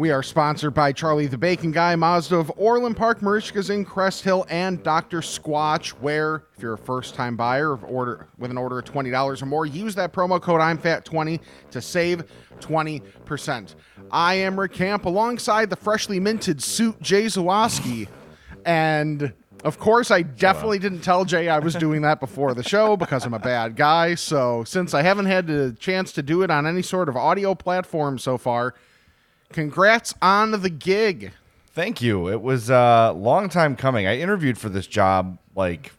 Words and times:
We 0.00 0.10
are 0.12 0.22
sponsored 0.22 0.72
by 0.72 0.92
Charlie 0.92 1.26
the 1.26 1.36
Bacon 1.36 1.72
Guy, 1.72 1.94
Mazda 1.94 2.36
of 2.36 2.50
Orland 2.56 2.96
Park, 2.96 3.20
Marishka's 3.20 3.68
in 3.68 3.84
Crest 3.84 4.24
Hill, 4.24 4.46
and 4.48 4.82
Dr. 4.82 5.20
Squatch, 5.20 5.90
where 5.90 6.44
if 6.56 6.62
you're 6.62 6.72
a 6.72 6.78
first-time 6.78 7.36
buyer 7.36 7.70
of 7.70 7.84
order 7.84 8.26
with 8.38 8.50
an 8.50 8.56
order 8.56 8.78
of 8.78 8.86
$20 8.86 9.42
or 9.42 9.44
more, 9.44 9.66
use 9.66 9.94
that 9.96 10.14
promo 10.14 10.40
code 10.40 10.62
I'm 10.62 10.78
Fat 10.78 11.04
20 11.04 11.38
to 11.72 11.82
save 11.82 12.24
20%. 12.60 13.74
I 14.10 14.32
am 14.36 14.58
Rick 14.58 14.72
Camp 14.72 15.04
alongside 15.04 15.68
the 15.68 15.76
freshly 15.76 16.18
minted 16.18 16.62
suit 16.62 16.98
Jay 17.02 17.26
Zawaski. 17.26 18.08
And 18.64 19.34
of 19.64 19.78
course, 19.78 20.10
I 20.10 20.22
definitely 20.22 20.78
didn't 20.78 21.02
tell 21.02 21.26
Jay 21.26 21.50
I 21.50 21.58
was 21.58 21.74
doing 21.74 22.00
that 22.00 22.20
before 22.20 22.54
the 22.54 22.62
show 22.62 22.96
because 22.96 23.26
I'm 23.26 23.34
a 23.34 23.38
bad 23.38 23.76
guy. 23.76 24.14
So, 24.14 24.64
since 24.64 24.94
I 24.94 25.02
haven't 25.02 25.26
had 25.26 25.46
the 25.46 25.76
chance 25.78 26.10
to 26.12 26.22
do 26.22 26.40
it 26.40 26.50
on 26.50 26.66
any 26.66 26.80
sort 26.80 27.10
of 27.10 27.18
audio 27.18 27.54
platform 27.54 28.16
so 28.16 28.38
far, 28.38 28.74
congrats 29.52 30.14
on 30.22 30.50
the 30.50 30.70
gig. 30.70 31.32
Thank 31.72 32.02
you. 32.02 32.28
It 32.28 32.42
was 32.42 32.70
a 32.70 33.14
long 33.16 33.48
time 33.48 33.76
coming. 33.76 34.06
I 34.06 34.18
interviewed 34.18 34.58
for 34.58 34.68
this 34.68 34.86
job 34.86 35.38
like 35.54 35.92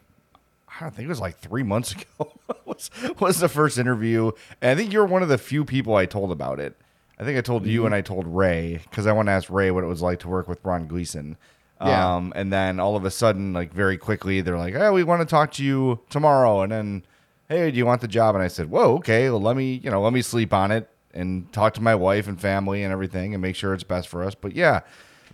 I 0.68 0.80
don't 0.80 0.94
think 0.94 1.06
it 1.06 1.08
was 1.08 1.20
like 1.20 1.38
three 1.38 1.62
months 1.62 1.92
ago. 2.18 2.32
was 2.64 2.90
was 3.18 3.40
the 3.40 3.48
first 3.48 3.78
interview, 3.78 4.32
and 4.60 4.70
I 4.70 4.74
think 4.74 4.92
you're 4.92 5.06
one 5.06 5.22
of 5.22 5.28
the 5.28 5.38
few 5.38 5.64
people 5.64 5.96
I 5.96 6.06
told 6.06 6.30
about 6.30 6.60
it. 6.60 6.76
I 7.18 7.24
think 7.24 7.38
I 7.38 7.40
told 7.40 7.66
you 7.66 7.86
and 7.86 7.94
I 7.94 8.00
told 8.00 8.26
Ray 8.26 8.80
because 8.90 9.06
I 9.06 9.12
want 9.12 9.28
to 9.28 9.32
ask 9.32 9.48
Ray 9.48 9.70
what 9.70 9.84
it 9.84 9.86
was 9.86 10.02
like 10.02 10.18
to 10.20 10.28
work 10.28 10.48
with 10.48 10.58
Ron 10.64 10.88
Gleason. 10.88 11.36
Yeah. 11.80 12.16
Um, 12.16 12.32
and 12.36 12.52
then 12.52 12.80
all 12.80 12.96
of 12.96 13.04
a 13.04 13.10
sudden, 13.10 13.52
like 13.52 13.72
very 13.72 13.96
quickly, 13.96 14.40
they're 14.40 14.58
like, 14.58 14.74
"Hey, 14.74 14.90
we 14.90 15.04
want 15.04 15.20
to 15.20 15.26
talk 15.26 15.52
to 15.52 15.64
you 15.64 16.00
tomorrow." 16.10 16.62
And 16.62 16.72
then, 16.72 17.04
"Hey, 17.48 17.70
do 17.70 17.78
you 17.78 17.86
want 17.86 18.00
the 18.00 18.08
job?" 18.08 18.34
And 18.34 18.42
I 18.42 18.48
said, 18.48 18.70
"Whoa, 18.70 18.94
okay. 18.96 19.30
Well, 19.30 19.40
let 19.40 19.56
me, 19.56 19.80
you 19.82 19.90
know, 19.90 20.00
let 20.02 20.12
me 20.12 20.22
sleep 20.22 20.52
on 20.52 20.70
it 20.70 20.88
and 21.14 21.52
talk 21.52 21.74
to 21.74 21.80
my 21.80 21.94
wife 21.94 22.26
and 22.26 22.40
family 22.40 22.82
and 22.82 22.92
everything 22.92 23.34
and 23.34 23.42
make 23.42 23.56
sure 23.56 23.74
it's 23.74 23.84
best 23.84 24.08
for 24.08 24.22
us." 24.22 24.34
But 24.34 24.54
yeah. 24.54 24.80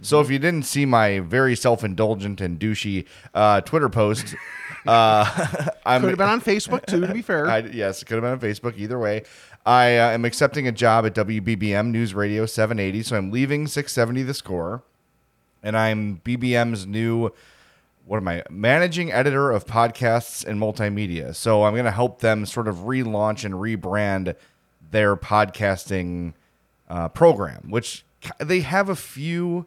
So 0.00 0.20
if 0.20 0.30
you 0.30 0.38
didn't 0.38 0.62
see 0.62 0.86
my 0.86 1.18
very 1.18 1.56
self-indulgent 1.56 2.40
and 2.40 2.58
douchey 2.60 3.04
uh, 3.34 3.62
Twitter 3.62 3.88
post, 3.88 4.36
uh, 4.86 5.24
I'm 5.86 6.02
Could 6.02 6.10
have 6.10 6.18
been 6.18 6.28
on 6.28 6.40
Facebook 6.40 6.86
too, 6.86 7.00
to 7.00 7.12
be 7.12 7.22
fair. 7.22 7.46
I, 7.50 7.58
yes, 7.58 8.02
it 8.02 8.04
could 8.04 8.22
have 8.22 8.22
been 8.22 8.32
on 8.32 8.54
Facebook. 8.54 8.78
Either 8.78 8.98
way, 8.98 9.24
I 9.66 9.98
uh, 9.98 10.10
am 10.10 10.24
accepting 10.24 10.68
a 10.68 10.72
job 10.72 11.04
at 11.04 11.14
WBBM 11.14 11.90
News 11.90 12.14
Radio 12.14 12.46
780. 12.46 13.02
So 13.02 13.16
I'm 13.16 13.30
leaving 13.30 13.66
670 13.66 14.22
The 14.22 14.34
Score, 14.34 14.82
and 15.62 15.76
I'm 15.76 16.20
BBM's 16.24 16.86
new 16.86 17.32
what 18.08 18.16
am 18.16 18.28
I 18.28 18.42
managing 18.48 19.12
editor 19.12 19.50
of 19.50 19.66
podcasts 19.66 20.42
and 20.42 20.58
multimedia. 20.58 21.34
So 21.34 21.64
I'm 21.64 21.74
going 21.74 21.84
to 21.84 21.90
help 21.90 22.20
them 22.20 22.46
sort 22.46 22.66
of 22.66 22.76
relaunch 22.76 23.44
and 23.44 23.54
rebrand 23.54 24.34
their 24.90 25.16
podcasting 25.16 26.34
uh, 26.88 27.08
program, 27.08 27.70
which 27.70 28.04
they 28.38 28.60
have 28.60 28.88
a 28.88 28.96
few, 28.96 29.66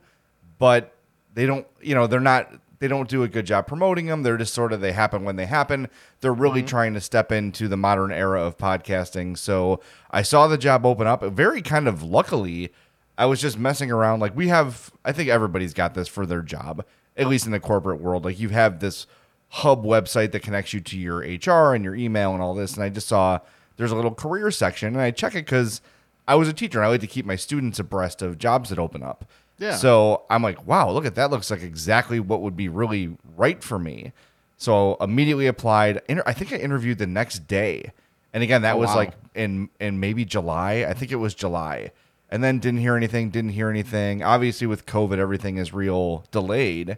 but 0.58 0.95
they 1.33 1.45
don't. 1.45 1.67
You 1.81 1.95
know, 1.95 2.08
they're 2.08 2.19
not. 2.19 2.52
They 2.80 2.88
don't 2.88 3.08
do 3.08 3.22
a 3.22 3.28
good 3.28 3.45
job 3.45 3.67
promoting 3.67 4.08
them. 4.08 4.23
They're 4.23 4.38
just 4.38 4.55
sort 4.55 4.73
of 4.73 4.81
they 4.81 4.91
happen 4.91 5.23
when 5.23 5.36
they 5.36 5.45
happen. 5.45 5.88
They're 6.19 6.33
really 6.33 6.63
trying 6.63 6.95
to 6.95 7.02
step 7.02 7.31
into 7.31 7.67
the 7.67 7.78
modern 7.78 8.11
era 8.11 8.41
of 8.41 8.58
podcasting. 8.58 9.38
So 9.38 9.80
I 10.09 10.23
saw 10.23 10.47
the 10.47 10.57
job 10.57 10.84
open 10.84 11.06
up. 11.06 11.22
Very 11.24 11.62
kind 11.62 11.88
of 11.88 12.01
luckily, 12.01 12.74
I 13.19 13.25
was 13.28 13.40
just 13.40 13.59
messing 13.59 13.91
around. 13.91 14.19
Like 14.19 14.35
we 14.35 14.47
have, 14.47 14.91
I 15.06 15.12
think 15.12 15.29
everybody's 15.29 15.75
got 15.75 15.94
this 15.94 16.07
for 16.07 16.25
their 16.25 16.41
job, 16.41 16.84
at 17.16 17.28
least 17.28 17.45
in 17.45 17.51
the 17.51 17.59
corporate 17.59 18.01
world. 18.01 18.25
Like 18.25 18.40
you 18.40 18.50
have 18.50 18.79
this 18.79 19.06
hub 19.50 19.85
website 19.85 20.31
that 20.31 20.41
connects 20.41 20.74
you 20.74 20.79
to 20.79 20.97
your 20.97 21.19
HR 21.19 21.75
and 21.75 21.84
your 21.84 21.94
email 21.94 22.34
and 22.34 22.41
all 22.41 22.56
this. 22.56 22.74
And 22.74 22.84
I 22.84 22.90
just 22.90 23.07
saw 23.07 23.40
there's 23.77 23.91
a 23.91 23.95
little 23.95 24.13
career 24.13 24.51
section, 24.51 24.89
and 24.89 25.01
I 25.01 25.11
check 25.11 25.33
it 25.33 25.45
because 25.45 25.81
I 26.27 26.35
was 26.35 26.47
a 26.47 26.53
teacher 26.53 26.79
and 26.79 26.85
I 26.85 26.89
like 26.89 27.01
to 27.01 27.07
keep 27.07 27.25
my 27.25 27.35
students 27.35 27.79
abreast 27.79 28.21
of 28.21 28.37
jobs 28.37 28.69
that 28.69 28.79
open 28.79 29.01
up. 29.03 29.25
Yeah. 29.57 29.75
So 29.75 30.23
I'm 30.29 30.41
like, 30.41 30.65
wow, 30.65 30.89
look 30.91 31.05
at 31.05 31.15
that. 31.15 31.29
Looks 31.29 31.51
like 31.51 31.61
exactly 31.61 32.19
what 32.19 32.41
would 32.41 32.55
be 32.55 32.67
really 32.69 33.15
right 33.37 33.63
for 33.63 33.77
me. 33.77 34.11
So 34.57 34.97
immediately 35.01 35.47
applied. 35.47 36.01
Inter- 36.07 36.23
I 36.25 36.33
think 36.33 36.51
I 36.53 36.57
interviewed 36.57 36.97
the 36.99 37.07
next 37.07 37.47
day, 37.47 37.91
and 38.33 38.43
again 38.43 38.61
that 38.63 38.75
Oh, 38.75 38.79
was 38.79 38.89
wow. 38.89 38.95
like 38.97 39.13
in 39.35 39.69
in 39.79 39.99
maybe 39.99 40.25
July. 40.25 40.85
I 40.88 40.93
think 40.93 41.11
it 41.11 41.15
was 41.17 41.33
July, 41.33 41.91
and 42.29 42.43
then 42.43 42.59
didn't 42.59 42.79
hear 42.81 42.95
anything. 42.95 43.29
Didn't 43.31 43.51
hear 43.51 43.69
anything. 43.69 44.21
Obviously, 44.23 44.67
with 44.67 44.85
COVID, 44.85 45.17
everything 45.17 45.57
is 45.57 45.73
real 45.73 46.23
delayed. 46.31 46.97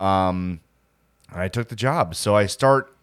Um, 0.00 0.60
I 1.32 1.48
took 1.48 1.68
the 1.68 1.76
job. 1.76 2.14
So 2.14 2.34
I 2.36 2.46
start 2.46 2.93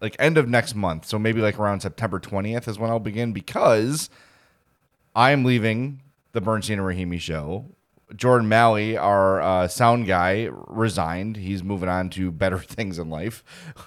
like 0.00 0.16
end 0.18 0.38
of 0.38 0.48
next 0.48 0.74
month. 0.74 1.06
So 1.06 1.18
maybe 1.18 1.40
like 1.40 1.58
around 1.58 1.80
September 1.80 2.20
20th 2.20 2.68
is 2.68 2.78
when 2.78 2.90
I'll 2.90 2.98
begin 3.00 3.32
because 3.32 4.10
I'm 5.14 5.44
leaving 5.44 6.02
the 6.32 6.40
Bernstein 6.40 6.78
and 6.78 6.86
Rahimi 6.86 7.20
show. 7.20 7.66
Jordan 8.16 8.48
Malley, 8.48 8.96
our 8.96 9.38
uh, 9.42 9.68
sound 9.68 10.06
guy, 10.06 10.48
resigned. 10.50 11.36
He's 11.36 11.62
moving 11.62 11.90
on 11.90 12.08
to 12.10 12.30
better 12.32 12.58
things 12.58 12.98
in 12.98 13.10
life 13.10 13.44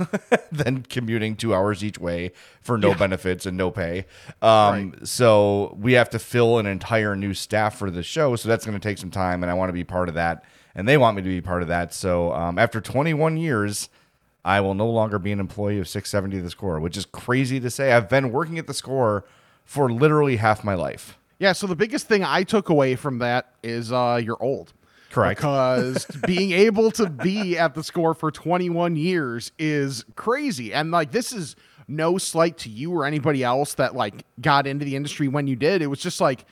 than 0.51 0.83
commuting 0.83 1.35
two 1.35 1.55
hours 1.55 1.83
each 1.83 1.97
way 1.97 2.31
for 2.61 2.77
no 2.77 2.93
benefits 2.93 3.47
and 3.47 3.57
no 3.57 3.71
pay. 3.71 4.05
Um, 4.41 4.93
So 5.03 5.75
we 5.79 5.93
have 5.93 6.09
to 6.11 6.19
fill 6.19 6.59
an 6.59 6.67
entire 6.67 7.15
new 7.15 7.33
staff 7.33 7.77
for 7.79 7.89
the 7.89 8.03
show. 8.03 8.35
So 8.35 8.47
that's 8.47 8.63
going 8.63 8.79
to 8.79 8.87
take 8.87 8.99
some 8.99 9.09
time, 9.11 9.41
and 9.43 9.49
I 9.49 9.55
want 9.55 9.69
to 9.69 9.73
be 9.73 9.83
part 9.83 10.07
of 10.07 10.13
that. 10.15 10.43
And 10.75 10.87
they 10.87 10.97
want 10.97 11.17
me 11.17 11.23
to 11.23 11.29
be 11.29 11.41
part 11.41 11.63
of 11.63 11.67
that. 11.69 11.91
So 11.91 12.31
um, 12.31 12.59
after 12.59 12.79
21 12.79 13.37
years, 13.37 13.89
I 14.43 14.59
will 14.61 14.73
no 14.73 14.89
longer 14.89 15.19
be 15.19 15.31
an 15.31 15.39
employee 15.39 15.79
of 15.79 15.87
670 15.87 16.39
The 16.39 16.49
Score, 16.49 16.79
which 16.79 16.97
is 16.97 17.05
crazy 17.05 17.59
to 17.59 17.69
say. 17.69 17.93
I've 17.93 18.09
been 18.09 18.31
working 18.31 18.57
at 18.57 18.67
The 18.67 18.73
Score 18.73 19.25
for 19.63 19.91
literally 19.91 20.37
half 20.37 20.63
my 20.63 20.73
life. 20.73 21.17
Yeah, 21.39 21.53
so 21.53 21.67
the 21.67 21.75
biggest 21.75 22.07
thing 22.07 22.23
I 22.23 22.43
took 22.43 22.69
away 22.69 22.95
from 22.95 23.19
that 23.19 23.53
is 23.63 23.91
uh, 23.91 24.19
you're 24.23 24.41
old. 24.41 24.73
Correct. 25.11 25.39
Because 25.39 26.05
being 26.27 26.51
able 26.51 26.91
to 26.91 27.07
be 27.07 27.57
at 27.57 27.73
the 27.73 27.83
score 27.83 28.13
for 28.13 28.31
21 28.31 28.95
years 28.95 29.51
is 29.59 30.05
crazy. 30.15 30.73
And 30.73 30.91
like 30.91 31.11
this 31.11 31.31
is 31.33 31.55
no 31.87 32.17
slight 32.17 32.57
to 32.59 32.69
you 32.69 32.93
or 32.93 33.05
anybody 33.05 33.43
else 33.43 33.73
that 33.75 33.95
like 33.95 34.23
got 34.39 34.67
into 34.67 34.85
the 34.85 34.95
industry 34.95 35.27
when 35.27 35.47
you 35.47 35.55
did. 35.55 35.81
It 35.81 35.87
was 35.87 35.99
just 35.99 36.21
like 36.21 36.45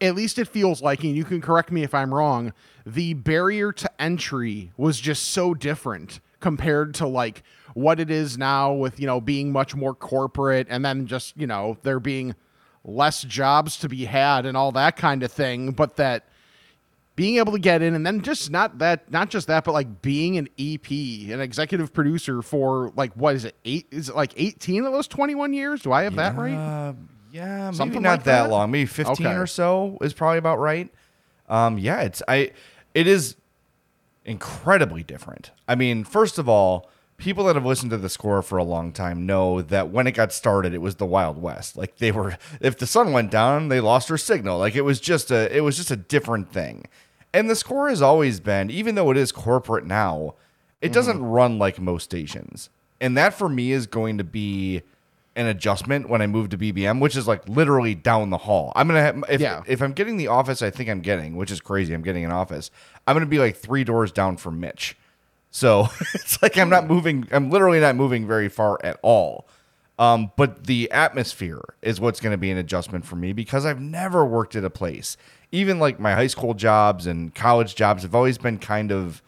at 0.00 0.14
least 0.14 0.38
it 0.38 0.48
feels 0.48 0.80
like, 0.80 1.04
and 1.04 1.14
you 1.14 1.24
can 1.24 1.40
correct 1.40 1.70
me 1.70 1.82
if 1.82 1.94
I'm 1.94 2.14
wrong, 2.14 2.54
the 2.86 3.14
barrier 3.14 3.70
to 3.72 4.02
entry 4.02 4.72
was 4.76 4.98
just 4.98 5.28
so 5.28 5.52
different 5.52 6.20
compared 6.40 6.94
to 6.94 7.06
like 7.06 7.42
what 7.74 8.00
it 8.00 8.10
is 8.10 8.36
now 8.36 8.72
with, 8.72 8.98
you 8.98 9.06
know, 9.06 9.20
being 9.20 9.52
much 9.52 9.74
more 9.74 9.94
corporate 9.94 10.66
and 10.70 10.84
then 10.84 11.06
just, 11.06 11.36
you 11.36 11.46
know, 11.46 11.76
there 11.82 12.00
being 12.00 12.34
less 12.84 13.22
jobs 13.22 13.76
to 13.78 13.88
be 13.88 14.06
had 14.06 14.46
and 14.46 14.56
all 14.56 14.72
that 14.72 14.96
kind 14.96 15.22
of 15.22 15.30
thing. 15.30 15.70
But 15.72 15.96
that 15.96 16.24
being 17.16 17.36
able 17.36 17.52
to 17.52 17.58
get 17.58 17.82
in 17.82 17.94
and 17.94 18.06
then 18.06 18.22
just 18.22 18.50
not 18.50 18.78
that, 18.78 19.10
not 19.12 19.28
just 19.30 19.46
that, 19.48 19.64
but 19.64 19.72
like 19.72 20.00
being 20.02 20.38
an 20.38 20.48
EP, 20.58 20.90
an 20.90 21.40
executive 21.40 21.92
producer 21.92 22.40
for 22.42 22.92
like, 22.96 23.12
what 23.14 23.34
is 23.36 23.44
it? 23.44 23.54
Eight, 23.64 23.86
is 23.90 24.08
it 24.08 24.16
like 24.16 24.32
18 24.36 24.84
of 24.86 24.92
those 24.92 25.06
21 25.06 25.52
years? 25.52 25.82
Do 25.82 25.92
I 25.92 26.04
have 26.04 26.16
that 26.16 26.36
right? 26.36 26.94
Yeah, 27.32 27.66
maybe 27.66 27.76
Something 27.76 28.02
not 28.02 28.10
like 28.10 28.24
that, 28.24 28.44
that? 28.44 28.50
long. 28.50 28.70
Maybe 28.70 28.86
15 28.86 29.26
Okay. 29.26 29.36
or 29.36 29.46
so 29.46 29.98
is 30.00 30.12
probably 30.12 30.38
about 30.38 30.58
right. 30.58 30.90
Um, 31.48 31.78
yeah, 31.78 32.00
it's 32.02 32.22
I 32.26 32.52
it 32.94 33.06
is 33.06 33.36
incredibly 34.24 35.02
different. 35.02 35.50
I 35.66 35.74
mean, 35.74 36.04
first 36.04 36.38
of 36.38 36.48
all, 36.48 36.88
people 37.20 37.44
that 37.44 37.54
have 37.54 37.66
listened 37.66 37.90
to 37.90 37.96
the 37.96 38.08
score 38.08 38.42
for 38.42 38.58
a 38.58 38.64
long 38.64 38.92
time 38.92 39.26
know 39.26 39.62
that 39.62 39.90
when 39.90 40.06
it 40.06 40.12
got 40.12 40.32
started, 40.32 40.74
it 40.74 40.80
was 40.80 40.96
the 40.96 41.06
Wild 41.06 41.40
West. 41.40 41.76
Like 41.76 41.98
they 41.98 42.10
were 42.10 42.36
if 42.60 42.78
the 42.78 42.86
sun 42.86 43.12
went 43.12 43.30
down, 43.30 43.68
they 43.68 43.80
lost 43.80 44.08
their 44.08 44.18
signal. 44.18 44.58
Like 44.58 44.74
it 44.74 44.82
was 44.82 45.00
just 45.00 45.30
a 45.30 45.54
it 45.54 45.60
was 45.60 45.76
just 45.76 45.90
a 45.90 45.96
different 45.96 46.52
thing. 46.52 46.86
And 47.32 47.48
the 47.48 47.54
score 47.54 47.88
has 47.88 48.02
always 48.02 48.40
been, 48.40 48.70
even 48.70 48.96
though 48.96 49.10
it 49.10 49.16
is 49.16 49.30
corporate 49.30 49.86
now, 49.86 50.34
it 50.80 50.86
mm-hmm. 50.86 50.94
doesn't 50.94 51.22
run 51.22 51.58
like 51.58 51.78
most 51.78 52.04
stations. 52.04 52.70
And 53.00 53.16
that 53.16 53.34
for 53.34 53.48
me 53.48 53.72
is 53.72 53.86
going 53.86 54.18
to 54.18 54.24
be 54.24 54.82
an 55.36 55.46
adjustment 55.46 56.08
when 56.08 56.20
I 56.22 56.26
move 56.26 56.48
to 56.50 56.58
BBM, 56.58 57.00
which 57.00 57.16
is 57.16 57.26
like 57.28 57.48
literally 57.48 57.94
down 57.94 58.30
the 58.30 58.36
hall. 58.38 58.72
I'm 58.76 58.86
gonna 58.88 59.02
have 59.02 59.24
if 59.28 59.40
Yeah. 59.40 59.62
if 59.66 59.80
I'm 59.80 59.92
getting 59.92 60.16
the 60.16 60.26
office, 60.28 60.60
I 60.62 60.70
think 60.70 60.88
I'm 60.90 61.00
getting, 61.00 61.36
which 61.36 61.50
is 61.50 61.60
crazy. 61.60 61.94
I'm 61.94 62.02
getting 62.02 62.24
an 62.24 62.32
office. 62.32 62.70
I'm 63.06 63.14
gonna 63.14 63.26
be 63.26 63.38
like 63.38 63.56
three 63.56 63.84
doors 63.84 64.10
down 64.12 64.36
from 64.36 64.60
Mitch. 64.60 64.96
So 65.50 65.88
it's 66.14 66.42
like 66.42 66.56
I'm 66.58 66.68
not 66.68 66.86
moving. 66.86 67.26
I'm 67.30 67.50
literally 67.50 67.80
not 67.80 67.96
moving 67.96 68.26
very 68.26 68.48
far 68.48 68.78
at 68.84 68.98
all. 69.02 69.46
Um, 69.98 70.32
but 70.36 70.64
the 70.64 70.90
atmosphere 70.92 71.60
is 71.82 72.00
what's 72.00 72.20
going 72.20 72.32
to 72.32 72.38
be 72.38 72.50
an 72.50 72.56
adjustment 72.56 73.04
for 73.04 73.16
me 73.16 73.34
because 73.34 73.66
I've 73.66 73.82
never 73.82 74.24
worked 74.24 74.56
at 74.56 74.64
a 74.64 74.70
place. 74.70 75.18
Even 75.52 75.78
like 75.78 76.00
my 76.00 76.14
high 76.14 76.28
school 76.28 76.54
jobs 76.54 77.06
and 77.06 77.34
college 77.34 77.74
jobs 77.74 78.02
have 78.02 78.14
always 78.14 78.38
been 78.38 78.56
kind 78.56 78.92
of 78.92 79.20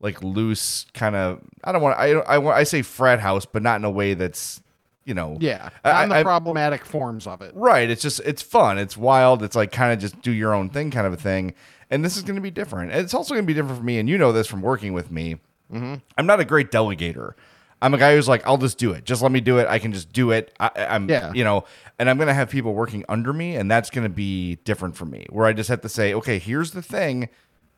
like 0.00 0.22
loose 0.22 0.86
kind 0.94 1.16
of. 1.16 1.40
I 1.64 1.72
don't 1.72 1.82
want. 1.82 1.98
I 1.98 2.12
I. 2.12 2.58
I 2.58 2.62
say 2.62 2.82
frat 2.82 3.18
house, 3.18 3.44
but 3.44 3.60
not 3.62 3.80
in 3.80 3.84
a 3.84 3.90
way 3.90 4.14
that's 4.14 4.60
you 5.04 5.14
know. 5.14 5.36
Yeah, 5.40 5.70
I- 5.84 6.02
on 6.04 6.08
the 6.08 6.16
I- 6.16 6.22
problematic 6.22 6.84
forms 6.84 7.26
of 7.26 7.42
it. 7.42 7.52
Right. 7.54 7.88
It's 7.90 8.02
just 8.02 8.20
it's 8.20 8.42
fun. 8.42 8.78
It's 8.78 8.96
wild. 8.96 9.42
It's 9.42 9.56
like 9.56 9.72
kind 9.72 9.92
of 9.92 9.98
just 9.98 10.20
do 10.22 10.32
your 10.32 10.54
own 10.54 10.70
thing 10.70 10.90
kind 10.90 11.06
of 11.06 11.12
a 11.12 11.16
thing. 11.16 11.54
And 11.90 12.04
this 12.04 12.16
is 12.16 12.22
going 12.22 12.36
to 12.36 12.40
be 12.42 12.50
different. 12.50 12.92
And 12.92 13.00
it's 13.00 13.14
also 13.14 13.34
going 13.34 13.44
to 13.44 13.46
be 13.46 13.54
different 13.54 13.76
for 13.78 13.84
me. 13.84 13.98
And 13.98 14.08
you 14.08 14.16
know 14.18 14.32
this 14.32 14.46
from 14.46 14.62
working 14.62 14.92
with 14.94 15.10
me. 15.10 15.36
Mm-hmm. 15.72 15.94
I'm 16.16 16.26
not 16.26 16.40
a 16.40 16.44
great 16.44 16.70
delegator. 16.70 17.34
I'm 17.82 17.92
a 17.92 17.98
guy 17.98 18.14
who's 18.14 18.28
like, 18.28 18.46
I'll 18.46 18.56
just 18.56 18.78
do 18.78 18.92
it. 18.92 19.04
Just 19.04 19.20
let 19.20 19.30
me 19.30 19.40
do 19.42 19.58
it. 19.58 19.66
I 19.68 19.78
can 19.78 19.92
just 19.92 20.10
do 20.10 20.30
it. 20.30 20.54
I, 20.58 20.70
I'm, 20.88 21.08
Yeah. 21.10 21.32
you 21.34 21.44
know, 21.44 21.64
and 21.98 22.08
I'm 22.08 22.16
going 22.16 22.28
to 22.28 22.34
have 22.34 22.48
people 22.48 22.72
working 22.72 23.04
under 23.10 23.32
me, 23.34 23.56
and 23.56 23.70
that's 23.70 23.90
going 23.90 24.04
to 24.04 24.08
be 24.14 24.56
different 24.64 24.96
for 24.96 25.04
me. 25.04 25.26
Where 25.28 25.46
I 25.46 25.52
just 25.52 25.68
have 25.68 25.82
to 25.82 25.88
say, 25.90 26.14
okay, 26.14 26.38
here's 26.38 26.70
the 26.70 26.80
thing. 26.80 27.28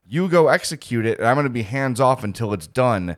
You 0.07 0.29
go 0.29 0.47
execute 0.47 1.05
it, 1.07 1.19
and 1.19 1.27
I'm 1.27 1.35
going 1.35 1.45
to 1.45 1.51
be 1.51 1.63
hands 1.63 1.99
off 1.99 2.23
until 2.23 2.53
it's 2.53 2.69
done. 2.69 3.17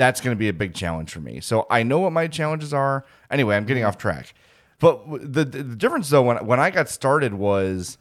That's 0.00 0.22
going 0.22 0.34
to 0.34 0.38
be 0.38 0.48
a 0.48 0.54
big 0.54 0.72
challenge 0.72 1.10
for 1.10 1.20
me. 1.20 1.40
So 1.40 1.66
I 1.68 1.82
know 1.82 1.98
what 1.98 2.12
my 2.12 2.26
challenges 2.26 2.72
are. 2.72 3.04
Anyway, 3.30 3.54
I'm 3.54 3.66
getting 3.66 3.82
mm-hmm. 3.82 3.88
off 3.88 3.98
track. 3.98 4.32
But 4.78 5.04
the, 5.20 5.44
the 5.44 5.62
difference 5.62 6.08
though, 6.08 6.22
when 6.22 6.38
when 6.46 6.58
I 6.58 6.70
got 6.70 6.88
started 6.88 7.34
was 7.34 7.98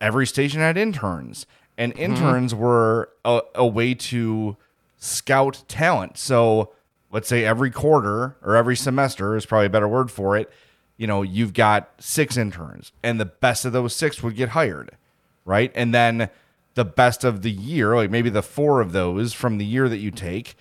every 0.00 0.28
station 0.28 0.60
had 0.60 0.78
interns, 0.78 1.44
and 1.76 1.92
mm-hmm. 1.92 2.02
interns 2.02 2.54
were 2.54 3.10
a, 3.24 3.40
a 3.56 3.66
way 3.66 3.94
to 3.94 4.56
scout 4.96 5.64
talent. 5.66 6.18
So 6.18 6.72
let's 7.10 7.26
say 7.26 7.44
every 7.44 7.72
quarter 7.72 8.36
or 8.40 8.54
every 8.54 8.76
semester 8.76 9.34
is 9.36 9.44
probably 9.44 9.66
a 9.66 9.70
better 9.70 9.88
word 9.88 10.12
for 10.12 10.36
it. 10.36 10.52
You 10.96 11.08
know, 11.08 11.22
you've 11.22 11.52
got 11.52 11.90
six 11.98 12.36
interns, 12.36 12.92
and 13.02 13.18
the 13.18 13.24
best 13.24 13.64
of 13.64 13.72
those 13.72 13.92
six 13.92 14.22
would 14.22 14.36
get 14.36 14.50
hired, 14.50 14.96
right? 15.44 15.72
And 15.74 15.92
then 15.92 16.30
the 16.74 16.84
best 16.84 17.24
of 17.24 17.42
the 17.42 17.50
year, 17.50 17.96
like 17.96 18.12
maybe 18.12 18.30
the 18.30 18.40
four 18.40 18.80
of 18.80 18.92
those 18.92 19.32
from 19.32 19.58
the 19.58 19.64
year 19.64 19.88
that 19.88 19.98
you 19.98 20.12
take, 20.12 20.54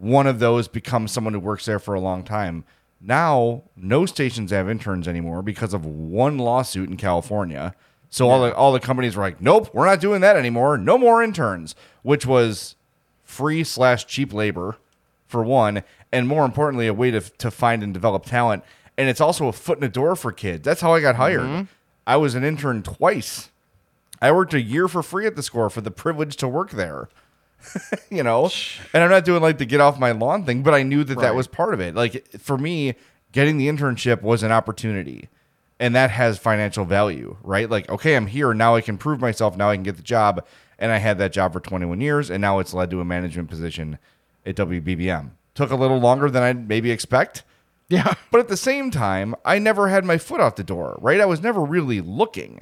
one 0.00 0.26
of 0.26 0.38
those 0.38 0.66
becomes 0.66 1.12
someone 1.12 1.34
who 1.34 1.40
works 1.40 1.66
there 1.66 1.78
for 1.78 1.94
a 1.94 2.00
long 2.00 2.24
time. 2.24 2.64
Now, 3.00 3.64
no 3.76 4.06
stations 4.06 4.50
have 4.50 4.68
interns 4.68 5.06
anymore 5.06 5.42
because 5.42 5.74
of 5.74 5.84
one 5.84 6.38
lawsuit 6.38 6.88
in 6.88 6.96
California. 6.96 7.74
So 8.08 8.28
all 8.28 8.42
the 8.42 8.54
all 8.54 8.72
the 8.72 8.80
companies 8.80 9.14
were 9.14 9.22
like, 9.22 9.40
"Nope, 9.40 9.70
we're 9.72 9.86
not 9.86 10.00
doing 10.00 10.20
that 10.22 10.36
anymore. 10.36 10.76
No 10.76 10.98
more 10.98 11.22
interns," 11.22 11.76
which 12.02 12.26
was 12.26 12.74
free 13.22 13.62
slash 13.62 14.06
cheap 14.06 14.32
labor 14.32 14.76
for 15.28 15.44
one, 15.44 15.84
and 16.10 16.26
more 16.26 16.44
importantly, 16.44 16.88
a 16.88 16.94
way 16.94 17.10
to 17.12 17.20
to 17.20 17.50
find 17.50 17.82
and 17.82 17.94
develop 17.94 18.26
talent. 18.26 18.64
And 18.98 19.08
it's 19.08 19.20
also 19.20 19.46
a 19.46 19.52
foot 19.52 19.78
in 19.78 19.82
the 19.82 19.88
door 19.88 20.16
for 20.16 20.32
kids. 20.32 20.64
That's 20.64 20.80
how 20.80 20.92
I 20.92 21.00
got 21.00 21.16
hired. 21.16 21.42
Mm-hmm. 21.42 21.62
I 22.06 22.16
was 22.16 22.34
an 22.34 22.42
intern 22.42 22.82
twice. 22.82 23.50
I 24.20 24.32
worked 24.32 24.52
a 24.54 24.60
year 24.60 24.88
for 24.88 25.02
free 25.02 25.26
at 25.26 25.36
the 25.36 25.42
score 25.42 25.70
for 25.70 25.80
the 25.80 25.90
privilege 25.90 26.36
to 26.36 26.48
work 26.48 26.72
there. 26.72 27.08
you 28.10 28.22
know, 28.22 28.50
and 28.92 29.02
I'm 29.04 29.10
not 29.10 29.24
doing 29.24 29.42
like 29.42 29.58
the 29.58 29.64
get 29.66 29.80
off 29.80 29.98
my 29.98 30.12
lawn 30.12 30.44
thing, 30.44 30.62
but 30.62 30.74
I 30.74 30.82
knew 30.82 31.04
that 31.04 31.18
that 31.20 31.34
was 31.34 31.46
part 31.46 31.74
of 31.74 31.80
it. 31.80 31.94
Like 31.94 32.30
for 32.38 32.56
me, 32.58 32.94
getting 33.32 33.58
the 33.58 33.68
internship 33.68 34.22
was 34.22 34.42
an 34.42 34.52
opportunity, 34.52 35.28
and 35.78 35.94
that 35.94 36.10
has 36.10 36.38
financial 36.38 36.84
value, 36.84 37.36
right? 37.42 37.68
Like, 37.70 37.88
okay, 37.88 38.16
I'm 38.16 38.26
here 38.26 38.52
now. 38.54 38.74
I 38.76 38.80
can 38.80 38.98
prove 38.98 39.20
myself. 39.20 39.56
Now 39.56 39.70
I 39.70 39.76
can 39.76 39.82
get 39.82 39.96
the 39.96 40.02
job, 40.02 40.44
and 40.78 40.90
I 40.92 40.98
had 40.98 41.18
that 41.18 41.32
job 41.32 41.52
for 41.52 41.60
21 41.60 42.00
years, 42.00 42.30
and 42.30 42.40
now 42.40 42.58
it's 42.58 42.74
led 42.74 42.90
to 42.90 43.00
a 43.00 43.04
management 43.04 43.48
position 43.50 43.98
at 44.46 44.56
WBBM. 44.56 45.30
Took 45.54 45.70
a 45.70 45.76
little 45.76 45.98
longer 45.98 46.30
than 46.30 46.42
I'd 46.42 46.68
maybe 46.68 46.90
expect, 46.90 47.42
Yeah. 47.88 48.14
but 48.30 48.40
at 48.40 48.48
the 48.48 48.56
same 48.56 48.90
time, 48.90 49.34
I 49.44 49.58
never 49.58 49.88
had 49.88 50.04
my 50.04 50.16
foot 50.18 50.40
off 50.40 50.56
the 50.56 50.64
door, 50.64 50.96
right? 51.00 51.20
I 51.20 51.26
was 51.26 51.42
never 51.42 51.60
really 51.60 52.00
looking. 52.00 52.60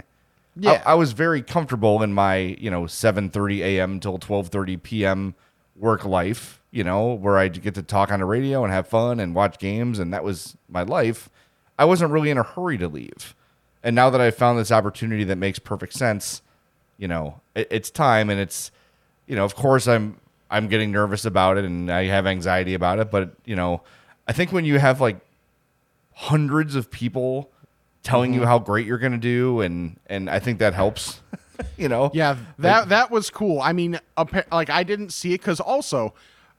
Yeah. 0.58 0.82
I, 0.84 0.92
I 0.92 0.94
was 0.94 1.12
very 1.12 1.42
comfortable 1.42 2.02
in 2.02 2.12
my, 2.12 2.56
you 2.58 2.70
know, 2.70 2.82
7:30 2.82 3.60
a.m. 3.60 4.00
till 4.00 4.18
12:30 4.18 4.82
p.m. 4.82 5.34
work 5.76 6.04
life, 6.04 6.60
you 6.70 6.84
know, 6.84 7.14
where 7.14 7.38
I 7.38 7.48
get 7.48 7.74
to 7.74 7.82
talk 7.82 8.10
on 8.10 8.20
the 8.20 8.26
radio 8.26 8.64
and 8.64 8.72
have 8.72 8.86
fun 8.86 9.20
and 9.20 9.34
watch 9.34 9.58
games 9.58 9.98
and 9.98 10.12
that 10.12 10.24
was 10.24 10.56
my 10.68 10.82
life. 10.82 11.30
I 11.78 11.84
wasn't 11.84 12.10
really 12.10 12.30
in 12.30 12.38
a 12.38 12.42
hurry 12.42 12.76
to 12.78 12.88
leave. 12.88 13.34
And 13.82 13.94
now 13.94 14.10
that 14.10 14.20
I've 14.20 14.34
found 14.36 14.58
this 14.58 14.72
opportunity 14.72 15.22
that 15.24 15.38
makes 15.38 15.60
perfect 15.60 15.94
sense, 15.94 16.42
you 16.96 17.06
know, 17.06 17.40
it, 17.54 17.68
it's 17.70 17.90
time 17.90 18.28
and 18.28 18.40
it's 18.40 18.72
you 19.26 19.36
know, 19.36 19.44
of 19.44 19.54
course 19.54 19.86
I'm 19.86 20.18
I'm 20.50 20.66
getting 20.68 20.90
nervous 20.90 21.24
about 21.24 21.58
it 21.58 21.64
and 21.64 21.90
I 21.90 22.06
have 22.06 22.26
anxiety 22.26 22.74
about 22.74 22.98
it, 22.98 23.10
but 23.10 23.34
you 23.44 23.54
know, 23.54 23.82
I 24.26 24.32
think 24.32 24.50
when 24.50 24.64
you 24.64 24.78
have 24.78 25.00
like 25.00 25.20
hundreds 26.14 26.74
of 26.74 26.90
people 26.90 27.50
telling 28.08 28.32
Mm-hmm. 28.32 28.40
you 28.40 28.46
how 28.46 28.58
great 28.58 28.86
you're 28.86 28.98
going 28.98 29.12
to 29.12 29.18
do 29.18 29.60
and 29.60 29.98
and 30.06 30.28
I 30.28 30.38
think 30.38 30.58
that 30.58 30.74
helps. 30.74 31.20
you 31.76 31.88
know. 31.88 32.10
Yeah, 32.14 32.36
that 32.58 32.88
that 32.88 33.10
was 33.10 33.30
cool. 33.30 33.60
I 33.60 33.72
mean, 33.72 34.00
like 34.50 34.70
I 34.70 34.82
didn't 34.82 35.12
see 35.12 35.34
it 35.34 35.38
because 35.40 35.60
also, 35.60 36.14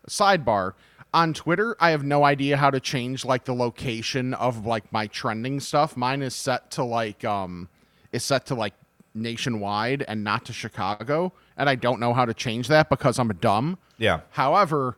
sidebar 0.07 0.73
on 1.13 1.33
Twitter, 1.33 1.75
I 1.79 1.89
have 1.91 2.03
no 2.03 2.23
idea 2.23 2.55
how 2.57 2.69
to 2.69 2.79
change 2.79 3.25
like 3.25 3.43
the 3.45 3.53
location 3.55 4.33
of 4.35 4.65
like 4.65 4.91
my 4.93 5.07
trending 5.07 5.59
stuff. 5.59 5.97
Mine 5.97 6.21
is 6.21 6.35
set 6.35 6.69
to 6.71 6.83
like 6.83 7.25
um, 7.25 7.67
is 8.11 8.23
set 8.23 8.45
to 8.47 8.55
like 8.55 8.73
nationwide 9.15 10.03
and 10.07 10.23
not 10.23 10.45
to 10.45 10.53
Chicago, 10.53 11.33
and 11.57 11.67
I 11.69 11.75
don't 11.75 11.99
know 11.99 12.13
how 12.13 12.25
to 12.25 12.33
change 12.33 12.67
that 12.67 12.89
because 12.89 13.17
I'm 13.19 13.29
a 13.31 13.33
dumb. 13.33 13.77
Yeah. 13.97 14.19
However, 14.31 14.97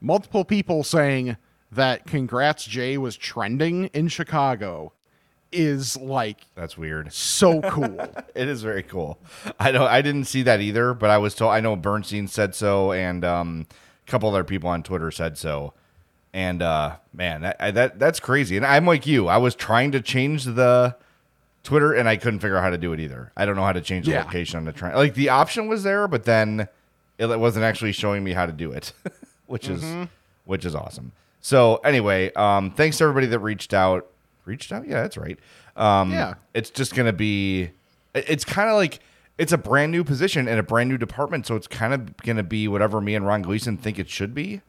multiple 0.00 0.44
people 0.44 0.82
saying 0.84 1.36
that 1.72 2.06
"Congrats 2.06 2.64
Jay" 2.66 2.98
was 2.98 3.16
trending 3.16 3.86
in 3.86 4.08
Chicago 4.08 4.92
is 5.52 5.96
like 5.96 6.46
That's 6.54 6.76
weird. 6.78 7.12
so 7.12 7.60
cool. 7.62 7.98
It 8.34 8.48
is 8.48 8.62
very 8.62 8.82
cool. 8.82 9.18
I 9.58 9.70
know 9.72 9.84
I 9.84 10.00
didn't 10.02 10.24
see 10.24 10.42
that 10.44 10.60
either, 10.60 10.94
but 10.94 11.10
I 11.10 11.18
was 11.18 11.34
told 11.34 11.52
I 11.52 11.60
know 11.60 11.76
Bernstein 11.76 12.28
said 12.28 12.54
so 12.54 12.92
and 12.92 13.24
um, 13.24 13.66
a 14.06 14.10
couple 14.10 14.28
other 14.28 14.44
people 14.44 14.68
on 14.70 14.82
Twitter 14.82 15.10
said 15.10 15.36
so. 15.36 15.74
And 16.32 16.62
uh, 16.62 16.96
man, 17.12 17.42
that, 17.42 17.56
I- 17.58 17.70
that 17.72 17.98
that's 17.98 18.20
crazy. 18.20 18.56
And 18.56 18.64
I'm 18.64 18.86
like 18.86 19.06
you. 19.06 19.26
I 19.28 19.36
was 19.38 19.54
trying 19.54 19.90
to 19.92 20.00
change 20.00 20.44
the 20.44 20.94
Twitter 21.64 21.92
and 21.92 22.08
I 22.08 22.16
couldn't 22.16 22.38
figure 22.40 22.56
out 22.56 22.62
how 22.62 22.70
to 22.70 22.78
do 22.78 22.92
it 22.92 23.00
either. 23.00 23.32
I 23.36 23.44
don't 23.44 23.56
know 23.56 23.64
how 23.64 23.72
to 23.72 23.80
change 23.80 24.06
the 24.06 24.12
Yeah. 24.12 24.24
location 24.24 24.56
on 24.58 24.64
the 24.64 24.72
train. 24.72 24.94
Like 24.94 25.14
the 25.14 25.28
option 25.30 25.66
was 25.66 25.82
there, 25.82 26.06
but 26.08 26.24
then 26.24 26.68
it 27.18 27.38
wasn't 27.38 27.64
actually 27.64 27.92
showing 27.92 28.22
me 28.24 28.32
how 28.32 28.46
to 28.46 28.52
do 28.52 28.70
it, 28.72 28.92
which 29.46 29.68
is 29.68 29.84
which 30.44 30.64
is 30.64 30.74
awesome. 30.74 31.12
So 31.42 31.76
anyway, 31.76 32.32
um, 32.34 32.70
thanks 32.70 32.98
to 32.98 33.04
everybody 33.04 33.26
that 33.26 33.40
reached 33.40 33.74
out. 33.74 34.06
Reached 34.50 34.72
out? 34.72 34.86
Yeah, 34.86 35.02
that's 35.02 35.16
right. 35.16 35.38
Um, 35.76 36.10
Yeah. 36.12 36.34
it's 36.54 36.70
just 36.70 36.94
gonna 36.94 37.12
be. 37.12 37.70
It's 38.14 38.44
kind 38.44 38.68
of 38.68 38.74
like 38.76 38.98
it's 39.38 39.52
a 39.52 39.58
brand 39.58 39.92
new 39.92 40.02
position 40.04 40.48
and 40.48 40.58
a 40.58 40.62
brand 40.62 40.88
new 40.90 40.98
department, 40.98 41.46
so 41.46 41.54
it's 41.56 41.66
kind 41.68 41.94
of 41.94 42.16
gonna 42.18 42.42
be 42.42 42.66
whatever 42.68 43.00
me 43.00 43.14
and 43.14 43.26
Ron 43.26 43.42
Gleason 43.42 43.76
think 43.76 43.98
it 43.98 44.08
should 44.10 44.34
be. 44.34 44.60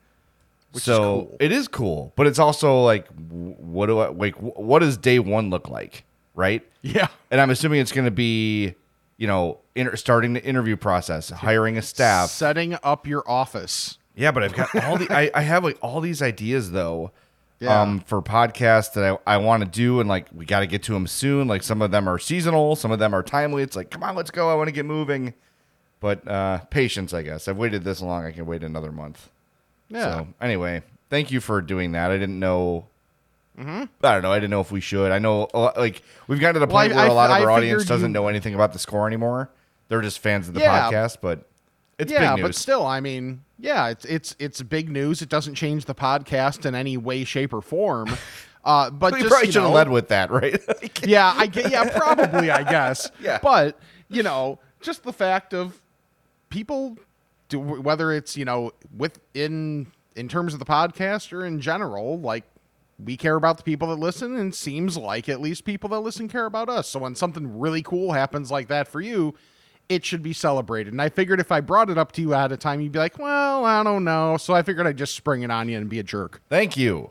Which 0.70 0.82
is 0.82 0.84
so 0.84 1.02
cool. 1.26 1.36
it 1.40 1.52
is 1.52 1.68
cool, 1.68 2.12
but 2.16 2.26
it's 2.26 2.38
also 2.38 2.80
like, 2.82 3.06
what 3.28 3.86
do 3.86 3.98
I 3.98 4.08
like? 4.08 4.36
What 4.36 4.78
does 4.78 4.96
day 4.96 5.18
one 5.18 5.50
look 5.50 5.68
like, 5.68 6.04
right? 6.34 6.62
yeah. 6.80 7.08
And 7.30 7.40
I'm 7.40 7.50
assuming 7.50 7.80
it's 7.80 7.92
going 7.92 8.06
to 8.06 8.10
be, 8.10 8.74
you 9.18 9.26
know, 9.26 9.58
inter- 9.74 9.96
starting 9.96 10.32
the 10.32 10.42
interview 10.42 10.76
process, 10.76 11.28
hiring 11.28 11.76
a 11.76 11.82
staff. 11.82 12.30
setting 12.30 12.76
up 12.82 13.06
your 13.06 13.22
office. 13.28 13.98
Yeah, 14.16 14.30
but 14.30 14.42
I've 14.44 14.54
got 14.54 14.74
all 14.84 14.96
the 14.96 15.10
I, 15.12 15.30
I 15.34 15.42
have 15.42 15.62
like 15.62 15.76
all 15.82 16.00
these 16.00 16.22
ideas 16.22 16.70
though. 16.70 17.10
Yeah. 17.62 17.80
Um, 17.80 18.00
for 18.00 18.20
podcasts 18.20 18.92
that 18.94 19.18
I, 19.26 19.34
I 19.34 19.36
want 19.36 19.62
to 19.62 19.68
do 19.68 20.00
and 20.00 20.08
like 20.08 20.26
we 20.34 20.44
got 20.44 20.60
to 20.60 20.66
get 20.66 20.82
to 20.84 20.92
them 20.92 21.06
soon. 21.06 21.46
Like 21.46 21.62
some 21.62 21.80
of 21.80 21.92
them 21.92 22.08
are 22.08 22.18
seasonal, 22.18 22.74
some 22.74 22.90
of 22.90 22.98
them 22.98 23.14
are 23.14 23.22
timely. 23.22 23.62
It's 23.62 23.76
like, 23.76 23.88
come 23.90 24.02
on, 24.02 24.16
let's 24.16 24.32
go. 24.32 24.50
I 24.50 24.54
want 24.54 24.66
to 24.68 24.72
get 24.72 24.84
moving. 24.84 25.32
But 26.00 26.26
uh, 26.26 26.58
patience, 26.70 27.14
I 27.14 27.22
guess. 27.22 27.46
I've 27.46 27.56
waited 27.58 27.84
this 27.84 28.00
long. 28.02 28.24
I 28.26 28.32
can 28.32 28.46
wait 28.46 28.64
another 28.64 28.90
month. 28.90 29.30
Yeah. 29.88 30.02
So 30.02 30.28
anyway, 30.40 30.82
thank 31.08 31.30
you 31.30 31.40
for 31.40 31.60
doing 31.62 31.92
that. 31.92 32.10
I 32.10 32.18
didn't 32.18 32.40
know. 32.40 32.86
I 33.56 33.86
don't 34.00 34.22
know. 34.22 34.32
I 34.32 34.36
didn't 34.36 34.50
know 34.50 34.60
if 34.62 34.72
we 34.72 34.80
should. 34.80 35.12
I 35.12 35.18
know, 35.20 35.48
like 35.54 36.02
we've 36.26 36.40
gotten 36.40 36.54
to 36.54 36.60
the 36.60 36.66
Mm-hmm. 36.66 36.74
Well, 36.74 36.82
point 36.88 36.92
I- 36.94 36.96
where 36.96 37.06
a 37.06 37.10
I- 37.10 37.14
lot 37.14 37.30
of 37.30 37.36
I 37.36 37.42
our 37.44 37.50
audience 37.50 37.84
doesn't 37.84 38.08
you- 38.10 38.12
know 38.14 38.26
anything 38.26 38.54
about 38.54 38.72
the 38.72 38.78
score 38.80 39.06
anymore. 39.06 39.50
They're 39.88 40.00
just 40.00 40.18
fans 40.18 40.48
of 40.48 40.54
the 40.54 40.60
Yeah. 40.60 40.90
podcast, 40.90 41.18
but 41.20 41.46
it's 42.02 42.12
yeah, 42.12 42.36
but 42.36 42.54
still, 42.54 42.86
I 42.86 43.00
mean, 43.00 43.44
yeah, 43.58 43.88
it's 43.88 44.04
it's 44.04 44.36
it's 44.38 44.62
big 44.62 44.90
news. 44.90 45.22
It 45.22 45.28
doesn't 45.28 45.54
change 45.54 45.86
the 45.86 45.94
podcast 45.94 46.66
in 46.66 46.74
any 46.74 46.96
way, 46.96 47.24
shape, 47.24 47.52
or 47.52 47.62
form. 47.62 48.08
Uh, 48.64 48.90
but 48.90 49.12
we 49.12 49.20
just, 49.20 49.30
probably 49.30 49.46
you 49.48 49.52
should 49.52 49.62
have 49.62 49.72
led 49.72 49.90
with 49.90 50.08
that, 50.08 50.30
right? 50.30 50.60
yeah, 51.04 51.34
I 51.36 51.46
get, 51.46 51.70
yeah, 51.70 51.96
probably, 51.96 52.50
I 52.50 52.62
guess. 52.62 53.10
Yeah. 53.20 53.38
But 53.42 53.78
you 54.08 54.22
know, 54.22 54.60
just 54.80 55.02
the 55.02 55.12
fact 55.12 55.52
of 55.52 55.80
people, 56.48 56.96
do, 57.48 57.58
whether 57.58 58.12
it's 58.12 58.36
you 58.36 58.44
know 58.44 58.72
within 58.96 59.88
in 60.14 60.28
terms 60.28 60.52
of 60.52 60.60
the 60.60 60.64
podcast 60.64 61.32
or 61.32 61.44
in 61.44 61.60
general, 61.60 62.20
like 62.20 62.44
we 63.04 63.16
care 63.16 63.34
about 63.34 63.56
the 63.56 63.64
people 63.64 63.88
that 63.88 63.98
listen, 63.98 64.36
and 64.36 64.54
seems 64.54 64.96
like 64.96 65.28
at 65.28 65.40
least 65.40 65.64
people 65.64 65.88
that 65.90 66.00
listen 66.00 66.28
care 66.28 66.46
about 66.46 66.68
us. 66.68 66.88
So 66.88 67.00
when 67.00 67.14
something 67.14 67.58
really 67.58 67.82
cool 67.82 68.12
happens 68.12 68.50
like 68.50 68.68
that 68.68 68.86
for 68.86 69.00
you. 69.00 69.34
It 69.92 70.04
should 70.04 70.22
be 70.22 70.32
celebrated. 70.32 70.92
And 70.92 71.02
I 71.02 71.08
figured 71.08 71.38
if 71.38 71.52
I 71.52 71.60
brought 71.60 71.90
it 71.90 71.98
up 71.98 72.12
to 72.12 72.22
you 72.22 72.32
at 72.32 72.50
a 72.50 72.56
time, 72.56 72.80
you'd 72.80 72.92
be 72.92 72.98
like, 72.98 73.18
well, 73.18 73.64
I 73.64 73.82
don't 73.82 74.04
know. 74.04 74.36
So 74.38 74.54
I 74.54 74.62
figured 74.62 74.86
I'd 74.86 74.96
just 74.96 75.14
spring 75.14 75.42
it 75.42 75.50
on 75.50 75.68
you 75.68 75.76
and 75.76 75.88
be 75.88 75.98
a 75.98 76.02
jerk. 76.02 76.40
Thank 76.48 76.76
you. 76.76 77.10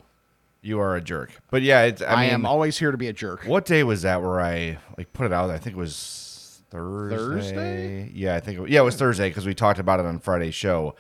You 0.63 0.79
are 0.79 0.95
a 0.95 1.01
jerk. 1.01 1.31
But 1.51 1.61
yeah, 1.61 1.83
it's, 1.83 2.01
I, 2.01 2.13
I, 2.13 2.21
mean, 2.23 2.33
am 2.33 2.45
always 2.45 2.77
here 2.77 2.91
to 2.91 2.97
be 2.97 3.07
a 3.07 3.13
jerk. 3.13 3.43
what 3.43 3.65
day 3.65 3.83
was 3.83 4.01
that 4.01 4.21
where 4.21 4.41
I 4.41 4.77
like 4.97 5.13
put 5.13 5.25
it 5.25 5.33
out? 5.33 5.49
I 5.49 5.57
think 5.57 5.75
it 5.75 5.79
was 5.79 6.61
Thursday. 6.69 7.17
Thursday? 7.17 8.11
Yeah, 8.13 8.35
I 8.35 8.39
think 8.39 8.59
it, 8.59 8.69
yeah, 8.69 8.81
it 8.81 8.83
was 8.83 8.95
Thursday 8.95 9.29
because 9.29 9.45
we 9.45 9.53
talked 9.53 9.79
about 9.79 9.99
it 9.99 10.05
on 10.05 10.19
Friday's 10.19 10.55
show. 10.55 10.95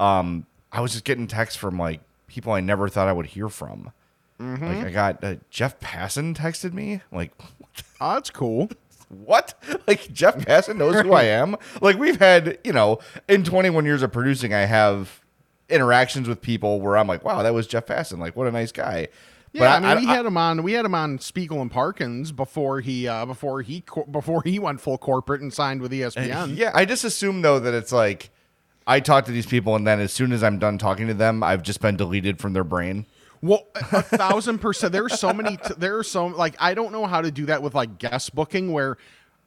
um, 0.00 0.46
I 0.70 0.80
was 0.80 0.92
just 0.92 1.04
getting 1.04 1.26
texts 1.26 1.58
from 1.58 1.78
like 1.78 2.00
people 2.26 2.52
I 2.52 2.60
never 2.60 2.88
thought 2.88 3.08
I 3.08 3.12
would 3.12 3.26
hear 3.26 3.48
from. 3.48 3.92
Mm-hmm. 4.40 4.66
Like 4.66 4.86
I 4.86 4.90
got 4.90 5.24
uh, 5.24 5.36
Jeff 5.50 5.78
Passan 5.80 6.34
texted 6.34 6.72
me. 6.72 7.02
Like, 7.10 7.32
Oh, 8.00 8.14
that's 8.14 8.30
cool. 8.30 8.68
What? 9.12 9.54
Like 9.86 10.12
Jeff 10.12 10.36
Passan 10.36 10.76
knows 10.76 11.00
who 11.00 11.12
I 11.12 11.24
am. 11.24 11.56
Like 11.80 11.98
we've 11.98 12.18
had, 12.20 12.56
you 12.62 12.72
know, 12.72 13.00
in 13.28 13.42
21 13.42 13.84
years 13.84 14.00
of 14.02 14.12
producing, 14.12 14.54
I 14.54 14.60
have 14.60 15.20
interactions 15.68 16.28
with 16.28 16.40
people 16.40 16.80
where 16.80 16.96
I'm 16.96 17.08
like, 17.08 17.24
wow, 17.24 17.42
that 17.42 17.52
was 17.52 17.66
Jeff 17.66 17.86
Passan. 17.86 18.18
Like, 18.18 18.36
what 18.36 18.46
a 18.46 18.52
nice 18.52 18.70
guy. 18.70 19.08
Yeah, 19.52 19.74
I 19.74 19.80
mean, 19.80 20.06
we 20.06 20.06
had 20.06 20.24
him 20.24 20.36
on. 20.36 20.62
We 20.62 20.72
had 20.72 20.84
him 20.84 20.94
on 20.94 21.18
Spiegel 21.18 21.60
and 21.60 21.70
Parkins 21.70 22.32
before 22.32 22.80
he 22.80 23.06
uh, 23.06 23.26
before 23.26 23.60
he 23.60 23.84
before 24.10 24.42
he 24.44 24.58
went 24.58 24.80
full 24.80 24.96
corporate 24.96 25.42
and 25.42 25.52
signed 25.52 25.82
with 25.82 25.92
ESPN. 25.92 26.56
Yeah, 26.56 26.70
I 26.74 26.84
just 26.84 27.04
assume 27.04 27.42
though 27.42 27.58
that 27.58 27.74
it's 27.74 27.92
like 27.92 28.30
I 28.86 29.00
talk 29.00 29.26
to 29.26 29.32
these 29.32 29.46
people, 29.46 29.76
and 29.76 29.86
then 29.86 30.00
as 30.00 30.12
soon 30.12 30.32
as 30.32 30.42
I'm 30.42 30.58
done 30.58 30.78
talking 30.78 31.06
to 31.08 31.14
them, 31.14 31.42
I've 31.42 31.62
just 31.62 31.80
been 31.80 31.96
deleted 31.96 32.38
from 32.38 32.54
their 32.54 32.64
brain. 32.64 33.04
Well, 33.42 33.66
a 33.74 34.02
thousand 34.02 34.58
percent. 34.60 34.92
There 34.92 35.04
are 35.04 35.08
so 35.08 35.32
many. 35.32 35.56
T- 35.56 35.74
there 35.76 35.98
are 35.98 36.04
so 36.04 36.26
like 36.26 36.54
I 36.60 36.74
don't 36.74 36.92
know 36.92 37.06
how 37.06 37.20
to 37.20 37.30
do 37.32 37.46
that 37.46 37.60
with 37.60 37.74
like 37.74 37.98
guest 37.98 38.34
booking, 38.36 38.72
where 38.72 38.96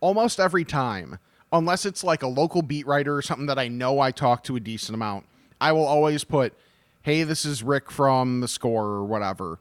almost 0.01 0.39
every 0.39 0.65
time, 0.65 1.17
unless 1.53 1.85
it's 1.85 2.03
like 2.03 2.21
a 2.21 2.27
local 2.27 2.61
beat 2.61 2.85
writer 2.85 3.15
or 3.15 3.21
something 3.21 3.47
that 3.47 3.57
I 3.57 3.69
know 3.69 4.01
I 4.01 4.11
talk 4.11 4.43
to 4.43 4.57
a 4.57 4.59
decent 4.59 4.95
amount, 4.95 5.25
I 5.61 5.71
will 5.71 5.85
always 5.85 6.25
put, 6.25 6.53
"Hey, 7.03 7.23
this 7.23 7.45
is 7.45 7.63
Rick 7.63 7.89
from 7.89 8.41
the 8.41 8.49
Score 8.49 8.85
or 8.85 9.05
whatever," 9.05 9.59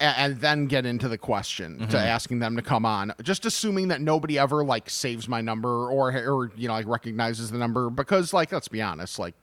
and, 0.00 0.40
then 0.40 0.68
get 0.68 0.86
into 0.86 1.06
the 1.06 1.18
question 1.18 1.78
to 1.78 1.84
mm-hmm. 1.84 1.96
asking 1.96 2.38
them 2.38 2.56
to 2.56 2.62
come 2.62 2.86
on. 2.86 3.12
Just 3.22 3.44
assuming 3.44 3.88
that 3.88 4.00
nobody 4.00 4.38
ever 4.38 4.64
like 4.64 4.88
saves 4.88 5.28
my 5.28 5.42
number 5.42 5.90
or 5.90 6.16
or 6.16 6.50
you 6.56 6.66
know 6.68 6.74
like 6.74 6.86
recognizes 6.86 7.50
the 7.50 7.58
number 7.58 7.90
because 7.90 8.32
like 8.32 8.52
let's 8.52 8.68
be 8.68 8.80
honest, 8.80 9.18
like 9.18 9.34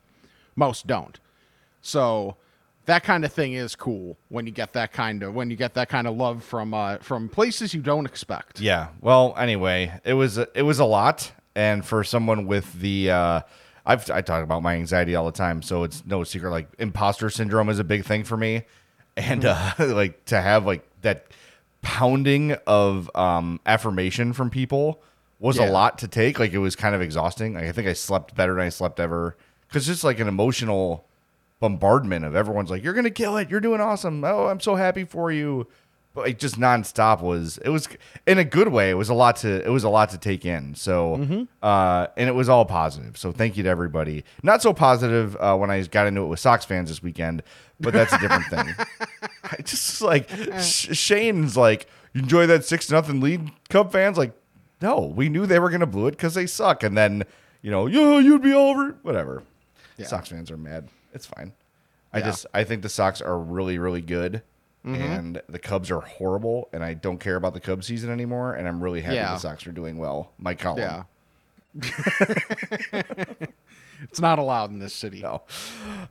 most 0.55 0.87
don't. 0.87 1.19
So 1.81 2.37
that 2.85 3.03
kind 3.03 3.23
of 3.23 3.31
thing 3.31 3.53
is 3.53 3.75
cool 3.75 4.17
when 4.29 4.45
you 4.45 4.51
get 4.51 4.73
that 4.73 4.91
kind 4.91 5.23
of 5.23 5.33
when 5.33 5.49
you 5.49 5.55
get 5.55 5.73
that 5.75 5.89
kind 5.89 6.07
of 6.07 6.15
love 6.15 6.43
from 6.43 6.73
uh 6.73 6.97
from 6.97 7.29
places 7.29 7.73
you 7.73 7.81
don't 7.81 8.05
expect. 8.05 8.59
Yeah. 8.59 8.87
Well, 9.01 9.33
anyway, 9.37 9.99
it 10.03 10.13
was 10.13 10.37
it 10.37 10.63
was 10.63 10.79
a 10.79 10.85
lot, 10.85 11.31
and 11.55 11.85
for 11.85 12.03
someone 12.03 12.45
with 12.47 12.73
the 12.79 13.11
uh, 13.11 13.41
I've 13.85 14.09
I 14.09 14.21
talk 14.21 14.43
about 14.43 14.63
my 14.63 14.75
anxiety 14.75 15.15
all 15.15 15.25
the 15.25 15.31
time, 15.31 15.61
so 15.61 15.83
it's 15.83 16.05
no 16.05 16.23
secret. 16.23 16.51
Like 16.51 16.67
imposter 16.79 17.29
syndrome 17.29 17.69
is 17.69 17.79
a 17.79 17.83
big 17.83 18.05
thing 18.05 18.23
for 18.23 18.37
me, 18.37 18.63
and 19.15 19.45
uh, 19.45 19.71
like 19.79 20.25
to 20.25 20.41
have 20.41 20.65
like 20.65 20.87
that 21.01 21.27
pounding 21.81 22.53
of 22.65 23.09
um, 23.15 23.59
affirmation 23.65 24.33
from 24.33 24.49
people 24.49 25.01
was 25.39 25.57
a 25.57 25.65
lot 25.65 25.97
to 25.99 26.07
take. 26.07 26.39
Like 26.39 26.53
it 26.53 26.59
was 26.59 26.75
kind 26.75 26.95
of 26.95 27.01
exhausting. 27.01 27.53
Like, 27.53 27.65
I 27.65 27.71
think 27.73 27.87
I 27.87 27.93
slept 27.93 28.33
better 28.35 28.53
than 28.53 28.63
I 28.63 28.69
slept 28.69 28.99
ever 28.99 29.35
because 29.67 29.89
it's 29.89 29.97
just 29.97 30.03
like 30.03 30.19
an 30.19 30.29
emotional 30.29 31.05
bombardment 31.63 32.25
of 32.25 32.35
everyone's 32.35 32.69
like, 32.69 32.83
"You're 32.83 32.93
gonna 32.93 33.09
kill 33.09 33.37
it. 33.37 33.49
You're 33.49 33.61
doing 33.61 33.79
awesome. 33.79 34.21
Oh, 34.25 34.47
I'm 34.47 34.59
so 34.59 34.75
happy 34.75 35.05
for 35.05 35.31
you." 35.31 35.65
But 36.13 36.25
like 36.25 36.37
just 36.37 36.59
nonstop 36.59 37.21
was 37.21 37.57
it 37.59 37.69
was 37.69 37.87
in 38.27 38.37
a 38.37 38.43
good 38.43 38.67
way. 38.67 38.89
It 38.89 38.95
was 38.95 39.07
a 39.07 39.13
lot 39.13 39.37
to 39.37 39.65
it 39.65 39.69
was 39.69 39.85
a 39.85 39.89
lot 39.89 40.09
to 40.09 40.17
take 40.17 40.45
in. 40.45 40.75
So 40.75 41.47
uh, 41.63 42.07
and 42.17 42.27
it 42.27 42.33
was 42.33 42.49
all 42.49 42.65
positive. 42.65 43.17
So 43.17 43.31
thank 43.31 43.55
you 43.55 43.63
to 43.63 43.69
everybody. 43.69 44.25
Not 44.43 44.61
so 44.61 44.73
positive 44.73 45.37
uh, 45.39 45.55
when 45.55 45.71
I 45.71 45.81
got 45.83 46.05
into 46.05 46.21
it 46.21 46.27
with 46.27 46.39
Sox 46.41 46.65
fans 46.65 46.89
this 46.89 47.01
weekend, 47.01 47.41
but 47.79 47.93
that's 47.93 48.11
a 48.11 48.19
different 48.19 48.45
thing. 48.47 48.75
I 49.45 49.61
just 49.63 50.01
like 50.01 50.29
Sh- 50.59 50.89
Shane's 50.97 51.55
like 51.55 51.87
you 52.13 52.21
enjoy 52.21 52.45
that 52.47 52.65
six 52.65 52.91
nothing 52.91 53.21
lead. 53.21 53.49
Cub 53.69 53.89
fans 53.91 54.17
like 54.17 54.33
no, 54.81 54.99
we 55.15 55.29
knew 55.29 55.45
they 55.45 55.59
were 55.59 55.69
gonna 55.69 55.87
blow 55.87 56.07
it 56.07 56.11
because 56.11 56.33
they 56.33 56.45
suck, 56.45 56.83
and 56.83 56.95
then 56.97 57.23
you 57.61 57.71
know 57.71 57.87
yo 57.87 58.19
you'd 58.19 58.43
be 58.43 58.53
over 58.53 58.97
whatever. 59.01 59.41
Sox 60.03 60.27
fans 60.29 60.51
are 60.51 60.57
mad. 60.57 60.89
It's 61.13 61.25
fine. 61.25 61.53
I 62.11 62.19
Yeah. 62.19 62.25
just 62.25 62.45
I 62.53 62.63
think 62.63 62.81
the 62.81 62.89
Sox 62.89 63.21
are 63.21 63.37
really 63.39 63.77
really 63.77 64.01
good. 64.01 64.41
Mm-hmm. 64.85 65.01
And 65.01 65.41
the 65.47 65.59
Cubs 65.59 65.89
are 65.89 66.01
horrible, 66.01 66.67
and 66.73 66.83
I 66.83 66.93
don't 66.93 67.17
care 67.17 67.37
about 67.37 67.53
the 67.53 67.61
Cubs 67.61 67.87
season 67.87 68.09
anymore. 68.09 68.53
And 68.53 68.67
I'm 68.67 68.83
really 68.83 68.99
happy 68.99 69.15
Yeah. 69.15 69.31
the 69.31 69.37
Sox 69.39 69.65
are 69.65 69.71
doing 69.71 69.97
well. 69.97 70.31
Mike 70.37 70.59
Collins. 70.59 70.81
Yeah. 70.81 71.03
it's 74.03 74.19
not 74.19 74.39
allowed 74.39 74.71
in 74.71 74.79
this 74.79 74.93
city. 74.93 75.21
No. 75.21 75.41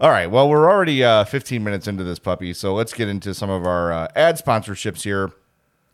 All 0.00 0.10
right. 0.10 0.30
Well, 0.30 0.48
we're 0.48 0.70
already 0.70 1.04
uh, 1.04 1.24
15 1.24 1.62
minutes 1.62 1.86
into 1.86 2.04
this 2.04 2.18
puppy, 2.18 2.52
so 2.54 2.74
let's 2.74 2.92
get 2.92 3.08
into 3.08 3.34
some 3.34 3.50
of 3.50 3.66
our 3.66 3.92
uh, 3.92 4.08
ad 4.16 4.36
sponsorships 4.38 5.02
here. 5.02 5.30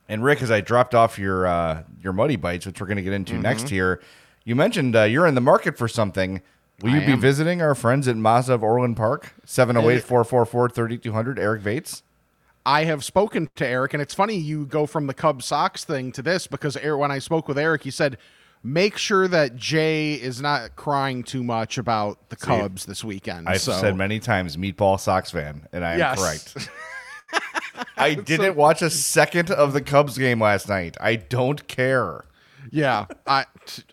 And 0.08 0.24
Rick, 0.24 0.40
as 0.42 0.50
I 0.50 0.60
dropped 0.60 0.94
off 0.94 1.18
your 1.18 1.46
uh, 1.46 1.82
your 2.02 2.12
muddy 2.12 2.36
bites, 2.36 2.64
which 2.64 2.80
we're 2.80 2.86
going 2.86 2.96
to 2.96 3.02
get 3.02 3.12
into 3.12 3.34
Mm-hmm. 3.34 3.42
next 3.42 3.68
here, 3.68 4.00
you 4.44 4.54
mentioned 4.56 4.96
uh, 4.96 5.02
you're 5.02 5.26
in 5.26 5.34
the 5.34 5.40
market 5.40 5.76
for 5.76 5.88
something. 5.88 6.40
Will 6.82 6.90
you 6.90 7.00
I 7.00 7.06
be 7.06 7.12
am. 7.12 7.20
visiting 7.20 7.60
our 7.60 7.74
friends 7.74 8.06
at 8.06 8.16
Mazda 8.16 8.54
of 8.54 8.62
Orland 8.62 8.96
Park, 8.96 9.34
708 9.44 10.02
444 10.04 10.68
3200, 10.68 11.38
Eric 11.38 11.62
Vates? 11.62 12.02
I 12.64 12.84
have 12.84 13.04
spoken 13.04 13.48
to 13.56 13.66
Eric, 13.66 13.94
and 13.94 14.02
it's 14.02 14.14
funny 14.14 14.36
you 14.36 14.66
go 14.66 14.86
from 14.86 15.06
the 15.06 15.14
Cubs 15.14 15.46
Sox 15.46 15.84
thing 15.84 16.12
to 16.12 16.22
this 16.22 16.46
because 16.46 16.76
Eric, 16.76 17.00
when 17.00 17.10
I 17.10 17.18
spoke 17.18 17.48
with 17.48 17.58
Eric, 17.58 17.82
he 17.82 17.90
said, 17.90 18.18
"Make 18.62 18.96
sure 18.98 19.26
that 19.26 19.56
Jay 19.56 20.14
is 20.14 20.40
not 20.40 20.76
crying 20.76 21.22
too 21.22 21.42
much 21.42 21.78
about 21.78 22.28
the 22.28 22.36
Cubs 22.36 22.84
this 22.86 23.02
weekend." 23.02 23.48
I've 23.48 23.60
so, 23.62 23.72
said 23.72 23.96
many 23.96 24.20
times, 24.20 24.56
meatball 24.56 25.00
Sox 25.00 25.30
fan, 25.30 25.66
and 25.72 25.84
I 25.84 25.94
am 25.94 25.98
Yes. 25.98 26.18
correct. 26.20 26.68
I 27.96 28.14
didn't 28.14 28.54
watch 28.56 28.82
a 28.82 28.90
second 28.90 29.50
of 29.50 29.72
the 29.72 29.80
Cubs 29.80 30.16
game 30.18 30.40
last 30.40 30.68
night. 30.68 30.96
I 31.00 31.16
don't 31.16 31.66
care. 31.68 32.24
Yeah, 32.70 33.06
I 33.26 33.44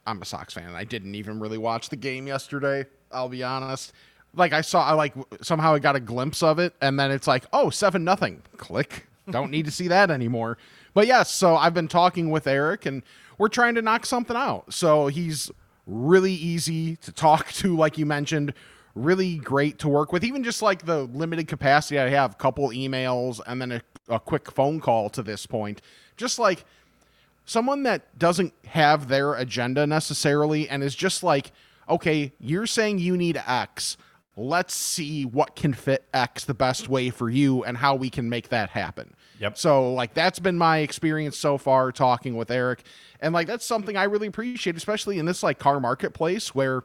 I'm 0.05 0.22
a 0.22 0.25
Sox 0.25 0.53
fan. 0.53 0.75
I 0.75 0.84
didn't 0.84 1.15
even 1.15 1.39
really 1.39 1.58
watch 1.58 1.89
the 1.89 1.96
game 1.96 2.27
yesterday. 2.27 2.86
I'll 3.12 3.29
be 3.29 3.44
honest. 3.44 3.94
Like 4.34 4.51
I 4.51 4.62
saw, 4.62 4.84
I 4.84 4.94
like 4.94 5.13
somehow 5.41 5.74
I 5.74 5.79
got 5.79 5.96
a 5.96 6.00
glimpse 6.00 6.44
of 6.44 6.60
it, 6.60 6.74
and 6.82 7.00
then 7.00 7.12
it's 7.12 7.27
like, 7.27 7.46
oh, 7.53 7.70
seven 7.70 8.03
nothing. 8.03 8.41
Click. 8.58 9.08
Don't 9.29 9.50
need 9.50 9.65
to 9.65 9.72
see 9.72 9.88
that 9.88 10.12
anymore. 10.12 10.58
But 10.94 11.08
yes, 11.08 11.32
so 11.32 11.55
I've 11.55 11.74
been 11.74 11.88
talking 11.88 12.29
with 12.29 12.48
Eric, 12.48 12.86
and 12.86 13.01
we're 13.38 13.50
trying 13.50 13.75
to 13.75 13.82
knock 13.82 14.05
something 14.05 14.36
out. 14.36 14.74
So 14.74 15.08
he's 15.08 15.51
really 15.88 16.34
easy 16.34 16.96
to 16.98 17.12
talk 17.12 17.51
to, 17.53 17.75
like 17.75 17.98
you 17.98 18.05
mentioned. 18.05 18.53
Really 18.94 19.36
great 19.38 19.79
to 19.79 19.89
work 19.89 20.13
with. 20.13 20.24
Even 20.24 20.44
just 20.44 20.62
like 20.62 20.86
the 20.86 21.03
limited 21.03 21.48
capacity 21.48 22.00
I 22.00 22.10
have, 22.10 22.32
a 22.32 22.36
couple 22.36 22.70
emails, 22.70 23.41
and 23.46 23.62
then 23.62 23.72
a, 23.74 23.82
a 24.08 24.20
quick 24.20 24.51
phone 24.51 24.79
call 24.79 25.10
to 25.10 25.24
this 25.24 25.46
point. 25.46 25.82
Just 26.15 26.39
like 26.39 26.63
someone 27.46 27.84
that 27.84 28.18
doesn't 28.18 28.54
have 28.66 29.08
their 29.08 29.36
agenda 29.36 29.88
necessarily 29.88 30.68
and 30.68 30.84
is 30.84 30.96
just 30.96 31.24
like, 31.24 31.52
okay, 31.90 32.34
you're 32.40 32.68
saying 32.68 33.00
you 33.00 33.16
need 33.16 33.42
X. 33.48 33.98
Let's 34.38 34.74
see 34.74 35.24
what 35.24 35.56
can 35.56 35.74
fit 35.74 36.04
X 36.14 36.44
the 36.44 36.54
best 36.54 36.90
way 36.90 37.10
for 37.10 37.30
you 37.30 37.64
and 37.64 37.78
how 37.78 37.96
we 37.96 38.10
can 38.10 38.30
make 38.30 38.50
that 38.50 38.72
happen. 38.72 39.14
Yep. 39.40 39.58
So, 39.58 39.94
like, 39.94 40.14
that's 40.14 40.40
been 40.40 40.58
my 40.58 40.80
experience 40.80 41.38
so 41.38 41.58
far 41.58 41.92
talking 41.92 42.36
with 42.36 42.52
Eric. 42.52 42.84
And, 43.22 43.34
like, 43.34 43.48
that's 43.48 43.66
something 43.66 43.96
I 43.96 44.04
really 44.04 44.28
appreciate, 44.28 44.75
especially 44.75 45.20
in 45.20 45.25
this, 45.25 45.44
like, 45.44 45.60
car 45.60 45.80
marketplace 45.80 46.54
where 46.54 46.84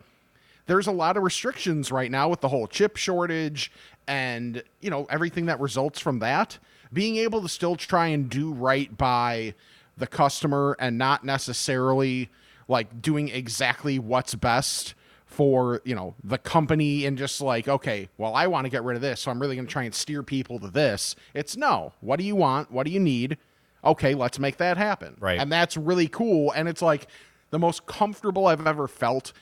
there's 0.66 0.86
a 0.86 0.92
lot 0.92 1.16
of 1.16 1.24
restrictions 1.24 1.90
right 1.90 2.10
now 2.10 2.28
with 2.28 2.40
the 2.40 2.48
whole 2.48 2.68
chip 2.68 2.96
shortage 2.96 3.72
and 4.06 4.62
you 4.80 4.90
know 4.90 5.06
everything 5.10 5.46
that 5.46 5.58
results 5.58 5.98
from 5.98 6.20
that 6.20 6.58
being 6.92 7.16
able 7.16 7.42
to 7.42 7.48
still 7.48 7.76
try 7.76 8.08
and 8.08 8.28
do 8.28 8.52
right 8.52 8.96
by 8.96 9.54
the 10.00 10.06
customer 10.06 10.76
and 10.80 10.98
not 10.98 11.24
necessarily 11.24 12.30
like 12.68 13.00
doing 13.02 13.28
exactly 13.28 13.98
what's 13.98 14.34
best 14.34 14.94
for 15.26 15.80
you 15.84 15.94
know 15.94 16.14
the 16.24 16.38
company 16.38 17.06
and 17.06 17.16
just 17.16 17.40
like 17.40 17.68
okay 17.68 18.08
well 18.18 18.34
i 18.34 18.46
want 18.48 18.64
to 18.64 18.68
get 18.70 18.82
rid 18.82 18.96
of 18.96 19.00
this 19.02 19.20
so 19.20 19.30
i'm 19.30 19.40
really 19.40 19.54
going 19.54 19.66
to 19.66 19.72
try 19.72 19.84
and 19.84 19.94
steer 19.94 20.22
people 20.24 20.58
to 20.58 20.68
this 20.68 21.14
it's 21.34 21.56
no 21.56 21.92
what 22.00 22.18
do 22.18 22.24
you 22.24 22.34
want 22.34 22.70
what 22.72 22.84
do 22.84 22.90
you 22.92 22.98
need 22.98 23.36
okay 23.84 24.14
let's 24.14 24.40
make 24.40 24.56
that 24.56 24.76
happen 24.76 25.16
Right. 25.20 25.38
and 25.38 25.50
that's 25.52 25.76
really 25.76 26.08
cool 26.08 26.50
and 26.50 26.68
it's 26.68 26.82
like 26.82 27.06
the 27.50 27.60
most 27.60 27.86
comfortable 27.86 28.48
i've 28.48 28.66
ever 28.66 28.88
felt 28.88 29.32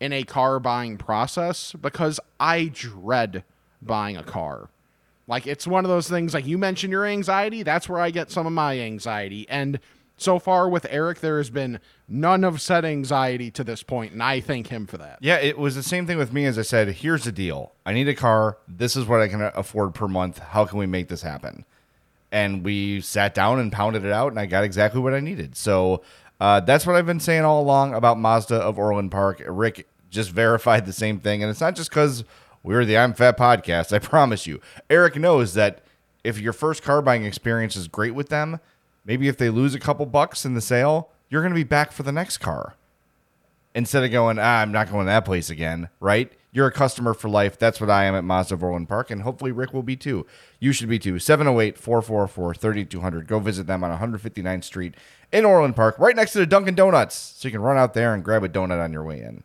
in 0.00 0.12
a 0.12 0.22
car 0.22 0.60
buying 0.60 0.96
process 0.96 1.72
because 1.72 2.20
I 2.38 2.66
dread 2.72 3.42
buying 3.82 4.16
a 4.16 4.22
car. 4.22 4.68
Like 5.26 5.44
it's 5.48 5.66
one 5.66 5.84
of 5.84 5.88
those 5.88 6.08
things 6.08 6.34
like 6.34 6.46
you 6.46 6.56
mentioned 6.56 6.92
your 6.92 7.04
anxiety, 7.04 7.64
that's 7.64 7.88
where 7.88 8.00
I 8.00 8.10
get 8.10 8.30
some 8.30 8.46
of 8.46 8.52
my 8.52 8.78
anxiety. 8.78 9.44
And 9.48 9.80
so 10.18 10.38
far 10.38 10.68
with 10.68 10.86
Eric 10.90 11.20
there 11.20 11.38
has 11.38 11.50
been 11.50 11.80
none 12.06 12.44
of 12.44 12.60
said 12.60 12.84
anxiety 12.84 13.50
to 13.52 13.64
this 13.64 13.82
point 13.82 14.12
and 14.12 14.22
I 14.22 14.40
thank 14.40 14.68
him 14.68 14.86
for 14.86 14.98
that. 14.98 15.18
Yeah, 15.20 15.36
it 15.36 15.58
was 15.58 15.74
the 15.74 15.82
same 15.82 16.06
thing 16.06 16.18
with 16.18 16.32
me 16.32 16.44
as 16.44 16.58
I 16.58 16.62
said, 16.62 16.88
here's 16.88 17.24
the 17.24 17.32
deal. 17.32 17.72
I 17.86 17.92
need 17.92 18.08
a 18.08 18.14
car. 18.14 18.58
This 18.68 18.96
is 18.96 19.06
what 19.06 19.20
I 19.20 19.28
can 19.28 19.42
afford 19.42 19.94
per 19.94 20.08
month. 20.08 20.38
How 20.38 20.64
can 20.64 20.78
we 20.78 20.86
make 20.86 21.08
this 21.08 21.22
happen? 21.22 21.64
And 22.30 22.62
we 22.62 23.00
sat 23.00 23.34
down 23.34 23.58
and 23.58 23.72
pounded 23.72 24.04
it 24.04 24.12
out, 24.12 24.32
and 24.32 24.38
I 24.38 24.44
got 24.44 24.62
exactly 24.62 25.00
what 25.00 25.14
I 25.14 25.20
needed. 25.20 25.56
So 25.56 26.02
uh, 26.40 26.60
that's 26.60 26.86
what 26.86 26.94
I've 26.94 27.06
been 27.06 27.20
saying 27.20 27.44
all 27.44 27.62
along 27.62 27.94
about 27.94 28.18
Mazda 28.18 28.56
of 28.56 28.78
Orland 28.78 29.10
Park. 29.10 29.42
Rick 29.46 29.88
just 30.10 30.30
verified 30.30 30.86
the 30.86 30.92
same 30.92 31.20
thing. 31.20 31.42
And 31.42 31.50
it's 31.50 31.60
not 31.60 31.74
just 31.74 31.90
because 31.90 32.24
we're 32.62 32.84
the 32.84 32.98
I'm 32.98 33.14
Fat 33.14 33.36
podcast. 33.36 33.92
I 33.92 33.98
promise 34.00 34.46
you. 34.46 34.60
Eric 34.88 35.16
knows 35.16 35.54
that 35.54 35.82
if 36.24 36.38
your 36.38 36.52
first 36.52 36.82
car 36.82 37.02
buying 37.02 37.24
experience 37.24 37.76
is 37.76 37.88
great 37.88 38.14
with 38.14 38.28
them, 38.28 38.60
maybe 39.08 39.26
if 39.26 39.36
they 39.36 39.50
lose 39.50 39.74
a 39.74 39.80
couple 39.80 40.06
bucks 40.06 40.44
in 40.44 40.54
the 40.54 40.60
sale, 40.60 41.08
you're 41.28 41.42
going 41.42 41.52
to 41.52 41.58
be 41.58 41.64
back 41.64 41.90
for 41.90 42.04
the 42.04 42.12
next 42.12 42.38
car 42.38 42.76
instead 43.74 44.04
of 44.04 44.10
going, 44.12 44.38
ah, 44.38 44.60
I'm 44.60 44.70
not 44.70 44.88
going 44.90 45.06
to 45.06 45.10
that 45.10 45.24
place 45.24 45.50
again, 45.50 45.88
right? 45.98 46.30
You're 46.52 46.66
a 46.68 46.72
customer 46.72 47.12
for 47.14 47.28
life. 47.28 47.58
That's 47.58 47.80
what 47.80 47.90
I 47.90 48.04
am 48.04 48.14
at 48.14 48.24
Mazda 48.24 48.54
of 48.54 48.62
Orland 48.62 48.88
Park, 48.88 49.10
and 49.10 49.22
hopefully 49.22 49.52
Rick 49.52 49.74
will 49.74 49.82
be 49.82 49.96
too. 49.96 50.26
You 50.60 50.72
should 50.72 50.88
be 50.88 50.98
too. 50.98 51.18
708 51.18 51.76
444 51.78 52.54
3200. 52.54 53.26
Go 53.26 53.38
visit 53.38 53.66
them 53.66 53.82
on 53.84 53.96
159th 53.98 54.64
Street 54.64 54.94
in 55.32 55.44
Orland 55.44 55.76
Park, 55.76 55.98
right 55.98 56.16
next 56.16 56.32
to 56.32 56.38
the 56.38 56.46
Dunkin' 56.46 56.74
Donuts. 56.74 57.14
So 57.14 57.48
you 57.48 57.52
can 57.52 57.60
run 57.60 57.76
out 57.76 57.92
there 57.94 58.14
and 58.14 58.24
grab 58.24 58.44
a 58.44 58.48
donut 58.48 58.82
on 58.82 58.92
your 58.92 59.04
way 59.04 59.20
in. 59.20 59.42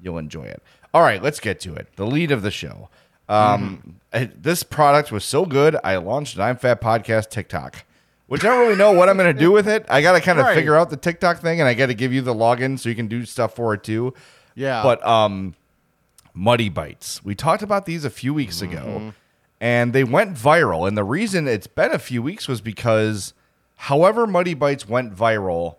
You'll 0.00 0.18
enjoy 0.18 0.44
it. 0.44 0.62
All 0.94 1.02
right, 1.02 1.22
let's 1.22 1.40
get 1.40 1.60
to 1.60 1.74
it. 1.74 1.88
The 1.96 2.06
lead 2.06 2.30
of 2.30 2.42
the 2.42 2.50
show. 2.50 2.88
Um, 3.28 3.96
I- 4.12 4.30
this 4.34 4.62
product 4.62 5.12
was 5.12 5.24
so 5.24 5.44
good, 5.44 5.76
I 5.84 5.96
launched 5.96 6.36
an 6.36 6.42
I'm 6.42 6.56
Fat 6.56 6.80
podcast 6.80 7.28
TikTok, 7.28 7.84
which 8.28 8.44
I 8.44 8.48
don't 8.48 8.60
really 8.60 8.76
know 8.76 8.92
what 8.92 9.08
I'm 9.08 9.16
going 9.16 9.32
to 9.34 9.38
do 9.38 9.52
with 9.52 9.68
it. 9.68 9.86
I 9.88 10.02
got 10.02 10.12
to 10.12 10.20
kind 10.20 10.38
of 10.38 10.46
Right. 10.46 10.54
figure 10.56 10.76
out 10.76 10.90
the 10.90 10.96
TikTok 10.96 11.38
thing, 11.40 11.60
and 11.60 11.68
I 11.68 11.74
got 11.74 11.86
to 11.86 11.94
give 11.94 12.12
you 12.12 12.20
the 12.22 12.34
login 12.34 12.78
so 12.78 12.88
you 12.88 12.94
can 12.94 13.06
do 13.06 13.24
stuff 13.24 13.54
for 13.54 13.72
it 13.74 13.82
too. 13.84 14.14
Yeah. 14.54 14.82
But 14.82 15.04
um, 15.06 15.54
Muddy 16.34 16.68
Bites. 16.68 17.24
We 17.24 17.34
talked 17.34 17.62
about 17.62 17.86
these 17.86 18.04
a 18.04 18.10
few 18.10 18.34
weeks 18.34 18.60
ago, 18.62 19.12
and 19.60 19.92
they 19.92 20.04
went 20.04 20.34
viral. 20.34 20.86
And 20.88 20.96
the 20.96 21.04
reason 21.04 21.46
it's 21.48 21.66
been 21.66 21.92
a 21.92 21.98
few 21.98 22.22
weeks 22.22 22.46
was 22.48 22.60
because, 22.60 23.32
however, 23.76 24.26
Muddy 24.26 24.54
Bites 24.54 24.88
went 24.88 25.14
viral, 25.14 25.76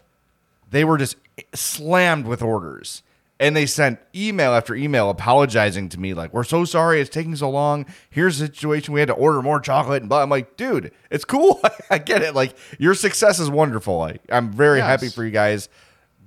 they 0.69 0.83
were 0.83 0.97
just 0.97 1.15
slammed 1.53 2.25
with 2.25 2.41
orders. 2.41 3.03
And 3.39 3.55
they 3.55 3.67
sent 3.67 3.99
email 4.15 4.53
after 4.53 4.73
email 4.73 5.11
apologizing 5.11 5.89
to 5.89 5.99
me, 5.99 6.15
like, 6.15 6.33
we're 6.33 6.43
so 6.43 6.65
sorry 6.65 6.99
it's 6.99 7.09
taking 7.09 7.35
so 7.35 7.49
long. 7.51 7.85
Here's 8.09 8.39
the 8.39 8.47
situation. 8.47 8.95
We 8.95 8.99
had 8.99 9.09
to 9.09 9.13
order 9.13 9.43
more 9.43 9.59
chocolate 9.59 10.01
and 10.01 10.09
blah. 10.09 10.23
I'm 10.23 10.29
like, 10.29 10.57
dude, 10.57 10.91
it's 11.11 11.23
cool. 11.23 11.61
I 11.91 11.99
get 11.99 12.23
it. 12.23 12.33
Like, 12.33 12.55
your 12.79 12.95
success 12.95 13.39
is 13.39 13.49
wonderful. 13.49 14.01
I, 14.01 14.17
I'm 14.31 14.51
very 14.51 14.79
Yes. 14.79 14.87
happy 14.87 15.09
for 15.09 15.23
you 15.23 15.29
guys. 15.29 15.69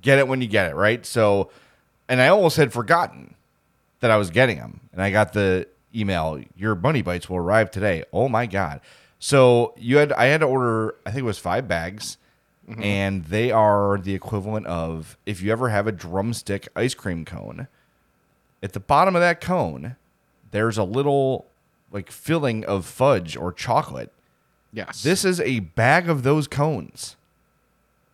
Get 0.03 0.19
it 0.21 0.29
when 0.29 0.41
you 0.41 0.47
get 0.47 0.71
it, 0.71 0.77
right? 0.77 1.05
So, 1.05 1.51
and 2.09 2.23
I 2.23 2.29
almost 2.29 2.57
had 2.57 2.73
forgotten 2.73 3.35
that 3.99 4.13
I 4.13 4.17
was 4.17 4.31
getting 4.31 4.59
them. 4.59 4.79
And 4.93 5.03
I 5.03 5.11
got 5.11 5.33
the 5.33 5.67
email, 5.95 6.41
your 6.57 6.77
muddy 6.77 7.03
bites 7.03 7.29
will 7.29 7.39
arrive 7.39 7.73
today. 7.73 8.05
Oh 8.13 8.29
my 8.29 8.47
God. 8.47 8.81
So 9.19 9.75
you 9.77 9.97
had 9.99 10.13
I 10.13 10.27
had 10.27 10.41
to 10.41 10.47
order, 10.47 10.95
I 11.05 11.11
think 11.11 11.23
it 11.23 11.25
was 11.27 11.39
five 11.41 11.67
bags. 11.67 12.17
Mm-hmm. 12.69 12.83
And 12.83 13.25
they 13.25 13.51
are 13.51 13.99
the 13.99 14.15
equivalent 14.15 14.67
of 14.67 15.17
if 15.27 15.43
you 15.43 15.51
ever 15.51 15.71
have 15.71 15.87
a 15.87 15.93
drumstick 15.93 16.69
ice 16.77 16.95
cream 16.95 17.25
cone, 17.25 17.67
at 18.63 18.75
the 18.75 18.81
bottom 18.81 19.17
of 19.17 19.23
that 19.23 19.41
cone, 19.41 19.97
there's 20.51 20.79
a 20.79 20.85
little 20.85 21.47
like 21.91 22.11
filling 22.11 22.65
of 22.65 22.87
fudge 22.87 23.37
or 23.37 23.53
chocolate. 23.53 24.13
yes. 24.73 25.03
This 25.03 25.25
is 25.25 25.41
a 25.41 25.61
bag 25.61 26.09
of 26.09 26.23
those 26.23 26.47
cones. 26.47 27.17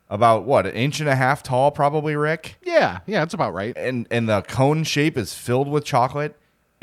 About 0.08 0.44
what, 0.44 0.66
an 0.66 0.72
inch 0.74 1.00
and 1.00 1.08
a 1.08 1.16
half 1.16 1.42
tall, 1.42 1.72
probably, 1.72 2.14
Rick? 2.14 2.58
Yeah, 2.62 3.00
yeah, 3.06 3.24
it's 3.24 3.34
about 3.34 3.52
right. 3.54 3.76
and 3.76 4.06
and 4.08 4.28
the 4.28 4.42
cone 4.42 4.84
shape 4.84 5.18
is 5.18 5.34
filled 5.34 5.66
with 5.66 5.84
chocolate 5.84 6.36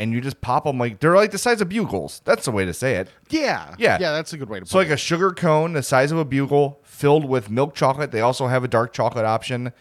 and 0.04 0.14
you 0.14 0.22
just 0.22 0.40
pop 0.42 0.66
them 0.66 0.78
like 0.78 1.00
they're 1.00 1.16
like 1.16 1.32
the 1.32 1.38
size 1.38 1.62
of 1.62 1.70
bugles 1.70 2.22
that's 2.26 2.46
the 2.46 2.52
way 2.52 2.66
to 2.66 2.74
say 2.74 2.96
it 2.98 3.08
Yeah, 3.30 3.74
Yeah. 3.80 3.98
yeah. 4.00 4.12
That's 4.12 4.34
a 4.34 4.38
good 4.38 4.50
way 4.50 4.60
to 4.60 4.66
put 4.66 4.70
so 4.70 4.78
like 4.78 4.90
it. 4.90 4.94
a 4.94 4.98
sugar 4.98 5.32
cone 5.32 5.74
the 5.74 5.82
size 5.84 6.12
of 6.12 6.18
a 6.18 6.26
bugle 6.26 6.80
filled 6.84 7.26
with 7.26 7.50
milk 7.50 7.74
chocolate 7.74 8.12
they 8.12 8.22
also 8.22 8.48
have 8.48 8.64
a 8.64 8.68
dark 8.68 8.94
chocolate 8.94 9.26
option 9.26 9.72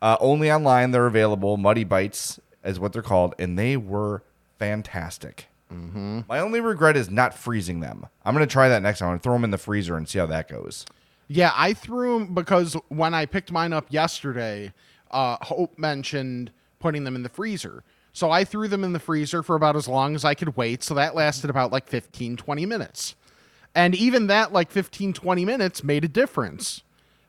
uh, 0.00 0.16
only 0.20 0.50
online 0.50 0.92
they're 0.92 1.06
available 1.06 1.56
muddy 1.56 1.84
bites 1.84 2.38
is 2.64 2.78
what 2.80 2.92
they're 2.92 3.02
called 3.02 3.34
and 3.38 3.58
they 3.58 3.76
were 3.76 4.22
fantastic 4.58 5.48
Mm-hmm. 5.74 6.20
my 6.28 6.38
only 6.38 6.60
regret 6.60 6.96
is 6.96 7.10
not 7.10 7.34
freezing 7.34 7.80
them 7.80 8.06
i'm 8.24 8.34
gonna 8.34 8.46
try 8.46 8.68
that 8.68 8.82
next 8.82 9.00
time 9.00 9.08
i'm 9.08 9.12
gonna 9.14 9.18
throw 9.20 9.32
them 9.32 9.42
in 9.42 9.50
the 9.50 9.58
freezer 9.58 9.96
and 9.96 10.08
see 10.08 10.20
how 10.20 10.26
that 10.26 10.48
goes 10.48 10.86
Yeah, 11.28 11.50
I 11.56 11.72
threw 11.72 12.20
them 12.20 12.34
because 12.34 12.74
when 12.86 13.14
I 13.14 13.26
picked 13.26 13.50
mine 13.50 13.72
up 13.72 13.86
yesterday, 13.90 14.72
uh, 15.10 15.36
Hope 15.42 15.76
mentioned 15.76 16.52
putting 16.78 17.02
them 17.02 17.16
in 17.16 17.24
the 17.24 17.28
freezer. 17.28 17.82
So 18.16 18.30
I 18.30 18.44
threw 18.44 18.66
them 18.66 18.82
in 18.82 18.94
the 18.94 18.98
freezer 18.98 19.42
for 19.42 19.56
about 19.56 19.76
as 19.76 19.86
long 19.86 20.14
as 20.14 20.24
I 20.24 20.32
could 20.32 20.56
wait. 20.56 20.82
So 20.82 20.94
that 20.94 21.14
lasted 21.14 21.50
about 21.50 21.70
like 21.70 21.86
15, 21.86 22.38
20 22.38 22.64
minutes. 22.64 23.14
And 23.74 23.94
even 23.94 24.28
that, 24.28 24.54
like 24.54 24.70
15, 24.70 25.12
20 25.12 25.44
minutes, 25.44 25.84
made 25.84 26.02
a 26.02 26.08
difference. 26.08 26.82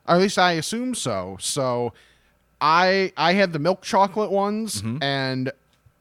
Or 0.07 0.15
at 0.15 0.21
least 0.21 0.39
I 0.39 0.53
assume 0.53 0.95
so. 0.95 1.35
So 1.41 1.91
I 2.61 3.11
I 3.17 3.33
had 3.33 3.51
the 3.51 3.59
milk 3.59 3.81
chocolate 3.81 4.31
ones, 4.31 4.81
mm-hmm. 4.81 5.03
and 5.03 5.51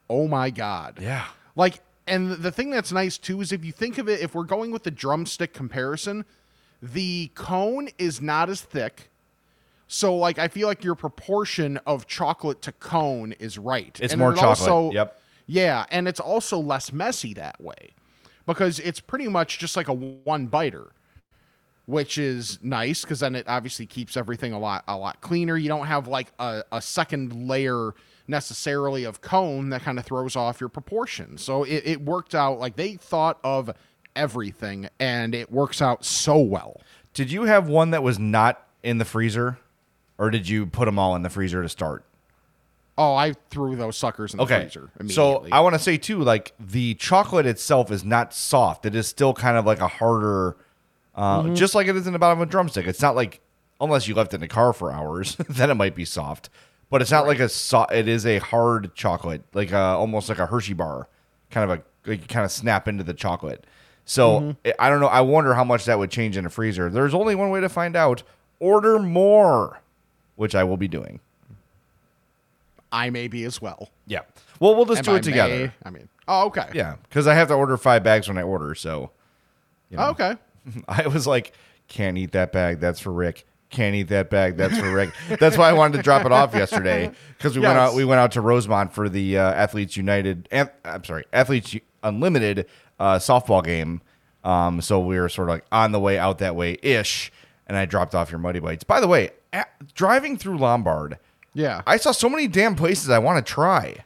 oh 0.09 0.25
my 0.29 0.51
God. 0.51 0.99
yeah 1.01 1.25
Like, 1.57 1.81
and 2.07 2.31
the 2.31 2.53
thing 2.53 2.69
that's 2.69 2.93
nice 2.93 3.17
too 3.17 3.41
is 3.41 3.51
if 3.51 3.65
you 3.65 3.73
think 3.73 3.97
of 3.97 4.07
it, 4.07 4.21
if 4.21 4.35
we're 4.35 4.43
going 4.43 4.71
with 4.71 4.83
the 4.83 4.91
drumstick 4.91 5.53
comparison, 5.53 6.23
the 6.81 7.29
cone 7.35 7.89
is 7.97 8.21
not 8.21 8.49
as 8.49 8.61
thick. 8.61 9.09
So, 9.87 10.15
like, 10.15 10.37
I 10.37 10.47
feel 10.49 10.67
like 10.67 10.83
your 10.83 10.95
proportion 10.95 11.77
of 11.85 12.07
chocolate 12.07 12.61
to 12.63 12.71
cone 12.73 13.31
is 13.33 13.57
right. 13.57 13.97
It's 14.01 14.13
And 14.13 14.19
more 14.19 14.33
it 14.33 14.35
chocolate, 14.37 14.69
also- 14.69 14.91
yep. 14.91 15.19
Yeah, 15.49 15.85
and 15.91 16.09
it's 16.09 16.19
also 16.19 16.57
less 16.59 16.91
messy 16.91 17.33
that 17.35 17.61
way 17.61 17.91
because 18.45 18.79
it's 18.79 18.99
pretty 18.99 19.29
much 19.29 19.59
just 19.59 19.77
like 19.77 19.87
a 19.87 19.93
one 19.93 20.47
biter, 20.47 20.91
which 21.85 22.17
is 22.17 22.59
nice 22.61 23.03
because 23.03 23.21
then 23.21 23.33
it 23.33 23.45
obviously 23.47 23.85
keeps 23.85 24.17
everything 24.17 24.51
a 24.51 24.59
lot 24.59 24.83
a 24.89 24.97
lot 24.97 25.21
cleaner. 25.21 25.55
You 25.55 25.69
don't 25.69 25.87
have 25.87 26.05
like 26.09 26.33
a, 26.37 26.63
a 26.73 26.81
second 26.81 27.47
layer 27.47 27.93
necessarily 28.27 29.05
of 29.05 29.21
cone 29.21 29.69
that 29.69 29.83
kind 29.83 29.97
of 29.97 30.05
throws 30.05 30.35
off 30.35 30.59
your 30.59 30.67
proportions. 30.67 31.41
So 31.43 31.63
it, 31.63 31.83
it 31.85 32.01
worked 32.01 32.35
out 32.35 32.59
like 32.59 32.75
they 32.75 32.95
thought 32.95 33.39
of 33.41 33.71
everything 34.17 34.89
and 34.99 35.33
it 35.33 35.49
works 35.49 35.81
out 35.81 36.03
so 36.03 36.37
well. 36.39 36.81
did 37.13 37.31
you 37.31 37.43
have 37.43 37.69
one 37.69 37.91
that 37.91 38.03
was 38.03 38.19
not 38.19 38.67
in 38.83 38.97
the 38.97 39.05
freezer 39.05 39.59
or 40.17 40.29
did 40.29 40.47
you 40.49 40.65
put 40.65 40.85
them 40.85 40.97
all 40.99 41.15
in 41.15 41.21
the 41.21 41.29
freezer 41.29 41.61
to 41.61 41.69
start 41.69 42.03
Oh, 42.99 43.13
I 43.13 43.33
threw 43.51 43.75
those 43.75 43.95
suckers 43.95 44.33
in 44.33 44.37
the 44.37 44.43
Okay. 44.43 44.61
freezer 44.61 44.89
So. 45.09 45.45
I 45.51 45.59
want 45.59 45.75
to 45.75 45.79
say 45.79 45.97
too, 45.97 46.19
like 46.23 46.53
the 46.59 46.95
chocolate 46.95 47.45
itself 47.45 47.91
is 47.91 48.03
not 48.03 48.33
soft. 48.33 48.87
It 48.87 48.95
is 48.95 49.07
still 49.07 49.35
kind 49.35 49.55
of 49.55 49.67
like 49.67 49.79
a 49.81 49.87
harder, 49.87 50.57
uh, 51.13 51.43
Mm-hmm. 51.43 51.53
just 51.53 51.75
like 51.75 51.85
it 51.87 51.95
is 51.95 52.07
in 52.07 52.13
the 52.13 52.17
bottom 52.19 52.41
of 52.41 52.47
a 52.47 52.49
drumstick. 52.51 52.87
It's 52.87 53.01
not 53.01 53.15
like 53.15 53.39
unless 53.79 54.07
you 54.07 54.15
left 54.15 54.33
it 54.33 54.37
in 54.37 54.41
the 54.41 54.47
car 54.47 54.73
for 54.73 54.91
hours, 54.91 55.35
then 55.49 55.69
it 55.69 55.75
might 55.75 55.93
be 55.95 56.05
soft. 56.05 56.49
But 56.89 57.03
it's 57.03 57.11
not 57.11 57.27
like 57.27 57.39
a 57.39 57.49
soft. 57.49 57.93
It 57.93 58.07
is 58.07 58.25
a 58.25 58.39
hard 58.39 58.95
chocolate, 58.95 59.43
like 59.53 59.71
a, 59.71 59.77
almost 59.77 60.27
like 60.27 60.39
a 60.39 60.47
Hershey 60.47 60.73
bar, 60.73 61.07
kind 61.51 61.69
of 61.69 61.77
a 61.79 62.09
like 62.09 62.21
you 62.21 62.27
kind 62.27 62.45
of 62.45 62.51
snap 62.51 62.87
into 62.87 63.03
the 63.03 63.13
chocolate. 63.13 63.63
So 64.05 64.39
Mm-hmm. 64.39 64.69
I 64.79 64.89
don't 64.89 65.01
know. 65.01 65.07
I 65.07 65.21
wonder 65.21 65.53
how 65.53 65.63
much 65.63 65.85
that 65.85 65.99
would 65.99 66.09
change 66.09 66.35
in 66.35 66.47
a 66.47 66.49
freezer. 66.49 66.89
There's 66.89 67.13
only 67.13 67.35
one 67.35 67.51
way 67.51 67.61
to 67.61 67.69
find 67.69 67.95
out. 67.95 68.23
Order 68.59 68.97
more, 68.97 69.81
which 70.37 70.55
I 70.55 70.63
will 70.63 70.77
be 70.77 70.87
doing. 70.87 71.19
I 72.91 73.09
may 73.09 73.27
be 73.27 73.43
as 73.43 73.61
well. 73.61 73.89
Yeah. 74.05 74.21
Well, 74.59 74.75
we'll 74.75 74.85
just 74.85 74.99
And 74.99 75.05
do 75.07 75.15
it 75.15 75.23
together. 75.23 75.53
may, 75.67 75.71
I 75.83 75.89
mean, 75.89 76.07
oh, 76.27 76.45
okay. 76.47 76.69
Yeah, 76.73 76.95
because 77.09 77.27
I 77.27 77.33
have 77.35 77.49
to 77.49 77.53
order 77.53 77.75
five 77.77 78.03
bags 78.03 78.27
when 78.27 78.37
I 78.37 78.43
order. 78.43 78.73
So 78.75 79.11
you 79.89 79.97
know. 79.97 80.05
Oh, 80.05 80.09
okay. 80.11 80.35
I 80.87 81.07
was 81.07 81.27
like, 81.27 81.53
can't 81.87 82.17
eat 82.17 82.31
that 82.31 82.51
bag. 82.51 82.79
That's 82.79 82.99
for 82.99 83.11
Rick. 83.11 83.45
Can't 83.69 83.95
eat 83.95 84.07
that 84.07 84.29
bag. 84.29 84.55
That's 84.55 84.77
for 84.77 84.89
Rick. 84.93 85.09
That's 85.41 85.57
why 85.57 85.69
I 85.69 85.73
wanted 85.73 85.97
to 85.97 86.03
drop 86.03 86.25
it 86.25 86.31
off 86.31 86.53
yesterday 86.55 87.11
because 87.37 87.53
we 87.55 87.61
went 87.61 87.75
Yes. 87.75 87.89
out. 87.91 87.95
We 87.95 88.05
went 88.05 88.19
out 88.19 88.31
to 88.31 88.41
Rosemont 88.41 88.93
for 88.93 89.09
the 89.09 89.37
uh, 89.37 89.51
Athletes 89.53 89.97
United. 89.97 90.47
Ath- 90.53 90.71
I'm 90.85 91.03
sorry, 91.03 91.25
Athletes 91.33 91.75
Unlimited 92.01 92.65
uh, 92.99 93.17
softball 93.17 93.61
game. 93.63 94.01
Um, 94.45 94.79
so 94.79 95.01
we 95.01 95.19
were 95.19 95.27
sort 95.27 95.49
of 95.49 95.55
like 95.55 95.65
on 95.73 95.91
the 95.91 95.99
way 95.99 96.17
out 96.17 96.37
that 96.37 96.55
way 96.55 96.77
ish, 96.81 97.29
and 97.67 97.75
I 97.75 97.83
dropped 97.85 98.15
off 98.15 98.31
your 98.31 98.39
Muddy 98.39 98.59
Bites. 98.59 98.85
By 98.85 99.01
the 99.01 99.07
way, 99.09 99.31
at, 99.57 99.93
driving 99.93 100.37
through 100.37 100.57
Lombard, 100.57 101.17
Yeah. 101.53 101.81
I 101.85 101.97
saw 101.97 102.11
so 102.11 102.29
many 102.29 102.47
damn 102.47 102.75
places 102.75 103.09
I 103.09 103.19
want 103.19 103.45
to 103.45 103.53
try. 103.53 104.03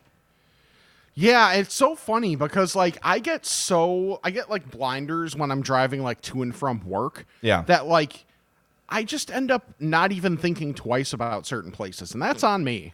Yeah, 1.13 1.51
it's 1.53 1.75
so 1.75 1.95
funny 1.95 2.35
because 2.35 2.75
like 2.75 2.97
I 3.03 3.19
get 3.19 3.45
so 3.45 4.19
I 4.23 4.31
get 4.31 4.49
like 4.49 4.71
blinders 4.71 5.35
when 5.35 5.51
I'm 5.51 5.61
driving 5.61 6.01
like 6.03 6.21
to 6.21 6.41
and 6.41 6.55
from 6.55 6.87
work. 6.87 7.25
Yeah. 7.41 7.63
That 7.63 7.85
like 7.87 8.25
I 8.87 9.03
just 9.03 9.29
end 9.31 9.51
up 9.51 9.69
not 9.79 10.11
even 10.11 10.37
thinking 10.37 10.73
twice 10.73 11.13
about 11.13 11.45
certain 11.45 11.71
places, 11.71 12.13
and 12.13 12.21
that's 12.21 12.43
on 12.43 12.63
me. 12.63 12.93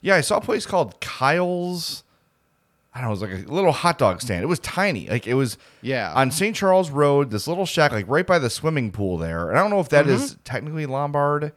Yeah, 0.00 0.16
I 0.16 0.20
saw 0.20 0.38
a 0.38 0.40
place 0.40 0.66
called 0.66 1.00
Kyle's. 1.00 2.02
I 2.94 3.00
don't 3.00 3.06
know, 3.06 3.10
it 3.10 3.20
was 3.20 3.22
like 3.22 3.48
a 3.48 3.52
little 3.52 3.72
hot 3.72 3.98
dog 3.98 4.20
stand. 4.20 4.44
It 4.44 4.46
was 4.46 4.60
tiny. 4.60 5.08
Like 5.08 5.26
it 5.26 5.34
was 5.34 5.58
Yeah. 5.82 6.12
on 6.14 6.30
St. 6.30 6.54
Charles 6.54 6.90
Road, 6.90 7.30
this 7.30 7.48
little 7.48 7.66
shack, 7.66 7.90
like 7.90 8.06
right 8.06 8.26
by 8.26 8.38
the 8.38 8.48
swimming 8.50 8.92
pool 8.92 9.18
there. 9.18 9.48
And 9.48 9.58
I 9.58 9.62
don't 9.62 9.70
know 9.70 9.80
if 9.80 9.88
that 9.88 10.06
is 10.06 10.32
mm-hmm. 10.32 10.42
technically 10.44 10.86
Lombard, 10.86 11.52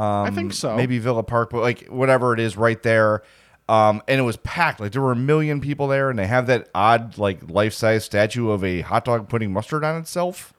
I 0.00 0.30
think 0.30 0.52
so. 0.52 0.70
Um, 0.70 0.76
maybe 0.76 0.98
Villa 0.98 1.22
Park, 1.22 1.50
but 1.50 1.60
like 1.62 1.86
whatever 1.88 2.32
it 2.34 2.40
is 2.40 2.56
right 2.56 2.82
there. 2.82 3.22
Um, 3.68 4.00
and 4.06 4.20
it 4.20 4.22
was 4.22 4.36
packed. 4.36 4.78
Like 4.80 4.92
there 4.92 5.02
were 5.02 5.12
a 5.12 5.16
million 5.16 5.60
people 5.60 5.88
there, 5.88 6.08
and 6.10 6.18
they 6.18 6.26
have 6.26 6.46
that 6.46 6.68
odd, 6.74 7.18
like 7.18 7.50
life 7.50 7.72
size 7.74 8.04
statue 8.04 8.50
of 8.50 8.62
a 8.62 8.82
hot 8.82 9.04
dog 9.04 9.28
putting 9.28 9.52
mustard 9.52 9.82
on 9.82 9.96
itself 10.00 10.54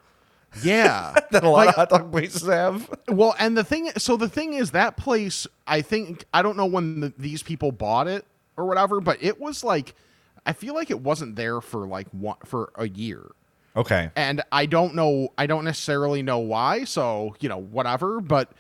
Yeah. 0.62 1.14
that 1.32 1.44
a 1.44 1.50
lot 1.50 1.68
Like, 1.68 1.70
of 1.70 1.76
hot 1.76 1.90
dog 1.90 2.12
places 2.12 2.46
have. 2.48 2.90
Well, 3.08 3.34
and 3.40 3.56
the 3.56 3.64
thing, 3.64 3.92
so 3.98 4.18
the 4.18 4.28
thing 4.28 4.56
is, 4.56 4.72
that 4.72 4.98
place, 4.98 5.48
I 5.66 5.82
think, 5.82 6.26
I 6.34 6.42
don't 6.42 6.58
know 6.58 6.66
when 6.66 7.00
the, 7.00 7.14
these 7.18 7.44
people 7.44 7.72
bought 7.72 8.08
it 8.10 8.26
or 8.58 8.66
whatever, 8.66 9.00
but 9.00 9.20
it 9.22 9.40
was 9.40 9.64
like, 9.64 9.96
I 10.46 10.52
feel 10.52 10.74
like 10.74 10.90
it 10.92 11.00
wasn't 11.00 11.38
there 11.38 11.62
for 11.62 11.88
like 11.88 12.08
one 12.12 12.38
for 12.44 12.72
a 12.76 12.90
year, 12.90 13.26
Okay. 13.76 14.10
and 14.18 14.42
I 14.52 14.66
don't 14.66 14.96
know, 14.96 15.30
I 15.38 15.46
don't 15.46 15.64
necessarily 15.64 16.24
know 16.24 16.40
why. 16.40 16.84
So 16.84 17.36
you 17.40 17.48
know, 17.48 17.58
whatever, 17.58 18.20
but 18.20 18.52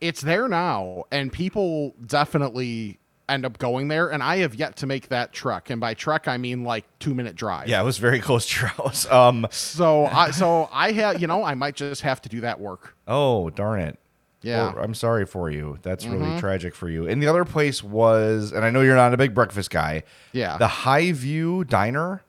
it's 0.00 0.20
there 0.20 0.48
now, 0.48 1.04
and 1.10 1.32
people 1.32 1.94
definitely. 2.06 2.98
end 3.28 3.46
up 3.46 3.58
going 3.58 3.86
there, 3.86 4.08
and 4.10 4.24
I 4.24 4.38
have 4.38 4.56
yet 4.56 4.74
to 4.78 4.86
make 4.88 5.06
that 5.10 5.32
trek. 5.32 5.70
And 5.70 5.80
by 5.80 5.94
trek, 5.94 6.26
I 6.26 6.36
mean 6.36 6.64
like 6.64 6.84
two 6.98 7.14
minute 7.14 7.36
drive. 7.36 7.68
Yeah, 7.68 7.80
it 7.80 7.84
was 7.84 7.98
very 7.98 8.18
close 8.28 8.44
to 8.46 8.58
your 8.60 8.68
house. 8.70 9.08
Um, 9.08 9.46
So 9.50 10.06
I 10.06 10.32
so 10.32 10.68
I 10.72 10.90
have 10.90 11.20
you 11.20 11.28
know 11.28 11.44
I 11.44 11.54
might 11.54 11.76
just 11.76 12.02
have 12.02 12.20
to 12.22 12.28
do 12.28 12.40
that 12.40 12.58
work. 12.58 12.96
oh 13.06 13.50
darn 13.50 13.80
it. 13.82 14.00
Yeah. 14.42 14.58
Mm-hmm. 14.66 14.74
Well, 14.76 14.84
I'm 14.84 14.94
sorry 14.94 15.26
for 15.26 15.48
you. 15.48 15.78
That's 15.82 16.06
really 16.06 16.40
tragic 16.40 16.74
for 16.74 16.88
you. 16.88 17.06
And 17.06 17.22
the 17.22 17.28
other 17.28 17.44
place 17.44 17.84
was, 17.84 18.50
and 18.52 18.64
I 18.64 18.70
know 18.70 18.80
you're 18.80 18.96
not 18.96 19.14
a 19.14 19.16
big 19.18 19.32
breakfast 19.34 19.70
guy. 19.70 20.02
Yeah. 20.32 20.56
The 20.58 20.66
High 20.66 21.12
View 21.12 21.62
Diner, 21.64 22.22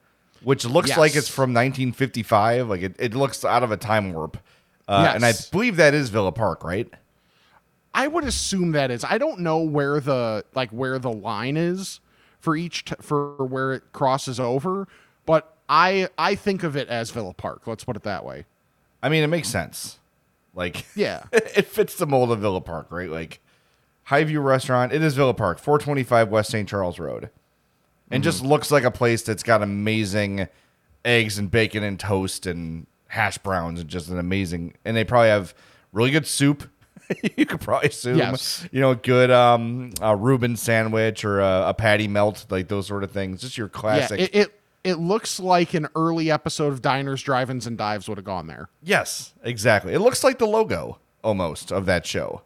which 0.44 0.66
looks 0.66 0.90
Yes. 0.90 0.98
like 1.00 1.16
it's 1.16 1.30
from 1.30 1.52
1955. 1.54 2.68
Like 2.70 2.82
it, 2.82 2.96
it 3.00 3.16
looks 3.16 3.44
out 3.46 3.64
of 3.64 3.72
a 3.72 3.78
time 3.78 4.14
warp. 4.14 4.38
Uh, 4.88 5.14
And 5.16 5.26
I 5.26 5.34
believe 5.52 5.78
that 5.78 5.94
is 5.94 6.10
Villa 6.10 6.32
Park, 6.34 6.64
right? 6.66 6.92
I 7.94 8.08
would 8.08 8.24
assume 8.24 8.72
that 8.72 8.92
is. 8.92 9.04
I 9.04 9.18
don't 9.18 9.40
know 9.40 9.60
where 9.60 10.00
the 10.00 10.46
like 10.56 10.70
where 10.72 11.00
the 11.00 11.12
line 11.12 11.58
is 11.58 12.00
for 12.40 12.56
each 12.56 12.86
t- 12.86 12.96
for 13.02 13.36
where 13.46 13.74
it 13.74 13.84
crosses 13.92 14.40
over, 14.40 14.88
but 15.26 15.56
I 15.68 16.10
I 16.18 16.36
think 16.36 16.64
of 16.64 16.76
it 16.76 16.88
as 16.88 17.12
Villa 17.12 17.34
Park. 17.34 17.68
Let's 17.68 17.84
put 17.84 17.96
it 17.96 18.04
that 18.04 18.26
way. 18.26 18.46
I 19.04 19.10
mean, 19.10 19.24
it 19.24 19.28
makes 19.28 19.50
sense. 19.50 19.98
Like, 20.54 20.86
Yeah. 20.96 21.24
it 21.32 21.68
fits 21.68 21.96
the 21.96 22.06
mold 22.06 22.32
of 22.32 22.40
Villa 22.40 22.62
Park, 22.62 22.88
right? 22.90 23.10
Like, 23.10 23.40
Highview 24.08 24.44
Restaurant. 24.44 24.92
It 24.92 25.02
is 25.02 25.16
Villa 25.16 25.34
Park, 25.34 25.60
425 25.60 26.30
West 26.30 26.52
St. 26.52 26.68
Charles 26.68 27.00
Road, 27.00 27.30
and 28.10 28.22
mm-hmm. 28.22 28.24
just 28.24 28.44
looks 28.44 28.72
like 28.72 28.84
a 28.84 28.92
place 28.92 29.22
that's 29.22 29.44
got 29.44 29.64
amazing 29.64 30.48
eggs 31.06 31.38
and 31.38 31.50
bacon 31.50 31.84
and 31.84 32.00
toast 32.00 32.46
and 32.46 32.86
hash 33.08 33.38
browns 33.40 33.80
and 33.80 33.90
just 33.90 34.10
an 34.10 34.20
amazing. 34.20 34.76
And 34.86 34.96
they 34.96 35.04
probably 35.04 35.30
have 35.30 35.54
really 35.94 36.12
good 36.12 36.28
soup. 36.28 36.70
you 37.38 37.46
could 37.46 37.62
probably 37.62 37.90
assume, 37.90 38.18
Yes. 38.18 38.68
you 38.72 38.80
know, 38.82 38.92
a 38.92 38.96
good 38.96 39.32
um, 39.32 39.92
a 40.02 40.16
Reuben 40.16 40.56
sandwich 40.58 41.24
or 41.26 41.40
a, 41.40 41.66
a 41.70 41.74
patty 41.74 42.08
melt, 42.08 42.46
like 42.50 42.68
those 42.68 42.88
sort 42.88 43.04
of 43.04 43.12
things. 43.12 43.42
Just 43.42 43.58
your 43.58 43.70
classic. 43.70 44.20
Yeah, 44.20 44.26
it, 44.26 44.36
it 44.36 44.60
it 44.84 44.96
looks 44.96 45.40
like 45.40 45.74
an 45.76 45.88
early 45.96 46.32
episode 46.32 46.74
of 46.74 46.82
Diners, 46.82 47.22
Drive-ins, 47.22 47.68
and 47.68 47.78
Dives 47.78 48.08
would 48.10 48.18
have 48.18 48.26
gone 48.26 48.48
there. 48.48 48.68
Yes, 48.82 49.34
exactly. 49.44 49.94
It 49.94 50.00
looks 50.00 50.24
like 50.24 50.40
the 50.40 50.48
logo 50.48 50.98
almost 51.24 51.72
of 51.72 51.86
that 51.86 52.06
show. 52.06 52.42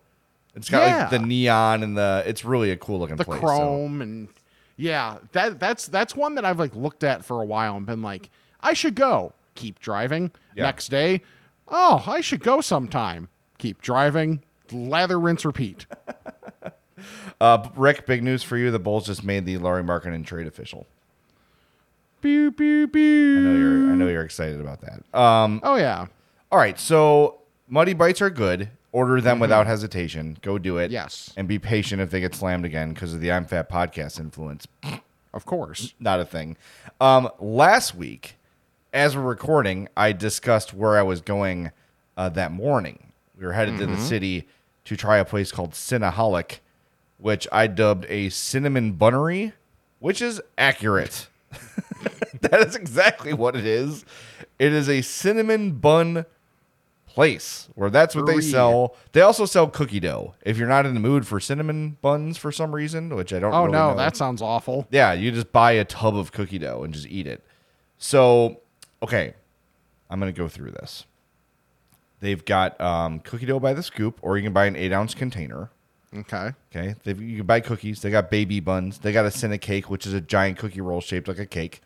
It's 0.53 0.69
got 0.69 1.01
like 1.01 1.09
the 1.09 1.19
neon 1.19 1.83
and 1.83 1.97
the. 1.97 2.23
It's 2.25 2.43
really 2.45 2.71
a 2.71 2.77
cool 2.77 2.99
looking 2.99 3.15
The 3.17 3.25
place. 3.25 3.39
so- 3.41 3.45
chrome 3.47 4.01
and 4.01 4.27
yeah, 4.77 5.17
that 5.31 5.59
that's 5.59 5.87
that's 5.87 6.15
one 6.15 6.35
that 6.35 6.43
I've 6.45 6.59
like 6.59 6.75
looked 6.75 7.03
at 7.05 7.23
for 7.23 7.41
a 7.41 7.45
while 7.45 7.77
and 7.77 7.85
been 7.85 8.01
like, 8.01 8.29
I 8.61 8.73
should 8.73 8.95
go. 8.95 9.33
Keep 9.55 9.79
driving. 9.79 10.31
Yeah. 10.53 10.63
Next 10.63 10.89
day, 10.89 11.21
oh, 11.69 12.03
I 12.05 12.19
should 12.19 12.41
go 12.43 12.59
sometime. 12.59 13.29
Keep 13.57 13.81
driving. 13.81 14.41
Lather, 14.71 15.19
rinse, 15.19 15.45
repeat. 15.45 15.85
Uh, 17.41 17.67
Rick, 17.75 18.05
big 18.05 18.23
news 18.23 18.41
for 18.41 18.57
you. 18.57 18.71
The 18.71 18.79
Bulls 18.79 19.05
just 19.05 19.23
made 19.23 19.45
the 19.45 19.57
Lauri 19.57 19.83
Markkanen 19.83 20.25
trade 20.25 20.47
official. 20.47 20.87
Pew 22.21 22.51
pew 22.51 22.87
pew. 22.87 23.37
I 23.37 23.41
know 23.41 23.59
you're. 23.59 23.91
I 23.91 23.95
know 23.95 24.07
you're 24.07 24.23
excited 24.23 24.59
about 24.59 24.81
that. 24.81 25.03
Um. 25.17 25.59
Oh 25.63 25.75
yeah. 25.75 26.07
All 26.51 26.57
right. 26.57 26.79
So 26.79 27.41
muddy 27.67 27.93
bites 27.93 28.21
are 28.21 28.29
good. 28.29 28.69
Order 28.91 29.19
them 29.19 29.39
without 29.39 29.67
hesitation. 29.67 30.37
Go 30.41 30.57
do 30.57 30.77
it. 30.77 30.85
Mm-hmm. 30.85 30.93
Yes. 30.93 31.33
And 31.35 31.47
be 31.49 31.59
patient 31.59 32.01
if 32.01 32.09
they 32.11 32.21
get 32.21 32.33
slammed 32.33 32.63
again 32.63 32.93
because 32.93 33.13
of 33.13 33.19
the 33.19 33.31
I'm 33.31 33.45
Fat 33.45 33.69
podcast 33.69 34.19
influence. 34.19 34.65
Of 35.33 35.45
course. 35.45 35.93
not 35.99 36.21
a 36.21 36.25
thing. 36.25 36.55
Um, 37.01 37.29
last 37.39 37.93
week, 37.93 38.37
as 38.93 39.15
we're 39.17 39.23
recording, 39.23 39.89
I 39.97 40.13
discussed 40.13 40.73
where 40.73 40.97
I 40.97 41.01
was 41.03 41.19
going 41.19 41.71
uh, 42.15 42.29
that 42.29 42.53
morning. 42.53 43.04
We 43.37 43.45
were 43.45 43.53
headed 43.53 43.77
to 43.79 43.85
the 43.85 43.93
mm-hmm. 43.93 44.01
city 44.01 44.47
to 44.85 44.95
try 44.95 45.17
a 45.17 45.25
place 45.25 45.51
called 45.51 45.71
Cinnaholic, 45.71 46.59
which 47.17 47.47
I 47.51 47.67
dubbed 47.67 48.05
a 48.07 48.29
cinnamon 48.29 48.93
bunnery, 48.93 49.53
which 49.99 50.21
is 50.21 50.41
accurate. 50.57 51.27
that 52.41 52.61
is 52.61 52.75
exactly 52.75 53.33
what 53.33 53.55
it 53.55 53.65
is. 53.65 54.05
It 54.59 54.73
is 54.73 54.89
a 54.89 55.01
cinnamon 55.01 55.71
bun 55.71 56.25
place 57.07 57.69
where 57.75 57.89
that's 57.89 58.13
what 58.13 58.25
they 58.25 58.41
sell. 58.41 58.95
They 59.13 59.21
also 59.21 59.45
sell 59.45 59.67
cookie 59.67 60.01
dough. 60.01 60.35
If 60.45 60.57
you're 60.57 60.67
not 60.67 60.85
in 60.85 60.93
the 60.93 60.99
mood 60.99 61.25
for 61.25 61.39
cinnamon 61.39 61.97
buns 62.01 62.37
for 62.37 62.51
some 62.51 62.75
reason, 62.75 63.15
which 63.15 63.33
I 63.33 63.39
don't 63.39 63.53
Oh 63.53 63.61
really 63.61 63.71
no, 63.71 63.91
know. 63.91 63.97
that 63.97 64.17
sounds 64.17 64.41
awful. 64.41 64.85
Yeah, 64.91 65.13
you 65.13 65.31
just 65.31 65.51
buy 65.51 65.71
a 65.73 65.85
tub 65.85 66.15
of 66.17 66.31
cookie 66.31 66.59
dough 66.59 66.83
and 66.83 66.93
just 66.93 67.07
eat 67.07 67.25
it. 67.25 67.43
So, 67.97 68.59
okay, 69.01 69.33
I'm 70.09 70.19
gonna 70.19 70.33
go 70.33 70.49
through 70.49 70.71
this. 70.71 71.05
They've 72.19 72.43
got 72.43 72.79
um, 72.79 73.19
cookie 73.19 73.45
dough 73.45 73.59
by 73.59 73.73
the 73.73 73.83
scoop, 73.83 74.19
or 74.21 74.37
you 74.37 74.43
can 74.43 74.53
buy 74.53 74.65
an 74.65 74.75
eight 74.75 74.91
ounce 74.93 75.13
container. 75.13 75.69
Okay. 76.15 76.51
Okay, 76.73 76.95
They've, 77.03 77.21
you 77.21 77.37
can 77.37 77.45
buy 77.45 77.59
cookies. 77.59 78.01
They 78.01 78.09
got 78.09 78.31
baby 78.31 78.59
buns. 78.59 78.99
They 78.99 79.11
got 79.11 79.25
a 79.25 79.31
Cinna 79.31 79.57
cake, 79.57 79.89
which 79.89 80.05
is 80.07 80.13
a 80.13 80.21
giant 80.21 80.57
cookie 80.57 80.81
roll 80.81 81.01
shaped 81.01 81.27
like 81.27 81.39
a 81.39 81.45
cake. 81.45 81.81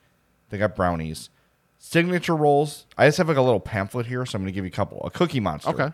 They 0.50 0.58
got 0.58 0.76
brownies, 0.76 1.30
signature 1.78 2.36
rolls. 2.36 2.86
I 2.98 3.08
just 3.08 3.18
have 3.18 3.28
like 3.28 3.38
a 3.38 3.42
little 3.42 3.60
pamphlet 3.60 4.06
here, 4.06 4.26
so 4.26 4.36
I'm 4.36 4.44
gonna 4.44 4.52
give 4.52 4.66
you 4.66 4.70
a 4.70 4.72
couple. 4.72 5.02
A 5.04 5.10
cookie 5.10 5.40
monster. 5.40 5.70
Okay. 5.70 5.92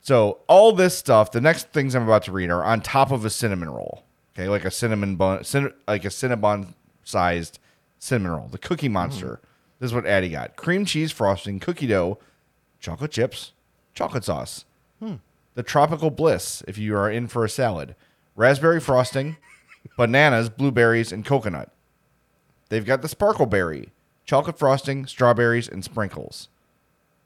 So 0.00 0.38
all 0.46 0.72
this 0.72 0.96
stuff, 0.96 1.32
the 1.32 1.40
next 1.40 1.72
things 1.72 1.94
I'm 1.94 2.02
about 2.04 2.22
to 2.24 2.32
read 2.32 2.50
are 2.50 2.64
on 2.64 2.80
top 2.80 3.10
of 3.10 3.24
a 3.24 3.30
cinnamon 3.30 3.70
roll. 3.70 4.04
Okay, 4.34 4.48
like 4.48 4.64
a 4.64 4.70
cinnamon 4.70 5.16
bun, 5.16 5.42
cin- 5.44 5.72
like 5.86 6.04
a 6.04 6.08
cinnabon 6.08 6.74
sized 7.02 7.58
cinnamon 7.98 8.32
roll. 8.32 8.48
The 8.48 8.58
Cookie 8.58 8.88
Monster. 8.88 9.40
This 9.80 9.90
is 9.90 9.94
what 9.94 10.06
Addie 10.06 10.30
got: 10.30 10.56
cream 10.56 10.84
cheese 10.84 11.12
frosting, 11.12 11.58
cookie 11.60 11.86
dough, 11.86 12.18
chocolate 12.80 13.10
chips, 13.10 13.52
chocolate 13.94 14.24
sauce. 14.24 14.64
The 15.54 15.62
Tropical 15.62 16.10
Bliss, 16.10 16.62
if 16.68 16.78
you 16.78 16.96
are 16.96 17.10
in 17.10 17.26
for 17.26 17.44
a 17.44 17.48
salad, 17.48 17.94
raspberry 18.36 18.80
frosting, 18.80 19.36
bananas, 19.96 20.48
blueberries, 20.48 21.12
and 21.12 21.24
coconut. 21.24 21.70
They've 22.68 22.84
got 22.84 23.02
the 23.02 23.08
Sparkle 23.08 23.46
Berry, 23.46 23.90
chocolate 24.24 24.58
frosting, 24.58 25.06
strawberries, 25.06 25.68
and 25.68 25.84
sprinkles. 25.84 26.48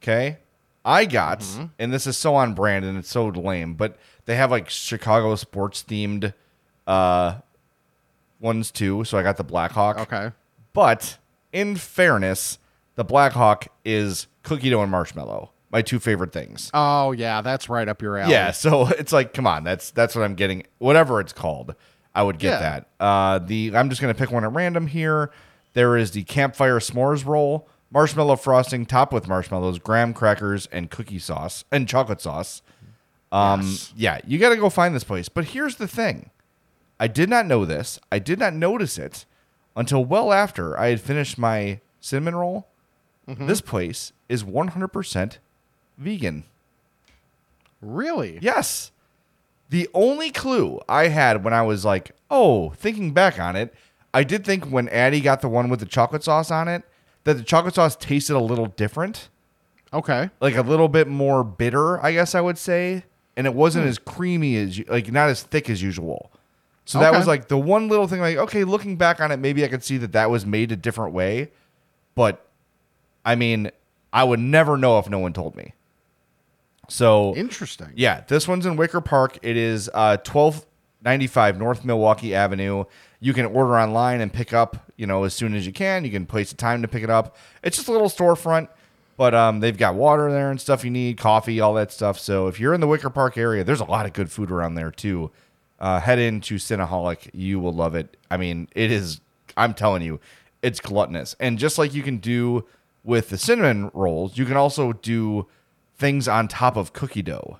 Okay. 0.03 0.39
I 0.85 1.05
got, 1.05 1.45
and 1.79 1.93
this 1.93 2.07
is 2.07 2.17
so 2.17 2.35
on 2.35 2.55
brand 2.55 2.85
and 2.85 2.99
it's 2.99 3.11
so 3.11 3.27
lame, 3.27 3.75
but 3.75 3.99
they 4.25 4.35
have 4.35 4.51
like 4.51 4.69
Chicago 4.69 5.35
sports 5.37 5.85
themed 5.87 6.35
uh 6.87 7.37
ones 8.41 8.71
too. 8.71 9.05
So 9.05 9.17
I 9.17 9.23
got 9.23 9.37
the 9.37 9.45
Blackhawk. 9.45 9.99
Okay. 10.01 10.33
But 10.73 11.19
in 11.53 11.77
fairness, 11.77 12.59
the 12.95 13.05
Blackhawk 13.05 13.69
is 13.85 14.27
cookie 14.43 14.71
dough 14.71 14.83
and 14.83 14.91
marshmallow. 14.91 15.51
My 15.71 15.81
two 15.83 15.99
favorite 15.99 16.33
things. 16.33 16.71
Oh 16.75 17.13
yeah, 17.13 17.41
that's 17.41 17.69
right 17.69 17.89
up 17.89 18.03
your 18.03 18.19
alley. 18.19 18.33
Yeah, 18.33 18.51
so 18.51 18.87
it's 18.99 19.13
like, 19.13 19.33
come 19.35 19.47
on, 19.47 19.65
that's 19.65 19.91
that's 19.91 20.15
what 20.15 20.23
I'm 20.25 20.35
getting. 20.35 20.65
Whatever 20.79 21.21
it's 21.21 21.33
called, 21.33 21.75
I 22.15 22.23
would 22.23 22.39
get 22.39 22.61
Yeah. 22.61 22.61
that. 22.61 22.89
Uh, 23.01 23.39
the 23.39 23.73
I'm 23.75 23.89
just 23.89 24.01
gonna 24.03 24.15
pick 24.15 24.31
one 24.31 24.45
at 24.45 24.53
random 24.53 24.87
here. 24.89 25.31
There 25.75 25.97
is 25.97 26.11
the 26.11 26.25
campfire 26.25 26.79
s'mores 26.79 27.25
roll, 27.25 27.67
marshmallow 27.91 28.37
frosting 28.37 28.85
topped 28.85 29.15
with 29.15 29.27
marshmallows, 29.29 29.79
graham 29.79 30.13
crackers, 30.13 30.67
and 30.67 30.91
cookie 30.91 31.19
sauce 31.19 31.65
and 31.73 31.89
chocolate 31.89 32.21
sauce. 32.21 32.61
Um, 33.31 33.63
Yes. 33.63 33.93
yeah, 33.97 34.21
you 34.27 34.39
got 34.39 34.51
to 34.51 34.57
go 34.57 34.69
find 34.69 34.95
this 34.95 35.05
place. 35.05 35.31
But 35.31 35.47
here's 35.47 35.77
the 35.77 35.89
thing: 35.89 36.29
I 37.01 37.07
did 37.07 37.31
not 37.31 37.47
know 37.47 37.65
this. 37.65 37.99
I 38.13 38.19
did 38.19 38.39
not 38.39 38.53
notice 38.53 38.99
it 38.99 39.25
until 39.75 40.05
well 40.05 40.35
after 40.35 40.79
I 40.79 40.89
had 40.89 41.01
finished 41.01 41.39
my 41.39 41.81
cinnamon 41.99 42.37
roll. 42.37 42.69
Mm-hmm. 43.29 43.47
This 43.47 43.61
place 43.61 44.13
is 44.29 44.45
100% 44.45 45.39
vegan. 45.99 46.45
Really? 47.81 48.39
Yes. 48.41 48.91
The 49.71 49.89
only 49.95 50.31
clue 50.31 50.81
I 50.89 51.09
had 51.09 51.45
when 51.45 51.55
I 51.55 51.63
was 51.63 51.85
like, 51.85 52.13
oh, 52.31 52.71
thinking 52.71 53.13
back 53.13 53.39
on 53.39 53.57
it, 53.57 53.75
I 54.15 54.25
did 54.25 54.45
think 54.45 54.67
when 54.67 54.89
Addie 54.91 55.21
got 55.21 55.41
the 55.41 55.49
one 55.49 55.69
with 55.69 55.81
the 55.81 55.87
chocolate 55.87 56.23
sauce 56.23 56.51
on 56.51 56.69
it, 56.69 56.83
that 57.25 57.35
the 57.35 57.43
chocolate 57.43 57.75
sauce 57.75 57.97
tasted 57.97 58.37
a 58.37 58.41
little 58.41 58.67
different, 58.67 59.29
Okay. 59.93 60.31
like 60.41 60.57
a 60.57 60.63
little 60.63 60.89
bit 60.89 61.09
more 61.09 61.45
bitter, 61.45 62.03
I 62.05 62.13
guess 62.13 62.35
I 62.35 62.41
would 62.41 62.59
say, 62.59 63.05
and 63.37 63.47
it 63.47 63.55
wasn't 63.55 63.85
hmm. 63.85 63.91
as 63.91 63.99
creamy 63.99 64.57
as 64.57 64.81
like 64.89 65.11
not 65.11 65.31
as 65.31 65.43
thick 65.43 65.71
as 65.71 65.83
usual. 65.83 66.31
So 66.85 66.99
that 66.99 67.11
Okay. 67.11 67.19
was 67.19 67.27
like 67.27 67.49
the 67.49 67.57
one 67.57 67.89
little 67.89 68.09
thing. 68.09 68.21
Like, 68.21 68.37
okay, 68.37 68.65
looking 68.65 68.97
back 68.97 69.21
on 69.21 69.31
it, 69.31 69.39
maybe 69.39 69.65
I 69.65 69.69
could 69.69 69.85
see 69.85 69.97
that 69.99 70.13
that 70.13 70.31
was 70.31 70.45
made 70.45 70.73
a 70.73 70.77
different 70.77 71.15
way, 71.15 71.51
but 72.15 72.45
I 73.25 73.35
mean, 73.35 73.71
I 74.13 74.25
would 74.25 74.41
never 74.41 74.77
know 74.77 74.99
if 74.99 75.09
no 75.09 75.19
one 75.19 75.33
told 75.33 75.57
me. 75.57 75.75
So 76.89 77.35
Interesting. 77.37 77.93
yeah, 77.95 78.23
this 78.27 78.47
one's 78.47 78.67
in 78.67 78.77
Wicker 78.77 79.01
Park. 79.01 79.39
It 79.43 79.57
is 79.57 79.89
uh, 79.95 80.19
twelve 80.19 80.67
ninety 81.03 81.27
five 81.27 81.59
North 81.59 81.85
Milwaukee 81.85 82.35
Avenue. 82.35 82.85
You 83.21 83.33
can 83.33 83.47
order 83.47 83.79
online 83.79 84.21
and 84.21 84.33
pick 84.33 84.53
up, 84.53 84.91
you 84.97 85.07
know, 85.07 85.25
as 85.25 85.33
soon 85.33 85.55
as 85.55 85.65
you 85.65 85.73
can. 85.73 86.05
You 86.05 86.11
can 86.11 86.27
place 86.27 86.53
a 86.53 86.57
time 86.57 86.83
to 86.83 86.89
pick 86.89 87.05
it 87.05 87.11
up. 87.11 87.37
It's 87.63 87.77
just 87.77 87.89
a 87.89 87.93
little 87.93 88.09
storefront, 88.09 88.69
but 89.17 89.33
um, 89.33 89.61
they've 89.61 89.79
got 89.79 89.95
water 89.95 90.31
there 90.31 90.51
and 90.51 90.61
stuff 90.61 90.85
you 90.85 90.91
need, 90.91 91.19
coffee, 91.19 91.61
all 91.61 91.73
that 91.75 91.93
stuff. 91.93 92.19
So 92.19 92.49
if 92.49 92.59
you're 92.59 92.75
in 92.75 92.81
the 92.81 92.89
Wicker 92.89 93.11
Park 93.11 93.39
area, 93.39 93.63
there's 93.63 93.81
a 93.81 93.85
lot 93.85 94.07
of 94.07 94.13
good 94.13 94.31
food 94.31 94.51
around 94.51 94.75
there 94.75 94.91
too. 94.91 95.31
Uh, 95.79 96.01
head 96.01 96.19
into 96.19 96.57
Cinnaholic, 96.57 97.31
you 97.33 97.59
will 97.61 97.73
love 97.73 97.95
it. 97.95 98.17
I 98.31 98.37
mean, 98.37 98.69
it 98.75 98.91
is. 98.91 99.21
I'm 99.57 99.75
telling 99.75 100.03
you, 100.03 100.19
it's 100.61 100.81
gluttonous, 100.81 101.37
and 101.41 101.59
just 101.59 101.79
like 101.79 101.95
you 101.95 102.03
can 102.03 102.19
do 102.19 102.65
with 103.05 103.31
the 103.31 103.39
cinnamon 103.39 103.91
rolls, 103.95 104.39
you 104.39 104.45
can 104.45 104.57
also 104.57 104.93
do 104.93 105.47
things 105.97 106.29
on 106.29 106.49
top 106.49 106.77
of 106.77 106.93
cookie 106.93 107.23
dough. 107.23 107.59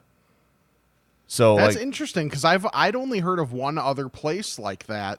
So 1.27 1.57
That's 1.57 1.77
like 1.77 1.83
interesting 1.83 2.29
because 2.29 2.45
I've 2.45 2.67
I'd 2.75 2.95
only 2.97 3.21
heard 3.21 3.39
of 3.39 3.53
one 3.53 3.79
other 3.79 4.09
place 4.09 4.59
like 4.59 4.87
that, 4.87 5.19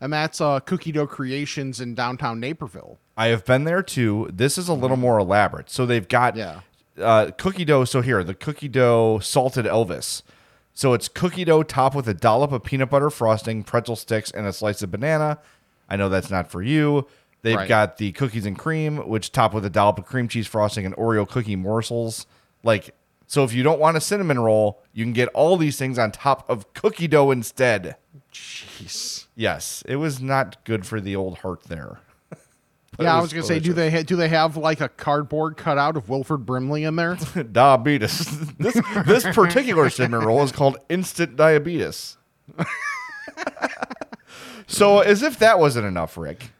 and 0.00 0.12
that's 0.12 0.40
uh, 0.40 0.60
Cookie 0.60 0.92
Dough 0.92 1.06
Creations 1.06 1.80
in 1.80 1.94
downtown 1.94 2.40
Naperville. 2.40 2.98
I 3.16 3.28
have 3.28 3.44
been 3.46 3.64
there 3.64 3.82
too. 3.82 4.28
This 4.32 4.58
is 4.58 4.68
a 4.68 4.74
little 4.74 4.98
more 4.98 5.18
elaborate. 5.18 5.70
So 5.70 5.86
they've 5.86 6.06
got 6.06 6.36
Yeah. 6.36 6.60
uh, 7.00 7.30
cookie 7.38 7.64
dough. 7.64 7.84
So 7.86 8.02
here, 8.02 8.22
the 8.22 8.34
cookie 8.34 8.68
dough 8.68 9.18
salted 9.20 9.64
Elvis. 9.64 10.20
So 10.74 10.92
it's 10.92 11.08
cookie 11.08 11.46
dough 11.46 11.62
topped 11.62 11.96
with 11.96 12.06
a 12.06 12.12
dollop 12.12 12.52
of 12.52 12.62
peanut 12.62 12.90
butter 12.90 13.08
frosting, 13.08 13.62
pretzel 13.64 13.96
sticks, 13.96 14.30
and 14.30 14.46
a 14.46 14.52
slice 14.52 14.82
of 14.82 14.90
banana. 14.90 15.38
I 15.88 15.96
know 15.96 16.10
that's 16.10 16.30
not 16.30 16.50
for 16.50 16.62
you. 16.62 17.06
They've 17.46 17.54
Right. 17.56 17.68
got 17.68 17.98
the 17.98 18.10
cookies 18.10 18.44
and 18.44 18.58
cream, 18.58 19.06
which 19.08 19.30
topped 19.30 19.54
with 19.54 19.64
a 19.64 19.70
dollop 19.70 19.98
of 20.00 20.04
cream 20.04 20.26
cheese 20.26 20.48
frosting 20.48 20.84
and 20.84 20.92
Oreo 20.96 21.28
cookie 21.28 21.54
morsels. 21.54 22.26
Like, 22.64 22.92
so 23.28 23.44
if 23.44 23.52
you 23.52 23.62
don't 23.62 23.78
want 23.78 23.96
a 23.96 24.00
cinnamon 24.00 24.40
roll, 24.40 24.82
you 24.92 25.04
can 25.04 25.12
get 25.12 25.28
all 25.28 25.56
these 25.56 25.78
things 25.78 25.96
on 25.96 26.10
top 26.10 26.50
of 26.50 26.74
cookie 26.74 27.06
dough 27.06 27.30
instead. 27.30 27.94
Jeez. 28.34 29.26
Yes, 29.36 29.84
it 29.86 29.94
was 29.94 30.20
not 30.20 30.56
good 30.64 30.84
for 30.86 31.00
the 31.00 31.14
old 31.14 31.38
heart 31.38 31.62
there. 31.68 32.00
But 32.30 32.38
it 32.98 33.04
Yeah, 33.04 33.12
I 33.12 33.20
was 33.20 33.24
was 33.26 33.32
gonna 33.34 33.44
say, 33.46 33.60
do 33.60 33.72
they 33.72 33.92
ha- 33.92 34.02
do 34.02 34.16
they 34.16 34.28
have 34.28 34.56
like 34.56 34.80
a 34.80 34.88
cardboard 34.88 35.56
cutout 35.56 35.96
of 35.96 36.08
Wilford 36.08 36.44
Brimley 36.46 36.82
in 36.82 36.96
there? 36.96 37.16
diabetes. 37.52 38.26
this 38.58 38.74
this 39.06 39.22
particular 39.22 39.88
cinnamon 39.88 40.26
roll 40.26 40.42
is 40.42 40.50
called 40.50 40.78
instant 40.88 41.36
diabetes. 41.36 42.16
so, 44.66 44.98
as 45.00 45.22
if 45.22 45.38
that 45.38 45.60
wasn't 45.60 45.86
enough, 45.86 46.16
Rick. 46.18 46.50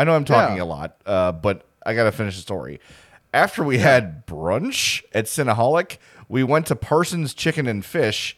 I 0.00 0.04
know 0.04 0.14
I'm 0.14 0.24
talking 0.24 0.56
Yeah. 0.56 0.62
a 0.62 0.64
lot, 0.64 0.96
uh, 1.04 1.32
but 1.32 1.66
I 1.84 1.92
got 1.92 2.04
to 2.04 2.12
finish 2.12 2.36
the 2.36 2.40
story. 2.40 2.80
After 3.34 3.62
we 3.62 3.76
had 3.78 4.26
brunch 4.26 5.02
at 5.12 5.26
Cinnaholic, 5.26 5.98
we 6.26 6.42
went 6.42 6.66
to 6.68 6.74
Parsons 6.76 7.34
Chicken 7.34 7.66
and 7.66 7.84
Fish 7.84 8.34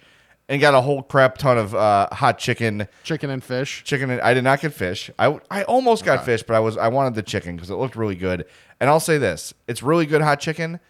and 0.49 0.61
got 0.61 0.75
a 0.75 0.81
whole 0.81 1.05
crap 1.05 1.39
ton 1.39 1.59
of 1.59 1.73
uh, 1.73 2.09
hot 2.11 2.39
chicken. 2.41 2.89
Chicken 3.05 3.31
and 3.31 3.45
fish. 3.45 3.85
Chicken. 3.85 4.11
And, 4.11 4.21
I 4.21 4.35
did 4.35 4.43
not 4.43 4.61
get 4.61 4.73
fish. 4.75 5.09
I 5.21 5.39
I 5.53 5.63
almost 5.63 6.05
got 6.05 6.25
fish, 6.25 6.43
but 6.43 6.55
I 6.55 6.59
was 6.59 6.77
I 6.77 6.89
wanted 6.89 7.15
the 7.15 7.23
chicken 7.23 7.55
because 7.55 7.71
it 7.71 7.77
looked 7.77 7.95
really 7.95 8.17
good. 8.17 8.45
And 8.81 8.91
I'll 8.91 8.99
say 8.99 9.19
this: 9.19 9.55
it's 9.69 9.85
really 9.85 10.05
good 10.05 10.21
hot 10.21 10.41
chicken. 10.41 10.81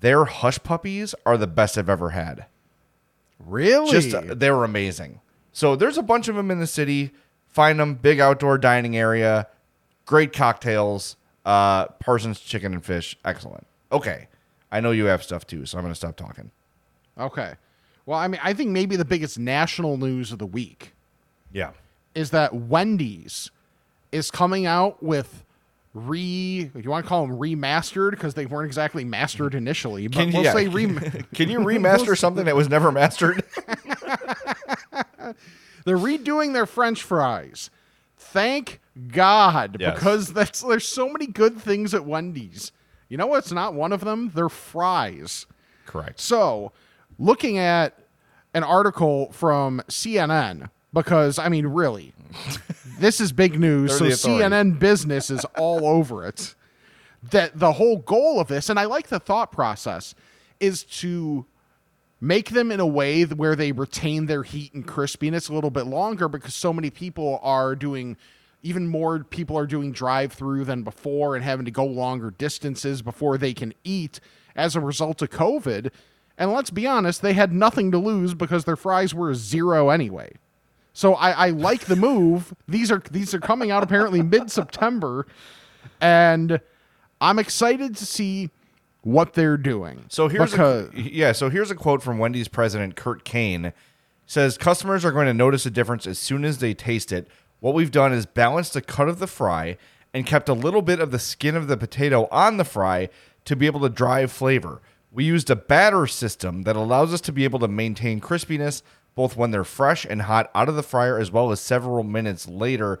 Their 0.00 0.26
hush 0.26 0.58
puppies 0.62 1.14
are 1.24 1.38
the 1.38 1.46
best 1.46 1.78
I've 1.78 1.88
ever 1.88 2.10
had. 2.10 2.44
Really? 3.38 3.90
Just 3.90 4.14
uh, 4.14 4.34
they 4.34 4.50
were 4.50 4.64
amazing. 4.64 5.20
So 5.52 5.74
there's 5.74 5.96
a 5.96 6.02
bunch 6.02 6.28
of 6.28 6.36
them 6.36 6.50
in 6.50 6.60
the 6.60 6.66
city. 6.66 7.12
Find 7.46 7.80
them. 7.80 7.94
Big 7.94 8.20
outdoor 8.20 8.58
dining 8.58 8.94
area. 8.96 9.48
Great 10.06 10.32
cocktails. 10.32 11.16
Uh, 11.44 11.86
Parsons 12.00 12.40
chicken 12.40 12.72
and 12.72 12.84
fish. 12.84 13.16
Excellent. 13.24 13.66
Okay, 13.92 14.28
I 14.72 14.80
know 14.80 14.90
you 14.90 15.04
have 15.06 15.22
stuff 15.22 15.46
too, 15.46 15.66
so 15.66 15.78
I'm 15.78 15.84
gonna 15.84 15.94
stop 15.94 16.16
talking. 16.16 16.50
okay. 17.18 17.54
Well, 18.06 18.18
I 18.18 18.28
mean, 18.28 18.40
I 18.42 18.52
think 18.52 18.70
maybe 18.70 18.94
the 18.94 19.04
biggest 19.04 19.36
national 19.36 19.96
news 19.96 20.30
of 20.30 20.38
the 20.38 20.46
week 20.46 20.94
Yeah. 21.52 21.72
is 22.14 22.30
that 22.30 22.54
Wendy's 22.54 23.50
is 24.12 24.30
coming 24.30 24.64
out 24.64 25.02
with 25.02 25.44
re. 25.92 26.70
You 26.72 26.90
want 26.90 27.04
to 27.04 27.08
call 27.08 27.26
them 27.26 27.36
remastered 27.36 28.12
because 28.12 28.34
they 28.34 28.46
weren't 28.46 28.66
exactly 28.66 29.02
mastered 29.04 29.56
initially, 29.56 30.06
but 30.06 30.18
Can 30.18 30.28
you, 30.28 30.34
we'll 30.34 30.44
yeah. 30.44 30.52
say 30.52 30.68
re. 30.68 30.86
Can 31.34 31.48
you 31.48 31.58
remaster 31.60 32.16
something 32.16 32.44
that 32.44 32.54
was 32.54 32.68
never 32.68 32.92
mastered? 32.92 33.42
They're 35.84 35.96
redoing 35.98 36.52
their 36.52 36.66
French 36.66 37.02
fries. 37.02 37.70
Thank 38.16 38.80
God, 39.08 39.76
Yes. 39.80 39.94
because 39.94 40.32
that's 40.32 40.62
there's 40.62 40.86
so 40.86 41.08
many 41.08 41.26
good 41.26 41.58
things 41.58 41.94
at 41.94 42.04
Wendy's. 42.04 42.72
You 43.08 43.16
know 43.16 43.26
what's 43.26 43.52
not 43.52 43.74
one 43.74 43.92
of 43.92 44.00
them? 44.02 44.30
Their 44.34 44.48
fries. 44.48 45.46
Correct. 45.86 46.18
So, 46.18 46.72
looking 47.18 47.58
at 47.58 47.98
an 48.54 48.64
article 48.64 49.30
from 49.32 49.82
CNN, 49.88 50.70
because 50.92 51.38
I 51.38 51.48
mean, 51.48 51.66
really, 51.66 52.14
this 52.98 53.20
is 53.20 53.32
big 53.32 53.60
news. 53.60 53.96
So. 53.96 54.04
CNN 54.06 54.78
business 54.78 55.30
is 55.30 55.44
all 55.56 55.86
over 55.86 56.26
it. 56.26 56.54
That 57.30 57.58
the 57.58 57.72
whole 57.72 57.98
goal 57.98 58.40
of 58.40 58.48
this, 58.48 58.68
and 58.70 58.78
I 58.78 58.84
like 58.84 59.08
the 59.08 59.18
thought 59.18 59.50
process, 59.52 60.14
is 60.60 60.84
to 60.84 61.44
make 62.20 62.50
them 62.50 62.70
in 62.72 62.80
a 62.80 62.86
way 62.86 63.24
where 63.24 63.54
they 63.56 63.72
retain 63.72 64.26
their 64.26 64.42
heat 64.42 64.72
and 64.74 64.86
crispiness 64.86 65.50
a 65.50 65.54
little 65.54 65.70
bit 65.70 65.86
longer 65.86 66.28
because 66.28 66.54
so 66.54 66.72
many 66.72 66.88
people 66.88 67.38
are 67.42 67.74
doing 67.74 68.16
even 68.66 68.88
more 68.88 69.22
people 69.22 69.56
are 69.56 69.66
doing 69.66 69.92
drive 69.92 70.32
through 70.32 70.64
than 70.64 70.82
before 70.82 71.36
and 71.36 71.44
having 71.44 71.64
to 71.64 71.70
go 71.70 71.84
longer 71.84 72.32
distances 72.32 73.00
before 73.00 73.38
they 73.38 73.54
can 73.54 73.72
eat 73.84 74.18
as 74.56 74.74
a 74.74 74.80
result 74.80 75.22
of 75.22 75.30
COVID. 75.30 75.92
And 76.36 76.52
let's 76.52 76.70
be 76.70 76.86
honest, 76.86 77.22
they 77.22 77.32
had 77.32 77.52
nothing 77.52 77.92
to 77.92 77.98
lose 77.98 78.34
because 78.34 78.64
their 78.64 78.76
fries 78.76 79.14
were 79.14 79.34
zero 79.34 79.90
anyway. 79.90 80.32
So 80.92 81.14
I, 81.14 81.30
I 81.30 81.50
like 81.50 81.84
the 81.84 81.96
move. 81.96 82.54
These 82.66 82.90
are 82.90 83.02
these 83.10 83.34
are 83.34 83.40
coming 83.40 83.70
out 83.70 83.82
apparently 83.82 84.22
mid 84.22 84.50
September, 84.50 85.26
and 86.00 86.60
I'm 87.20 87.38
excited 87.38 87.96
to 87.96 88.06
see 88.06 88.50
what 89.02 89.34
they're 89.34 89.58
doing. 89.58 90.06
So 90.08 90.28
here's 90.28 90.52
because, 90.52 90.88
a, 90.94 91.00
yeah. 91.00 91.32
So 91.32 91.50
here's 91.50 91.70
a 91.70 91.74
quote 91.74 92.02
from 92.02 92.18
Wendy's 92.18 92.48
president 92.48 92.96
Kurt 92.96 93.24
Kane. 93.24 93.72
Says 94.26 94.58
customers 94.58 95.04
are 95.04 95.12
going 95.12 95.26
to 95.26 95.34
notice 95.34 95.66
a 95.66 95.70
difference 95.70 96.06
as 96.06 96.18
soon 96.18 96.44
as 96.44 96.58
they 96.58 96.74
taste 96.74 97.12
it. 97.12 97.28
What 97.66 97.74
we've 97.74 97.90
done 97.90 98.12
is 98.12 98.26
balanced 98.26 98.74
the 98.74 98.80
cut 98.80 99.08
of 99.08 99.18
the 99.18 99.26
fry 99.26 99.76
and 100.14 100.24
kept 100.24 100.48
a 100.48 100.54
little 100.54 100.82
bit 100.82 101.00
of 101.00 101.10
the 101.10 101.18
skin 101.18 101.56
of 101.56 101.66
the 101.66 101.76
potato 101.76 102.28
on 102.30 102.58
the 102.58 102.64
fry 102.64 103.08
to 103.44 103.56
be 103.56 103.66
able 103.66 103.80
to 103.80 103.88
drive 103.88 104.30
flavor. 104.30 104.80
We 105.10 105.24
used 105.24 105.50
a 105.50 105.56
batter 105.56 106.06
system 106.06 106.62
that 106.62 106.76
allows 106.76 107.12
us 107.12 107.20
to 107.22 107.32
be 107.32 107.42
able 107.42 107.58
to 107.58 107.66
maintain 107.66 108.20
crispiness 108.20 108.82
both 109.16 109.36
when 109.36 109.50
they're 109.50 109.64
fresh 109.64 110.06
and 110.08 110.22
hot 110.22 110.48
out 110.54 110.68
of 110.68 110.76
the 110.76 110.82
fryer 110.84 111.18
as 111.18 111.32
well 111.32 111.50
as 111.50 111.58
several 111.58 112.04
minutes 112.04 112.46
later. 112.46 113.00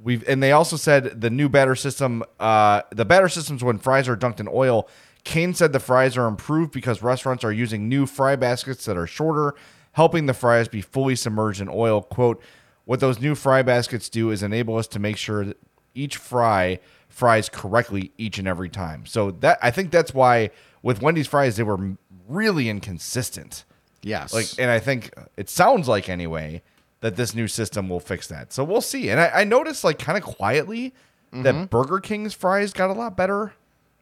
We've 0.00 0.22
and 0.28 0.40
they 0.40 0.52
also 0.52 0.76
said 0.76 1.20
the 1.20 1.28
new 1.28 1.48
batter 1.48 1.74
system, 1.74 2.22
uh, 2.38 2.82
the 2.92 3.04
batter 3.04 3.28
systems 3.28 3.64
when 3.64 3.78
fries 3.78 4.08
are 4.08 4.16
dunked 4.16 4.38
in 4.38 4.46
oil. 4.46 4.88
Kane 5.24 5.54
said 5.54 5.72
the 5.72 5.80
fries 5.80 6.16
are 6.16 6.28
improved 6.28 6.70
because 6.70 7.02
restaurants 7.02 7.42
are 7.42 7.52
using 7.52 7.88
new 7.88 8.06
fry 8.06 8.36
baskets 8.36 8.84
that 8.84 8.96
are 8.96 9.08
shorter, 9.08 9.56
helping 9.94 10.26
the 10.26 10.34
fries 10.34 10.68
be 10.68 10.82
fully 10.82 11.16
submerged 11.16 11.60
in 11.60 11.68
oil. 11.68 12.00
Quote, 12.00 12.40
what 12.88 13.00
those 13.00 13.20
new 13.20 13.34
fry 13.34 13.60
baskets 13.60 14.08
do 14.08 14.30
is 14.30 14.42
enable 14.42 14.78
us 14.78 14.86
to 14.86 14.98
make 14.98 15.18
sure 15.18 15.44
that 15.44 15.58
each 15.94 16.16
fry 16.16 16.80
fries 17.06 17.50
correctly 17.50 18.12
each 18.16 18.38
and 18.38 18.48
every 18.48 18.70
time. 18.70 19.04
So 19.04 19.30
that 19.30 19.58
I 19.60 19.70
think 19.70 19.90
that's 19.90 20.14
why 20.14 20.48
with 20.82 21.02
Wendy's 21.02 21.26
fries 21.26 21.58
they 21.58 21.64
were 21.64 21.98
really 22.26 22.70
inconsistent. 22.70 23.66
yes, 24.02 24.32
Like, 24.32 24.46
and 24.58 24.70
I 24.70 24.78
think 24.78 25.12
it 25.36 25.50
sounds 25.50 25.86
like 25.86 26.08
anyway 26.08 26.62
that 27.00 27.16
this 27.16 27.34
new 27.34 27.46
system 27.46 27.90
will 27.90 28.00
fix 28.00 28.26
that. 28.28 28.54
So 28.54 28.64
we'll 28.64 28.80
see. 28.80 29.10
And 29.10 29.20
I, 29.20 29.40
I 29.40 29.44
noticed 29.44 29.84
like 29.84 29.98
kind 29.98 30.16
of 30.16 30.24
quietly 30.24 30.94
that 31.32 31.54
mm-hmm. 31.54 31.64
Burger 31.64 32.00
King's 32.00 32.32
fries 32.32 32.72
got 32.72 32.88
a 32.88 32.94
lot 32.94 33.18
better 33.18 33.52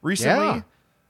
recently. 0.01 0.47
Yeah. 0.47 0.63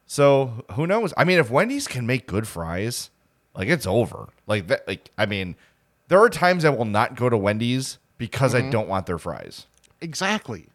So 0.07 0.65
who 0.73 0.87
knows? 0.87 1.13
I 1.15 1.25
mean, 1.25 1.39
if 1.39 1.51
Wendy's 1.51 1.87
can 1.87 2.07
make 2.07 2.27
good 2.27 2.49
fries, 2.49 3.11
like 3.55 3.69
it's 3.69 3.87
over. 3.87 4.31
Like 4.47 4.69
that. 4.69 4.89
Like 4.89 5.11
I 5.19 5.27
mean, 5.27 5.57
there 6.09 6.21
are 6.21 6.31
times 6.31 6.65
I 6.65 6.71
will 6.71 6.85
not 6.85 7.15
go 7.15 7.29
to 7.29 7.37
Wendy's 7.37 7.99
because 8.19 8.55
I 8.55 8.61
mm-hmm. 8.61 8.71
don't 8.71 8.89
want 8.89 9.07
their 9.07 9.19
fries. 9.19 9.67
Exactly. 10.01 10.67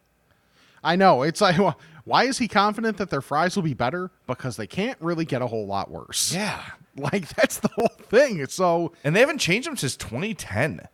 I 0.84 0.96
know. 0.96 1.22
It's 1.22 1.40
like, 1.40 1.58
well, 1.58 1.78
why 2.04 2.24
is 2.24 2.38
he 2.38 2.48
confident 2.48 2.96
that 2.96 3.10
their 3.10 3.20
fries 3.20 3.54
will 3.56 3.62
be 3.62 3.74
better? 3.74 4.10
Because 4.26 4.56
they 4.56 4.66
can't 4.66 4.98
really 5.00 5.24
get 5.24 5.42
a 5.42 5.46
whole 5.46 5.66
lot 5.66 5.90
worse. 5.90 6.34
Yeah. 6.34 6.62
Like, 6.94 7.26
that's 7.36 7.56
the 7.56 7.68
whole 7.68 7.88
thing. 7.88 8.38
It's 8.38 8.52
so, 8.52 8.92
And 9.02 9.16
they 9.16 9.20
haven't 9.20 9.38
changed 9.38 9.66
them 9.66 9.78
since 9.78 9.96
2010. 9.96 10.86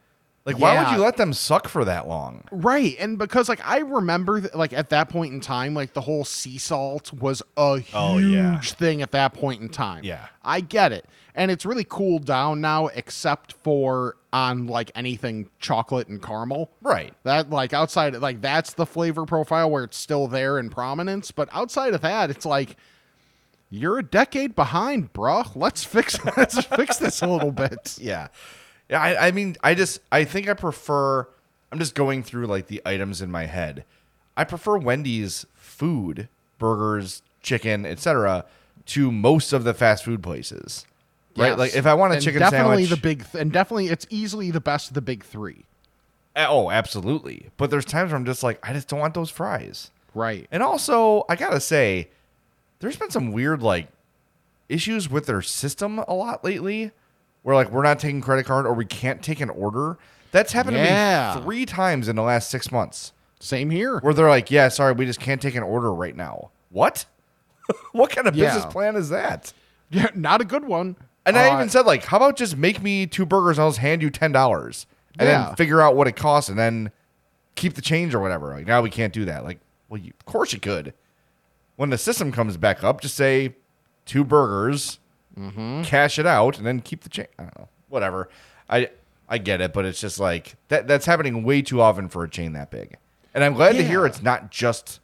Like, 0.52 0.58
why 0.58 0.82
would 0.82 0.92
you 0.96 1.02
let 1.02 1.16
them 1.16 1.32
suck 1.32 1.68
for 1.68 1.84
that 1.84 2.08
long? 2.08 2.42
right. 2.50 2.96
And 2.98 3.18
because, 3.18 3.48
like, 3.48 3.60
I 3.66 3.78
remember, 3.78 4.40
that, 4.40 4.56
like, 4.56 4.72
at 4.72 4.88
that 4.90 5.08
point 5.08 5.32
in 5.34 5.40
time, 5.40 5.74
like, 5.74 5.92
the 5.92 6.00
whole 6.00 6.24
sea 6.24 6.58
salt 6.58 7.12
was 7.12 7.42
a 7.56 7.76
huge 7.78 7.90
Oh, 7.94 8.18
yeah. 8.18 8.58
thing 8.60 9.02
at 9.02 9.12
that 9.12 9.34
point 9.34 9.60
in 9.60 9.68
time. 9.68 10.04
Yeah. 10.04 10.26
I 10.42 10.60
get 10.60 10.92
it. 10.92 11.04
And 11.34 11.50
it's 11.50 11.64
really 11.66 11.84
cooled 11.84 12.24
down 12.24 12.60
now, 12.60 12.86
except 12.88 13.52
for 13.62 14.16
on, 14.32 14.66
like, 14.66 14.90
anything 14.94 15.50
chocolate 15.60 16.08
and 16.08 16.20
caramel. 16.22 16.70
Right. 16.82 17.12
That 17.24 17.50
like 17.50 17.72
outside 17.72 18.14
like 18.16 18.40
that's 18.40 18.72
the 18.72 18.86
flavor 18.86 19.24
profile 19.24 19.70
where 19.70 19.84
it's 19.84 19.96
still 19.96 20.26
there 20.28 20.58
in 20.58 20.68
prominence, 20.70 21.30
but 21.30 21.48
outside 21.52 21.94
of 21.94 22.00
that, 22.00 22.30
it's 22.30 22.44
like 22.46 22.76
you're 23.70 23.98
a 23.98 24.02
decade 24.02 24.54
behind, 24.56 25.12
bruh. 25.12 25.50
Let's 25.54 25.84
fix 25.84 26.18
let's 26.36 26.64
fix 26.64 26.96
this 26.96 27.22
a 27.22 27.26
little 27.26 27.52
bit. 27.52 27.98
Yeah. 28.00 28.28
Yeah, 28.88 29.00
I, 29.00 29.28
I 29.28 29.30
mean, 29.32 29.56
I 29.62 29.74
just 29.74 30.00
I 30.10 30.24
think 30.24 30.48
I 30.48 30.54
prefer 30.54 31.26
I'm 31.70 31.78
just 31.78 31.94
going 31.94 32.22
through 32.22 32.46
like 32.46 32.66
the 32.66 32.80
items 32.86 33.20
in 33.20 33.30
my 33.30 33.46
head. 33.46 33.84
I 34.36 34.44
prefer 34.44 34.78
Wendy's 34.78 35.46
food, 35.54 36.28
burgers, 36.58 37.22
chicken, 37.42 37.84
etc. 37.84 38.44
to 38.86 39.12
most 39.12 39.52
of 39.52 39.64
the 39.64 39.74
fast 39.74 40.04
food 40.04 40.22
places. 40.22 40.86
Right? 41.36 41.48
Yes. 41.48 41.58
Like 41.58 41.76
if 41.76 41.86
I 41.86 41.94
want 41.94 42.12
a 42.12 42.16
And 42.16 42.24
chicken 42.24 42.40
definitely 42.40 42.84
sandwich 42.84 42.90
the 42.90 42.96
big 42.96 43.30
th- 43.30 43.40
and 43.40 43.52
definitely 43.52 43.88
it's 43.88 44.06
easily 44.10 44.50
the 44.50 44.60
best 44.60 44.88
of 44.88 44.94
the 44.94 45.02
big 45.02 45.24
three. 45.24 45.64
Eh, 46.34 46.46
oh, 46.48 46.70
absolutely. 46.70 47.50
But 47.56 47.70
there's 47.70 47.84
times 47.84 48.10
where 48.10 48.16
I'm 48.16 48.24
just 48.24 48.42
like 48.42 48.58
I 48.66 48.72
just 48.72 48.88
don't 48.88 49.00
want 49.00 49.14
those 49.14 49.30
fries. 49.30 49.90
Right. 50.14 50.46
And 50.50 50.62
also, 50.62 51.24
I 51.28 51.36
got 51.36 51.50
to 51.50 51.60
say 51.60 52.08
there's 52.80 52.96
been 52.96 53.10
some 53.10 53.32
weird 53.32 53.62
like 53.62 53.88
issues 54.68 55.10
with 55.10 55.26
their 55.26 55.42
system 55.42 55.98
a 56.00 56.14
lot 56.14 56.44
lately 56.44 56.92
where 57.48 57.56
like 57.56 57.70
we're 57.72 57.82
not 57.82 57.98
taking 57.98 58.20
credit 58.20 58.44
card 58.44 58.66
or 58.66 58.74
we 58.74 58.84
can't 58.84 59.22
take 59.22 59.40
an 59.40 59.48
order. 59.48 59.96
That's 60.32 60.52
happened 60.52 60.76
Yeah. 60.76 61.32
to 61.32 61.38
me 61.38 61.44
three 61.46 61.64
times 61.64 62.06
in 62.06 62.14
the 62.14 62.22
last 62.22 62.50
six 62.50 62.70
months. 62.70 63.14
Same 63.40 63.70
here. 63.70 64.00
Where 64.00 64.12
they're 64.12 64.28
like, 64.28 64.50
"Yeah, 64.50 64.68
sorry, 64.68 64.92
we 64.92 65.06
just 65.06 65.18
can't 65.18 65.40
take 65.40 65.54
an 65.54 65.62
order 65.62 65.90
right 65.94 66.14
now." 66.14 66.50
What? 66.68 67.06
what 67.92 68.10
kind 68.10 68.26
of 68.28 68.36
Yeah. 68.36 68.52
business 68.52 68.70
plan 68.70 68.96
is 68.96 69.08
that? 69.08 69.54
Yeah, 69.88 70.08
not 70.14 70.42
a 70.42 70.44
good 70.44 70.66
one. 70.66 70.96
And 71.24 71.38
I 71.38 71.48
Uh, 71.48 71.54
even 71.54 71.70
said 71.70 71.86
like, 71.86 72.04
"How 72.04 72.18
about 72.18 72.36
just 72.36 72.58
make 72.58 72.82
me 72.82 73.06
two 73.06 73.24
burgers 73.24 73.56
and 73.56 73.64
I'll 73.64 73.70
just 73.70 73.78
hand 73.80 74.02
you 74.02 74.10
ten 74.10 74.30
dollars 74.30 74.84
and 75.18 75.26
Yeah. 75.26 75.46
then 75.46 75.56
figure 75.56 75.80
out 75.80 75.96
what 75.96 76.06
it 76.06 76.16
costs 76.16 76.50
and 76.50 76.58
then 76.58 76.90
keep 77.54 77.72
the 77.76 77.80
change 77.82 78.14
or 78.14 78.20
whatever." 78.20 78.48
Like 78.54 78.66
now 78.66 78.82
we 78.82 78.90
can't 78.90 79.14
do 79.14 79.24
that. 79.24 79.42
Like, 79.44 79.60
well, 79.88 79.98
you, 79.98 80.12
of 80.20 80.26
course 80.26 80.52
you 80.52 80.60
could. 80.60 80.92
When 81.76 81.88
the 81.88 81.96
system 81.96 82.30
comes 82.30 82.58
back 82.58 82.84
up, 82.84 83.00
just 83.00 83.14
say 83.14 83.54
two 84.04 84.22
burgers, 84.22 84.98
Mm-hmm. 85.38 85.82
cash 85.82 86.18
it 86.18 86.26
out, 86.26 86.58
and 86.58 86.66
then 86.66 86.80
keep 86.80 87.02
the 87.02 87.08
change. 87.08 87.28
I 87.38 87.44
don't 87.44 87.58
know, 87.58 87.68
whatever. 87.88 88.28
I 88.68 88.90
I 89.28 89.38
get 89.38 89.60
it, 89.60 89.72
but 89.72 89.84
it's 89.84 90.00
just 90.00 90.18
like 90.18 90.56
that. 90.68 90.88
That's 90.88 91.06
happening 91.06 91.44
way 91.44 91.62
too 91.62 91.80
often 91.80 92.08
for 92.08 92.24
a 92.24 92.28
chain 92.28 92.52
that 92.54 92.70
big. 92.70 92.96
And 93.34 93.44
I'm 93.44 93.54
glad 93.54 93.76
to 93.76 93.84
hear 93.84 94.06
it's 94.06 94.22
not 94.22 94.50
just 94.50 95.00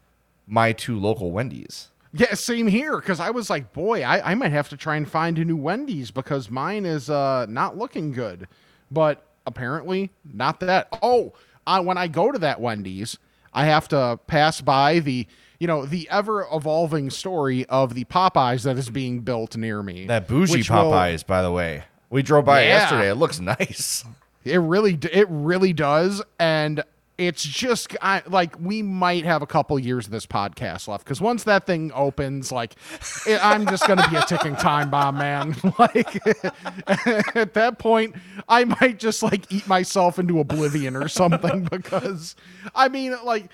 my 0.46 0.72
two 0.72 0.98
local 0.98 1.30
Wendy's. 1.30 1.88
Yeah, 2.12 2.34
same 2.34 2.66
here. 2.66 2.96
Because 2.96 3.20
I 3.20 3.30
was 3.30 3.50
like, 3.50 3.72
boy, 3.72 4.02
I, 4.02 4.32
I 4.32 4.34
might 4.34 4.52
have 4.52 4.68
to 4.70 4.76
try 4.76 4.96
and 4.96 5.08
find 5.08 5.38
a 5.38 5.44
new 5.44 5.56
Wendy's 5.56 6.10
because 6.10 6.50
mine 6.50 6.86
is 6.86 7.10
uh, 7.10 7.46
not 7.48 7.76
looking 7.76 8.12
good. 8.12 8.48
But 8.90 9.24
apparently, 9.46 10.10
not 10.32 10.60
that. 10.60 10.88
Oh, 11.02 11.32
uh, 11.66 11.82
when 11.82 11.98
I 11.98 12.08
go 12.08 12.30
to 12.32 12.38
that 12.38 12.60
Wendy's, 12.60 13.18
I 13.52 13.66
have 13.66 13.88
to 13.88 14.18
pass 14.26 14.60
by 14.60 15.00
the, 15.00 15.26
you 15.58 15.66
know, 15.66 15.86
the 15.86 16.08
ever 16.10 16.46
evolving 16.52 17.10
story 17.10 17.64
of 17.66 17.94
the 17.94 18.04
Popeyes 18.04 18.64
that 18.64 18.76
is 18.76 18.90
being 18.90 19.20
built 19.20 19.56
near 19.56 19.82
me. 19.82 20.06
That 20.06 20.26
bougie 20.28 20.52
which 20.52 20.70
will- 20.70 20.90
Popeyes, 20.92 21.26
by 21.26 21.42
the 21.42 21.52
way. 21.52 21.84
We 22.10 22.22
drove 22.22 22.44
by 22.44 22.62
it 22.62 22.68
Yeah. 22.68 22.78
yesterday. 22.80 23.10
It 23.10 23.14
looks 23.16 23.40
nice. 23.40 24.04
It 24.44 24.58
really, 24.58 24.94
d- 24.94 25.08
it 25.12 25.26
really 25.30 25.72
does, 25.72 26.22
and 26.38 26.84
it's 27.16 27.42
just 27.44 27.96
I, 28.02 28.22
like 28.28 28.56
we 28.60 28.82
might 28.82 29.24
have 29.24 29.40
a 29.40 29.46
couple 29.46 29.78
years 29.78 30.06
of 30.06 30.10
this 30.12 30.26
podcast 30.26 30.88
left 30.88 31.04
because 31.04 31.20
once 31.20 31.44
that 31.44 31.64
thing 31.64 31.92
opens, 31.94 32.50
like 32.52 32.74
it, 33.26 33.38
I'm 33.42 33.66
just 33.66 33.86
gonna 33.86 34.06
be 34.10 34.16
a 34.16 34.22
ticking 34.22 34.56
time 34.56 34.90
bomb, 34.90 35.16
man. 35.18 35.54
Like 35.78 36.16
at 37.36 37.54
that 37.54 37.76
point, 37.78 38.16
I 38.48 38.64
might 38.64 38.98
just 38.98 39.22
like 39.22 39.50
eat 39.52 39.66
myself 39.66 40.18
into 40.18 40.40
oblivion 40.40 40.96
or 40.96 41.08
something 41.08 41.64
because 41.70 42.36
I 42.74 42.88
mean, 42.88 43.14
like 43.24 43.50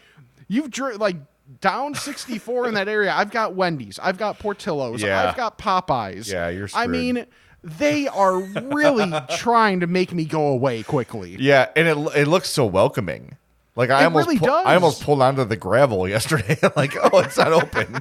you've 0.49 0.71
dri- 0.71 0.97
like. 0.97 1.17
Down 1.61 1.95
64 1.95 2.69
in 2.69 2.75
that 2.75 2.89
area. 2.89 3.13
I've 3.13 3.31
got 3.31 3.55
Wendy's. 3.55 3.99
I've 3.99 4.19
got 4.19 4.39
Portillo's. 4.39 5.03
Yeah. 5.03 5.29
I've 5.29 5.37
got 5.37 5.59
Popeyes. 5.59 6.31
Yeah, 6.31 6.49
you're 6.49 6.69
I 6.75 6.87
mean, 6.87 7.27
they 7.65 8.07
are 8.09 8.39
really 8.39 9.13
trying 9.37 9.81
to 9.81 9.87
make 9.87 10.13
me 10.13 10.25
go 10.25 10.49
away 10.49 10.83
quickly. 10.83 11.37
Yeah, 11.41 11.69
and 11.75 11.89
it 11.89 11.97
it 12.17 12.29
looks 12.29 12.49
so 12.51 12.67
welcoming. 12.67 13.37
Like 13.77 13.91
I 13.91 14.03
It 14.03 14.05
almost 14.05 14.27
really 14.29 14.39
pu- 14.39 14.47
does. 14.47 14.67
I 14.67 14.75
almost 14.75 15.03
pulled 15.03 15.23
onto 15.23 15.45
the 15.45 15.57
gravel 15.57 16.09
yesterday. 16.17 16.57
like, 16.77 16.95
oh, 17.03 17.19
it's 17.21 17.39
not 17.39 17.53
open. 17.53 18.01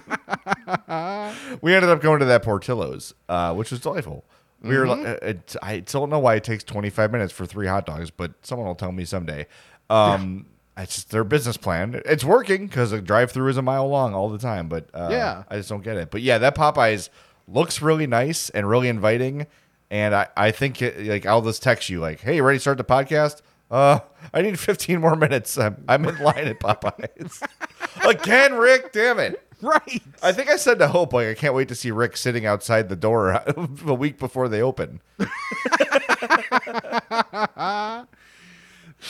we 1.61 1.73
ended 1.73 1.89
up 1.89 2.01
going 2.01 2.19
to 2.19 2.25
that 2.25 2.43
Portillo's, 2.43 3.13
uh, 3.29 3.53
which 3.53 3.71
was 3.71 3.79
delightful. 3.79 4.23
We 4.61 4.77
were. 4.77 4.85
Mm-hmm. 4.85 5.03
like, 5.03 5.23
uh, 5.23 5.25
It, 5.25 5.55
I 5.61 5.79
don't 5.79 6.09
know 6.09 6.19
why 6.19 6.35
it 6.35 6.43
takes 6.43 6.63
25 6.63 7.11
minutes 7.11 7.31
for 7.31 7.45
three 7.45 7.67
hot 7.67 7.85
dogs, 7.85 8.11
but 8.11 8.33
someone 8.41 8.67
will 8.67 8.75
tell 8.75 8.91
me 8.91 9.05
someday. 9.05 9.47
Um, 9.89 10.45
It's 10.83 10.95
just 10.95 11.11
their 11.11 11.23
business 11.23 11.57
plan. 11.57 12.01
It's 12.05 12.23
working 12.23 12.67
because 12.67 12.91
the 12.91 13.01
drive-through 13.01 13.49
is 13.49 13.57
a 13.57 13.61
mile 13.61 13.87
long 13.87 14.13
all 14.13 14.29
the 14.29 14.37
time. 14.37 14.69
But 14.69 14.89
uh, 14.93 15.09
Yeah. 15.11 15.43
I 15.49 15.57
just 15.57 15.69
don't 15.69 15.83
get 15.83 15.97
it. 15.97 16.09
But 16.11 16.21
yeah, 16.21 16.37
that 16.39 16.55
Popeyes 16.55 17.09
looks 17.47 17.81
really 17.81 18.07
nice 18.07 18.49
and 18.49 18.67
really 18.69 18.87
inviting. 18.89 19.47
And 19.91 20.13
I, 20.15 20.27
I 20.37 20.51
think 20.51 20.81
it, 20.81 20.99
like 21.07 21.25
I'll 21.25 21.41
just 21.41 21.61
text 21.63 21.89
you 21.89 21.99
like, 21.99 22.19
hey, 22.21 22.41
ready 22.41 22.57
to 22.57 22.61
start 22.61 22.77
the 22.77 22.83
podcast? 22.83 23.41
Uh, 23.71 23.99
I 24.33 24.41
need 24.41 24.59
15 24.59 25.01
more 25.01 25.15
minutes. 25.15 25.57
I'm, 25.57 25.83
I'm 25.87 26.05
in 26.05 26.17
line 26.19 26.47
at 26.47 26.59
Popeyes. 26.59 27.41
Again, 28.07 28.53
Rick, 28.53 28.91
damn 28.93 29.19
it. 29.19 29.43
Right. 29.61 30.01
I 30.23 30.31
think 30.31 30.49
I 30.49 30.55
said 30.55 30.79
to 30.79 30.87
Hope, 30.87 31.11
like, 31.11 31.27
I 31.27 31.33
can't 31.33 31.53
wait 31.53 31.67
to 31.67 31.75
see 31.75 31.91
Rick 31.91 32.15
sitting 32.15 32.45
outside 32.45 32.87
the 32.87 32.95
door 32.95 33.31
a 33.85 33.93
week 33.93 34.17
before 34.17 34.47
they 34.47 34.61
open. 34.61 35.01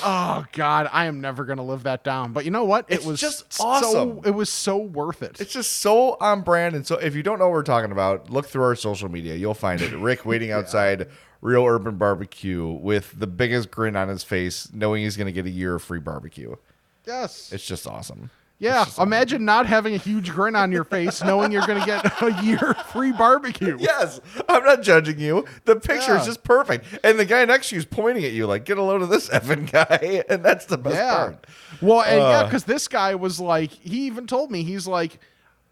Oh 0.03 0.45
God, 0.53 0.89
I 0.91 1.05
am 1.05 1.19
never 1.21 1.45
gonna 1.45 1.63
live 1.65 1.83
that 1.83 2.03
down. 2.03 2.31
But 2.33 2.45
you 2.45 2.51
know 2.51 2.63
what? 2.65 2.85
It's 2.89 3.03
it 3.05 3.07
was 3.07 3.19
just 3.19 3.51
so- 3.51 3.65
awesome. 3.65 4.21
it 4.23 4.31
was 4.31 4.49
so 4.49 4.77
worth 4.77 5.23
it. 5.23 5.41
It's 5.41 5.51
just 5.53 5.77
so 5.77 6.15
on 6.21 6.41
brand. 6.41 6.75
And 6.75 6.85
so 6.85 6.95
if 6.95 7.15
you 7.15 7.23
don't 7.23 7.39
know 7.39 7.45
what 7.45 7.53
we're 7.53 7.63
talking 7.63 7.91
about, 7.91 8.29
look 8.29 8.45
through 8.47 8.63
our 8.63 8.75
social 8.75 9.09
media. 9.09 9.35
You'll 9.35 9.53
find 9.53 9.81
it. 9.81 9.91
Rick 9.93 10.25
waiting 10.25 10.51
outside 10.53 11.07
Real 11.41 11.65
Urban 11.65 11.95
Barbecue 11.95 12.67
with 12.67 13.17
the 13.19 13.27
biggest 13.27 13.71
grin 13.71 13.95
on 13.95 14.09
his 14.09 14.23
face, 14.23 14.69
knowing 14.73 15.03
he's 15.03 15.15
going 15.17 15.27
to 15.27 15.31
get 15.31 15.45
a 15.45 15.49
year 15.49 15.75
of 15.75 15.81
free 15.81 15.99
barbecue. 15.99 16.55
yes. 17.07 17.51
It's 17.51 17.65
just 17.65 17.87
awesome. 17.87 18.29
Yeah. 18.59 18.85
Imagine 18.99 19.45
not 19.45 19.65
having 19.65 19.95
a 19.95 19.97
huge 19.97 20.29
grin 20.31 20.55
on 20.55 20.71
your 20.71 20.83
face, 20.83 21.23
knowing 21.23 21.51
you're 21.51 21.65
gonna 21.65 21.85
get 21.85 22.05
a 22.21 22.31
year 22.43 22.75
free 22.91 23.11
barbecue. 23.11 23.77
Yes, 23.79 24.19
I'm 24.47 24.63
not 24.63 24.81
judging 24.83 25.19
you. 25.19 25.45
The 25.65 25.77
picture 25.77 26.15
is 26.15 26.21
Yeah. 26.21 26.25
just 26.25 26.43
perfect, 26.43 26.85
and 27.03 27.17
the 27.19 27.25
guy 27.25 27.43
next 27.45 27.69
to 27.69 27.75
you 27.75 27.79
is 27.79 27.85
pointing 27.85 28.23
at 28.25 28.31
you 28.33 28.45
like, 28.47 28.65
"Get 28.65 28.77
a 28.77 28.83
load 28.83 29.01
of 29.01 29.09
this 29.09 29.29
effing 29.39 29.71
guy," 29.71 30.23
and 30.29 30.43
that's 30.43 30.65
the 30.65 30.77
best 30.77 30.95
Yeah. 30.95 31.15
part. 31.15 31.47
Well, 31.81 32.01
and 32.01 32.17
yeah, 32.19 32.23
Uh. 32.39 32.43
because 32.45 32.65
this 32.65 32.87
guy 32.87 33.15
was 33.15 33.39
like, 33.39 33.71
he 33.71 34.05
even 34.07 34.27
told 34.27 34.51
me, 34.51 34.63
he's 34.63 34.85
like, 34.87 35.19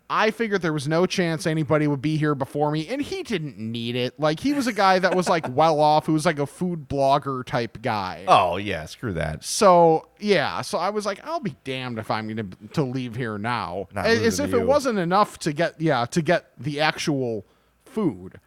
I 0.09 0.31
figured 0.31 0.61
there 0.61 0.71
was 0.71 0.87
no 0.87 1.05
chance 1.05 1.45
anybody 1.45 1.85
would 1.85 2.01
be 2.01 2.15
here 2.15 2.33
before 2.33 2.71
me, 2.71 2.87
and 2.87 3.01
he 3.01 3.23
didn't 3.23 3.57
need 3.57 3.95
it. 3.97 4.17
Like, 4.17 4.39
he 4.39 4.53
was 4.53 4.65
a 4.65 4.71
guy 4.71 4.99
that 4.99 5.13
was 5.15 5.27
like 5.27 5.45
well 5.53 5.81
off, 5.81 6.05
who 6.05 6.13
was 6.13 6.25
like 6.25 6.39
a 6.39 6.45
food 6.47 6.87
blogger 6.87 7.43
type 7.45 7.81
guy. 7.81 8.23
Oh 8.27 8.55
yeah, 8.57 8.85
screw 8.85 9.13
that. 9.13 9.43
So 9.43 10.07
yeah, 10.19 10.61
so 10.61 10.77
I 10.77 10.89
was 10.91 11.05
like, 11.05 11.19
I'll 11.25 11.41
be 11.41 11.55
damned 11.65 11.99
if 11.99 12.09
I'm 12.09 12.27
gonna 12.27 12.47
to 12.73 12.83
leave 12.83 13.15
here 13.15 13.37
now. 13.37 13.87
Not 13.93 14.05
As 14.05 14.21
losing 14.21 14.45
if 14.45 14.51
to 14.51 14.57
it 14.57 14.61
you. 14.61 14.67
wasn't 14.67 14.99
enough 14.99 15.39
to 15.39 15.51
get 15.51 15.79
yeah 15.81 16.05
to 16.05 16.21
get 16.21 16.51
the 16.57 16.79
actual 16.79 17.45
food. 17.85 18.39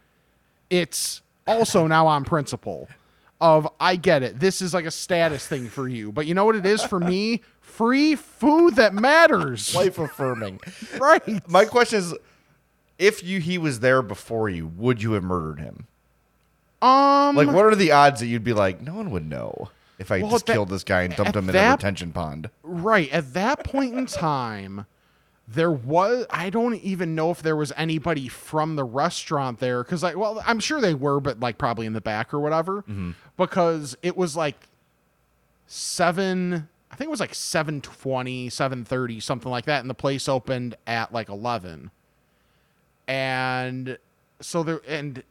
It's 0.70 1.20
also 1.46 1.86
now 1.86 2.06
on 2.06 2.24
principle 2.24 2.88
of 3.40 3.68
I 3.80 3.96
get 3.96 4.22
it. 4.22 4.38
This 4.40 4.60
is 4.60 4.74
like 4.74 4.84
a 4.84 4.90
status 4.90 5.46
thing 5.46 5.68
for 5.68 5.88
you, 5.88 6.12
but 6.12 6.26
you 6.26 6.34
know 6.34 6.44
what 6.44 6.56
it 6.56 6.66
is 6.66 6.82
for 6.82 7.00
me? 7.00 7.42
Free 7.60 8.14
food 8.14 8.76
that 8.76 8.92
matters. 8.94 9.74
Life 9.74 9.98
affirming. 9.98 10.60
right. 11.00 11.48
My 11.48 11.64
question 11.64 11.98
is, 12.00 12.14
if 12.98 13.24
you 13.24 13.40
he 13.40 13.56
was 13.58 13.80
there 13.80 14.02
before 14.02 14.48
you, 14.48 14.66
would 14.66 15.02
you 15.02 15.12
have 15.12 15.22
murdered 15.24 15.60
him? 15.60 15.86
Um. 16.82 17.36
Like, 17.36 17.48
what 17.48 17.64
are 17.66 17.74
the 17.74 17.92
odds 17.92 18.20
that 18.20 18.26
you'd 18.26 18.44
be 18.44 18.52
like, 18.52 18.80
no 18.80 18.94
one 18.94 19.10
would 19.10 19.26
know 19.28 19.70
if 19.98 20.10
I 20.10 20.20
Well, 20.22 20.30
just 20.32 20.46
that- 20.46 20.52
killed 20.54 20.68
this 20.68 20.84
guy 20.84 21.02
and 21.02 21.14
dumped 21.14 21.36
him 21.36 21.44
in 21.44 21.50
a 21.50 21.52
that- 21.52 21.72
retention 21.78 22.12
pond? 22.12 22.50
Right. 22.62 23.10
At 23.12 23.32
that 23.34 23.64
point 23.64 23.94
in 23.94 24.06
time, 24.06 24.86
there 25.52 25.70
was 25.70 26.26
I 26.30 26.50
don't 26.50 26.76
even 26.76 27.14
know 27.14 27.30
if 27.30 27.42
there 27.42 27.56
was 27.56 27.72
anybody 27.76 28.28
from 28.28 28.76
the 28.76 28.84
restaurant 28.84 29.58
there 29.58 29.82
cuz 29.82 30.04
I 30.04 30.14
well, 30.14 30.42
I'm 30.46 30.60
sure 30.60 30.80
they 30.80 30.94
were 30.94 31.20
but 31.20 31.40
like 31.40 31.58
probably 31.58 31.86
in 31.86 31.92
the 31.92 32.00
back 32.00 32.32
or 32.32 32.38
whatever 32.38 32.82
mm-hmm. 32.82 33.12
because 33.36 33.96
it 34.02 34.16
was 34.16 34.36
like 34.36 34.68
7 35.66 36.68
I 36.92 36.96
think 36.96 37.06
it 37.06 37.10
was 37.10 37.20
like 37.20 37.32
7:20, 37.32 38.48
7:30, 38.48 39.22
something 39.22 39.50
like 39.50 39.64
that 39.66 39.80
and 39.80 39.90
the 39.90 39.94
place 39.94 40.28
opened 40.28 40.76
at 40.86 41.12
like 41.12 41.28
11. 41.28 41.90
And 43.08 43.98
so 44.40 44.62
there 44.62 44.80
and 44.86 45.22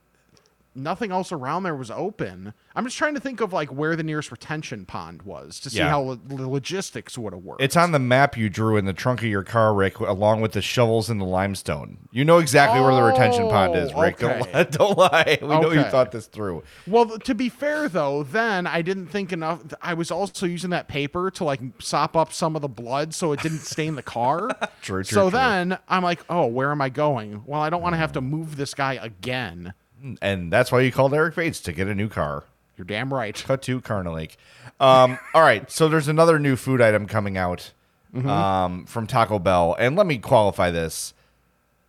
nothing 0.79 1.11
else 1.11 1.31
around 1.31 1.63
there 1.63 1.75
was 1.75 1.91
open. 1.91 2.53
I'm 2.75 2.85
just 2.85 2.97
trying 2.97 3.13
to 3.15 3.19
think 3.19 3.41
of 3.41 3.51
like 3.51 3.69
where 3.69 3.95
the 3.95 4.03
nearest 4.03 4.31
retention 4.31 4.85
pond 4.85 5.23
was 5.23 5.59
to 5.61 5.69
see 5.69 5.79
Yeah. 5.79 5.89
how 5.89 6.01
lo- 6.01 6.15
the 6.23 6.47
logistics 6.47 7.17
would 7.17 7.33
have 7.33 7.43
worked. 7.43 7.61
It's 7.61 7.75
on 7.75 7.91
the 7.91 7.99
map 7.99 8.37
you 8.37 8.49
drew 8.49 8.77
in 8.77 8.85
the 8.85 8.93
trunk 8.93 9.19
of 9.19 9.27
your 9.27 9.43
car, 9.43 9.73
Rick, 9.73 9.99
along 9.99 10.41
with 10.41 10.53
the 10.53 10.61
shovels 10.61 11.09
and 11.09 11.19
the 11.19 11.25
limestone. 11.25 12.07
You 12.11 12.23
know 12.25 12.37
exactly 12.37 12.79
where 12.79 12.93
the 12.95 13.01
retention 13.03 13.49
pond 13.49 13.75
is, 13.75 13.91
Oh, 13.93 14.01
Rick. 14.01 14.17
Don't, 14.19 14.53
lie, 14.53 14.63
don't 14.71 14.97
lie. 14.97 15.37
We 15.41 15.47
know 15.47 15.71
you 15.71 15.83
thought 15.83 16.11
this 16.11 16.27
through. 16.27 16.63
well, 16.87 17.05
to 17.19 17.35
be 17.35 17.49
fair 17.49 17.89
though, 17.89 18.23
then 18.23 18.65
I 18.67 18.81
didn't 18.81 19.07
think 19.07 19.33
enough. 19.33 19.61
I 19.81 19.93
was 19.93 20.11
also 20.11 20.45
using 20.45 20.69
that 20.69 20.87
paper 20.87 21.31
to 21.31 21.43
like 21.43 21.59
sop 21.79 22.15
up 22.15 22.31
some 22.31 22.55
of 22.55 22.61
the 22.61 22.69
blood 22.69 23.13
so 23.13 23.31
it 23.33 23.41
didn't 23.41 23.59
stain 23.59 23.95
the 23.95 24.03
car. 24.03 24.47
True, 24.81 25.03
true, 25.03 25.03
So 25.03 25.29
true. 25.29 25.37
then 25.39 25.77
I'm 25.87 26.03
like, 26.03 26.19
oh, 26.29 26.45
where 26.45 26.71
am 26.71 26.81
I 26.81 26.89
going? 26.89 27.43
Well, 27.45 27.61
I 27.61 27.69
don't 27.69 27.81
want 27.81 27.93
to 27.93 27.97
have 27.97 28.13
to 28.13 28.21
move 28.21 28.55
this 28.55 28.73
guy 28.73 28.93
again. 28.93 29.73
And 30.21 30.51
that's 30.51 30.71
why 30.71 30.81
you 30.81 30.91
called 30.91 31.13
Eric 31.13 31.35
Bates 31.35 31.59
to 31.61 31.71
get 31.73 31.87
a 31.87 31.95
new 31.95 32.09
car. 32.09 32.43
You're 32.77 32.85
damn 32.85 33.13
right. 33.13 33.35
Cut 33.45 33.61
to 33.63 33.81
Carna 33.81 34.13
Lake. 34.13 34.37
Um, 34.79 35.19
all 35.33 35.41
right, 35.41 35.69
so 35.69 35.89
there's 35.89 36.07
another 36.07 36.39
new 36.39 36.55
food 36.55 36.81
item 36.81 37.05
coming 37.07 37.37
out 37.37 37.71
Mm-hmm. 38.15 38.27
um, 38.27 38.85
from 38.87 39.05
Taco 39.05 39.37
Bell, 39.37 39.75
and 39.77 39.95
let 39.95 40.07
me 40.07 40.17
qualify 40.17 40.71
this. 40.71 41.13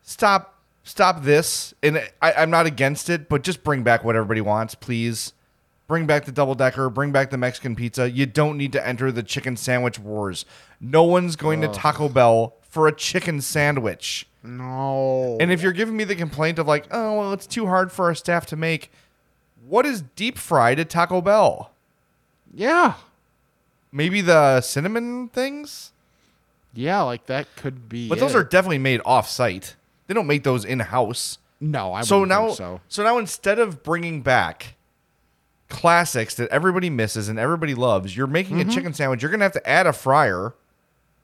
Stop, 0.03 0.55
stop 0.85 1.23
this. 1.23 1.73
And 1.83 1.97
I, 2.21 2.33
I'm 2.35 2.51
not 2.51 2.67
against 2.67 3.09
it, 3.09 3.27
but 3.27 3.43
just 3.43 3.65
bring 3.65 3.83
back 3.83 4.05
what 4.05 4.17
everybody 4.17 4.43
wants, 4.43 4.75
please. 4.75 5.33
Bring 5.91 6.07
back 6.07 6.25
the 6.25 6.31
double 6.31 6.55
decker. 6.55 6.89
Bring 6.89 7.11
back 7.11 7.31
the 7.31 7.37
Mexican 7.37 7.75
pizza. 7.75 8.09
You 8.09 8.25
don't 8.25 8.57
need 8.57 8.71
to 8.75 8.87
enter 8.87 9.11
the 9.11 9.25
chicken 9.25 9.57
sandwich 9.57 9.99
wars. 9.99 10.45
No 10.81 11.03
one's 11.03 11.35
going 11.35 11.63
to 11.63 11.67
Taco 11.67 12.09
Bell 12.09 12.55
for 12.63 12.87
a 12.87 12.93
chicken 12.95 13.41
sandwich. 13.41 14.29
No. 14.45 15.37
And 15.41 15.51
if 15.51 15.63
you're 15.63 15.73
giving 15.73 15.97
me 15.97 16.05
the 16.05 16.15
complaint 16.15 16.61
of 16.61 16.69
like, 16.69 16.87
oh 16.93 17.19
well, 17.19 17.33
it's 17.33 17.49
too 17.49 17.67
hard 17.67 17.91
for 17.91 18.05
our 18.05 18.15
staff 18.15 18.47
to 18.47 18.57
make, 18.57 18.93
what 19.67 19.85
is 19.85 20.05
deep 20.15 20.39
fried 20.39 20.79
at 20.79 20.91
Taco 20.91 21.21
Bell? 21.21 21.73
Yeah. 22.55 22.95
Maybe 23.91 24.21
the 24.21 24.61
cinnamon 24.61 25.27
things? 25.27 25.91
Yeah, 26.73 27.03
like 27.03 27.27
that 27.27 27.49
could 27.57 27.89
be. 27.89 28.09
But 28.09 28.21
those 28.21 28.37
are 28.37 28.45
definitely 28.45 28.79
made 28.79 29.01
off 29.05 29.29
site. 29.29 29.75
They 30.07 30.15
don't 30.15 30.29
make 30.29 30.45
those 30.45 30.65
in 30.65 30.79
house. 30.79 31.39
no. 31.61 31.95
I 31.95 32.03
So 32.03 32.25
now, 32.25 32.51
so. 32.51 32.81
so 32.87 33.03
now 33.03 33.19
instead 33.19 33.59
of 33.59 33.83
bringing 33.83 34.23
back 34.23 34.77
classics 35.71 36.35
that 36.35 36.51
everybody 36.51 36.91
misses 36.91 37.29
and 37.29 37.39
everybody 37.39 37.75
loves, 37.75 38.17
you're 38.17 38.27
making 38.27 38.61
a 38.61 38.65
chicken 38.65 38.93
sandwich. 38.93 39.23
You're 39.23 39.31
gonna 39.31 39.45
have 39.45 39.53
to 39.53 39.69
add 39.69 39.87
a 39.87 39.93
fryer 39.93 40.55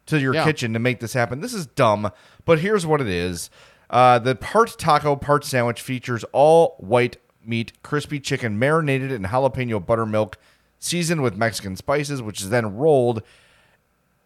to 0.07 0.19
your 0.21 0.33
Mm-hmm. 0.33 0.39
Yeah. 0.39 0.45
kitchen 0.45 0.73
to 0.73 0.79
make 0.79 1.01
this 1.01 1.13
happen. 1.13 1.41
This 1.41 1.53
is 1.53 1.67
dumb, 1.67 2.11
but 2.45 2.61
here's 2.61 2.87
what 2.87 3.01
it 3.01 3.09
is: 3.09 3.51
uh, 3.91 4.19
the 4.19 4.35
part 4.35 4.79
taco, 4.79 5.17
part 5.17 5.45
sandwich 5.45 5.83
features 5.83 6.25
all 6.33 6.77
white 6.79 7.17
meat, 7.45 7.73
crispy 7.83 8.19
chicken 8.21 8.59
marinated 8.59 9.13
in 9.13 9.25
jalapeno 9.25 9.85
buttermilk, 9.85 10.39
seasoned 10.79 11.23
with 11.23 11.37
Mexican 11.37 11.77
spices, 11.77 12.23
which 12.23 12.41
is 12.41 12.51
then 12.51 12.77
rolled 12.77 13.23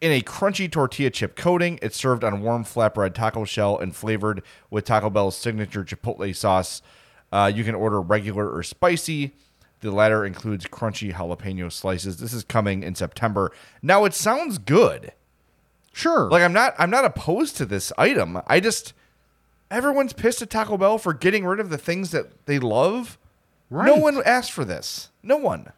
in 0.01 0.11
a 0.13 0.21
crunchy 0.23 0.71
tortilla 0.71 1.11
chip 1.11 1.37
coating. 1.37 1.79
It's 1.83 1.97
served 1.97 2.25
on 2.25 2.41
warm 2.43 2.65
flatbread 2.65 3.13
taco 3.15 3.45
shell 3.45 3.79
and 3.79 3.95
flavored 3.95 4.43
with 4.71 4.85
Taco 4.87 5.11
Bell's 5.11 5.37
signature 5.37 5.85
chipotle 5.85 6.35
sauce. 6.35 6.81
Uh, 7.33 7.53
you 7.55 7.63
can 7.65 7.75
order 7.75 8.01
regular 8.01 8.49
or 8.51 8.63
spicy. 8.63 9.35
The 9.81 9.91
latter 9.91 10.25
includes 10.27 10.67
crunchy 10.67 11.13
jalapeno 11.15 11.73
slices. 11.73 12.19
This 12.19 12.33
is 12.33 12.45
coming 12.45 12.83
in 12.83 12.95
September. 12.95 13.51
Now 13.83 14.05
it 14.05 14.13
sounds 14.15 14.59
good. 14.59 15.13
Sure. 15.93 16.29
Like 16.31 16.43
I'm 16.43 16.53
not 16.53 16.75
I'm 16.79 16.91
not 16.91 17.05
opposed 17.05 17.57
to 17.57 17.67
this 17.67 17.93
item. 17.99 18.41
I 18.47 18.61
just 18.61 18.93
everyone's 19.71 20.13
pissed 20.13 20.43
at 20.43 20.51
Taco 20.51 20.77
Bell 20.77 20.99
for 20.99 21.13
getting 21.15 21.45
rid 21.47 21.61
of 21.61 21.71
the 21.71 21.79
things 21.79 22.11
that 22.11 22.47
they 22.47 22.59
love. 22.59 23.19
No 23.71 23.95
one 23.97 24.21
asked 24.25 24.53
for 24.53 24.65
this. 24.65 25.11
No 25.23 25.37
one. 25.37 25.73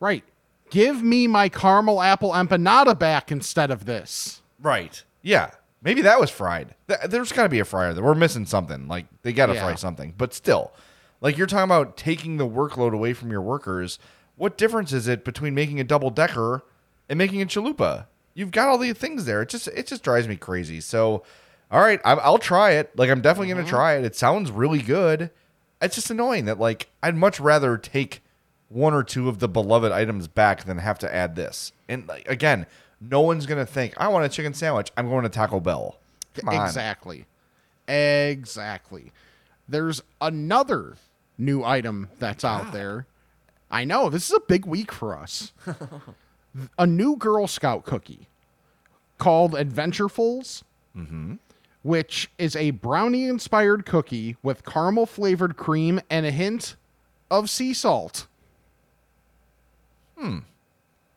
right. 0.00 0.24
Give 0.70 1.02
me 1.02 1.26
my 1.26 1.48
caramel 1.48 2.02
apple 2.02 2.32
empanada 2.32 2.96
back 2.98 3.32
instead 3.32 3.70
of 3.70 3.86
this. 3.86 4.42
Right. 4.60 5.02
Yeah. 5.22 5.50
Maybe 5.82 6.02
that 6.02 6.20
was 6.20 6.28
fried. 6.30 6.74
There's 7.08 7.32
got 7.32 7.44
to 7.44 7.48
be 7.48 7.58
a 7.60 7.64
fryer 7.64 7.94
there. 7.94 8.04
We're 8.04 8.14
missing 8.14 8.44
something. 8.44 8.86
Like 8.86 9.06
they 9.22 9.32
got 9.32 9.46
to 9.46 9.54
Yeah. 9.54 9.62
fry 9.62 9.74
something. 9.76 10.12
But 10.18 10.34
still, 10.34 10.72
like 11.20 11.36
you're 11.36 11.46
talking 11.46 11.64
about 11.64 11.96
taking 11.96 12.36
the 12.36 12.46
workload 12.46 12.94
away 12.94 13.12
from 13.12 13.30
your 13.30 13.42
workers. 13.42 13.98
What 14.36 14.56
difference 14.56 14.92
is 14.92 15.08
it 15.08 15.24
between 15.24 15.54
making 15.54 15.80
a 15.80 15.84
double 15.84 16.10
decker 16.10 16.64
and 17.08 17.18
making 17.18 17.42
a 17.42 17.46
chalupa? 17.46 18.06
You've 18.34 18.52
got 18.52 18.68
all 18.68 18.78
these 18.78 18.94
things 18.94 19.24
there. 19.24 19.42
It 19.42 19.48
just 19.48 19.66
it 19.68 19.86
just 19.86 20.04
drives 20.04 20.28
me 20.28 20.36
crazy. 20.36 20.80
So, 20.80 21.24
all 21.70 21.80
right, 21.80 22.00
I, 22.04 22.12
I'll 22.12 22.38
try 22.38 22.72
it. 22.72 22.96
Like 22.96 23.10
I'm 23.10 23.20
definitely 23.20 23.48
gonna 23.48 23.62
mm-hmm. 23.62 23.70
try 23.70 23.96
it. 23.96 24.04
It 24.04 24.14
sounds 24.14 24.50
really 24.50 24.80
good. 24.80 25.30
It's 25.82 25.96
just 25.96 26.10
annoying 26.10 26.44
that 26.44 26.60
like 26.60 26.88
I'd 27.02 27.16
much 27.16 27.40
rather 27.40 27.76
take 27.76 28.22
one 28.68 28.94
or 28.94 29.02
two 29.02 29.28
of 29.28 29.40
the 29.40 29.48
beloved 29.48 29.90
items 29.90 30.28
back 30.28 30.64
than 30.64 30.78
have 30.78 30.98
to 31.00 31.12
add 31.12 31.34
this. 31.34 31.72
And 31.88 32.06
like 32.06 32.28
again, 32.28 32.66
no 33.00 33.20
one's 33.20 33.46
gonna 33.46 33.66
think 33.66 33.94
I 33.96 34.06
want 34.06 34.24
a 34.24 34.28
chicken 34.28 34.54
sandwich. 34.54 34.92
I'm 34.96 35.08
going 35.08 35.24
to 35.24 35.28
Taco 35.28 35.58
Bell. 35.58 35.98
Come 36.34 36.50
on. 36.50 36.64
Exactly. 36.64 37.26
Exactly. 37.88 39.12
There's 39.68 40.02
another 40.20 40.96
new 41.38 41.64
item 41.64 42.10
that's 42.18 42.44
out 42.44 42.72
there. 42.72 43.06
I 43.70 43.84
know 43.84 44.10
this 44.10 44.28
is 44.28 44.36
a 44.36 44.40
big 44.40 44.66
week 44.66 44.92
for 44.92 45.16
us. 45.16 45.52
a 46.78 46.86
new 46.86 47.16
Girl 47.16 47.46
Scout 47.46 47.84
cookie 47.84 48.28
called 49.18 49.52
Adventurefuls, 49.52 50.62
which 51.82 52.30
is 52.38 52.56
a 52.56 52.70
brownie 52.72 53.26
inspired 53.26 53.86
cookie 53.86 54.36
with 54.42 54.64
caramel 54.64 55.06
flavored 55.06 55.56
cream 55.56 56.00
and 56.10 56.26
a 56.26 56.30
hint 56.30 56.76
of 57.30 57.48
sea 57.50 57.72
salt. 57.74 58.26
Hmm. 60.16 60.38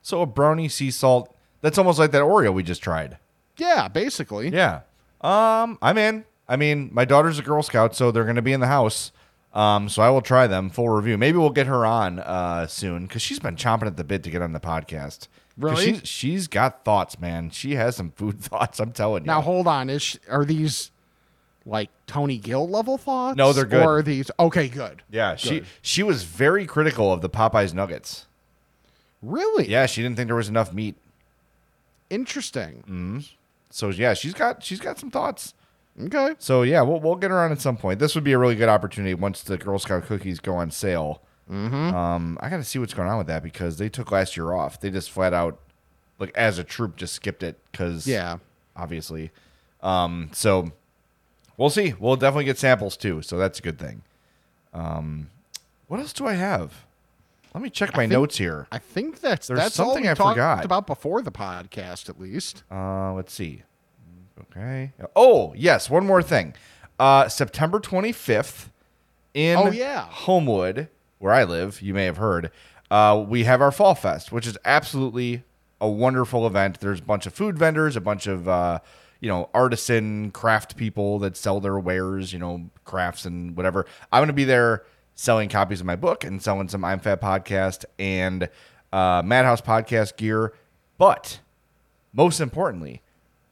So 0.02 0.22
a 0.22 0.26
brownie 0.26 0.70
sea 0.70 0.92
salt. 0.92 1.36
That's 1.62 1.78
almost 1.78 2.00
like 2.00 2.12
that 2.12 2.22
Oreo 2.22 2.54
we 2.54 2.64
just 2.64 2.82
tried. 2.82 3.18
Yeah, 3.58 3.88
basically. 3.88 4.50
Yeah. 4.50 4.82
Um, 5.22 5.78
I'm 5.82 5.98
in. 5.98 6.26
I 6.48 6.56
mean, 6.58 6.90
my 6.92 7.06
daughter's 7.06 7.40
a 7.40 7.44
Girl 7.44 7.64
Scout, 7.64 7.96
so 7.96 8.12
they're 8.12 8.26
gonna 8.26 8.42
be 8.42 8.54
in 8.54 8.60
the 8.60 8.68
house. 8.68 9.12
Um, 9.54 9.90
so 9.90 10.02
I 10.02 10.10
will 10.10 10.22
try 10.22 10.48
them 10.48 10.70
full 10.70 10.88
review. 10.90 11.18
Maybe 11.18 11.38
we'll 11.38 11.50
get 11.50 11.68
her 11.68 11.86
on 11.86 12.20
uh 12.20 12.68
soon 12.68 13.06
because 13.06 13.22
she's 13.22 13.40
been 13.40 13.56
chomping 13.58 13.88
at 13.88 13.98
the 13.98 14.04
bit 14.04 14.24
to 14.24 14.30
get 14.30 14.42
on 14.42 14.54
the 14.54 14.60
podcast. 14.62 15.28
Really? 15.58 15.84
She's, 15.96 16.08
she's 16.08 16.48
got 16.48 16.86
thoughts, 16.86 17.20
man. 17.20 17.50
She 17.50 17.76
has 17.76 17.96
some 17.98 18.12
food 18.12 18.40
thoughts. 18.42 18.80
I'm 18.80 18.94
telling 18.94 19.24
you. 19.24 19.28
Now 19.28 19.42
hold 19.42 19.68
on, 19.68 19.90
is 19.90 20.02
sh- 20.02 20.18
are 20.30 20.46
these 20.46 20.92
like 21.66 21.90
Tony 22.08 22.38
Gill 22.38 22.68
level 22.68 22.98
thoughts? 22.98 23.36
No, 23.38 23.52
they're 23.52 23.66
good. 23.66 23.84
Or 23.86 23.98
are 23.98 24.02
these 24.02 24.32
okay? 24.40 24.70
Good. 24.70 25.04
yeah, 25.12 25.36
she 25.36 25.60
Good. 25.60 25.68
she 25.82 26.02
was 26.04 26.24
very 26.24 26.66
critical 26.66 27.12
of 27.12 27.22
the 27.22 27.30
Popeyes 27.30 27.74
nuggets. 27.74 28.28
Really? 29.22 29.68
Yeah, 29.68 29.86
she 29.86 30.02
didn't 30.02 30.16
think 30.16 30.28
there 30.28 30.36
was 30.36 30.50
enough 30.50 30.74
meat. 30.74 30.96
Interesting. 32.10 33.24
So 33.70 33.90
yeah, 33.90 34.14
she's 34.14 34.34
got 34.34 34.64
she's 34.64 34.80
got 34.80 34.98
some 35.00 35.12
thoughts. 35.12 35.54
Okay. 36.00 36.36
So 36.40 36.62
yeah, 36.64 36.82
we'll 36.82 37.00
we'll 37.00 37.16
get 37.16 37.32
around 37.32 37.52
at 37.52 37.62
some 37.62 37.78
point. 37.78 38.00
This 38.00 38.16
would 38.16 38.24
be 38.24 38.32
a 38.34 38.38
really 38.38 38.56
good 38.56 38.70
opportunity 38.70 39.14
once 39.14 39.42
the 39.44 39.58
Girl 39.58 39.78
Scout 39.80 40.06
cookies 40.06 40.40
go 40.40 40.56
on 40.56 40.72
sale. 40.72 41.22
Mm-hmm. 41.50 41.94
Um, 41.96 42.38
I 42.42 42.50
got 42.50 42.58
to 42.58 42.64
see 42.64 42.80
what's 42.80 42.94
going 42.94 43.10
on 43.10 43.18
with 43.18 43.28
that 43.28 43.44
because 43.44 43.78
they 43.78 43.90
took 43.90 44.12
last 44.12 44.38
year 44.38 44.54
off. 44.54 44.80
They 44.80 44.90
just 44.90 45.12
flat 45.12 45.34
out, 45.34 45.60
like 46.18 46.32
as 46.36 46.58
a 46.60 46.64
troop, 46.64 46.96
just 46.96 47.14
skipped 47.14 47.44
it 47.44 47.60
because 47.72 48.08
Yeah. 48.08 48.38
obviously. 48.76 49.32
Um, 49.84 50.30
so 50.32 50.72
we'll 51.58 51.70
see. 51.70 51.94
We'll 52.00 52.16
definitely 52.16 52.46
get 52.46 52.58
samples 52.58 52.96
too, 52.96 53.22
so 53.22 53.38
that's 53.38 53.60
a 53.60 53.62
good 53.62 53.78
thing. 53.80 54.04
Um, 54.74 55.30
what 55.88 56.00
else 56.00 56.14
do 56.14 56.26
I 56.26 56.34
have? 56.34 56.86
Let 57.54 57.62
me 57.62 57.70
check 57.70 57.92
my 57.98 58.04
think- 58.04 58.14
notes 58.14 58.38
here. 58.38 58.68
I 58.72 58.78
think 58.78 59.20
that's 59.20 59.48
There's 59.48 59.60
that's 59.60 59.76
something 59.76 60.08
I 60.08 60.14
talked 60.14 60.36
forgot. 60.38 60.64
about 60.64 60.88
before 60.88 61.22
the 61.22 61.32
podcast, 61.34 62.08
at 62.08 62.18
least. 62.18 62.64
Uh, 62.72 63.12
let's 63.12 63.34
see. 63.34 63.64
Okay. 64.42 64.92
Oh, 65.16 65.54
yes. 65.56 65.90
One 65.90 66.06
more 66.06 66.22
thing. 66.24 66.54
Uh, 67.00 67.28
September 67.28 67.80
25th 67.80 68.70
in 69.34 69.58
Oh, 69.58 69.72
yeah. 69.72 70.06
Homewood, 70.10 70.88
where 71.20 71.34
I 71.34 71.44
live, 71.44 71.82
you 71.82 71.94
may 71.94 72.06
have 72.06 72.18
heard, 72.18 72.52
uh, 72.90 73.24
we 73.28 73.44
have 73.46 73.62
our 73.62 73.72
Fall 73.72 73.96
Fest, 73.96 74.32
which 74.32 74.46
is 74.46 74.58
absolutely 74.66 75.44
a 75.80 75.90
wonderful 75.90 76.46
event. 76.46 76.80
There's 76.80 77.00
a 77.00 77.04
bunch 77.04 77.26
of 77.26 77.34
food 77.34 77.58
vendors, 77.58 77.96
a 77.96 78.02
bunch 78.02 78.28
of, 78.28 78.48
uh, 78.48 78.80
you 79.20 79.30
know, 79.30 79.50
artisan 79.54 80.32
craft 80.32 80.76
people 80.78 81.20
that 81.20 81.38
sell 81.38 81.60
their 81.60 81.80
wares, 81.80 82.34
you 82.34 82.40
know, 82.40 82.70
crafts 82.86 83.26
and 83.26 83.56
whatever. 83.56 83.86
I'm 84.12 84.20
going 84.20 84.28
to 84.28 84.34
be 84.34 84.44
there 84.44 84.84
selling 85.16 85.50
copies 85.50 85.80
of 85.80 85.86
my 85.86 85.96
book 85.96 86.24
and 86.24 86.42
selling 86.42 86.68
some 86.68 86.84
I'm 86.84 87.00
Fat 87.00 87.22
podcast 87.22 87.86
and 88.00 88.50
uh, 88.92 89.22
Madhouse 89.24 89.62
podcast 89.62 90.18
gear. 90.18 90.54
But 90.98 91.40
most 92.14 92.40
importantly, 92.40 93.02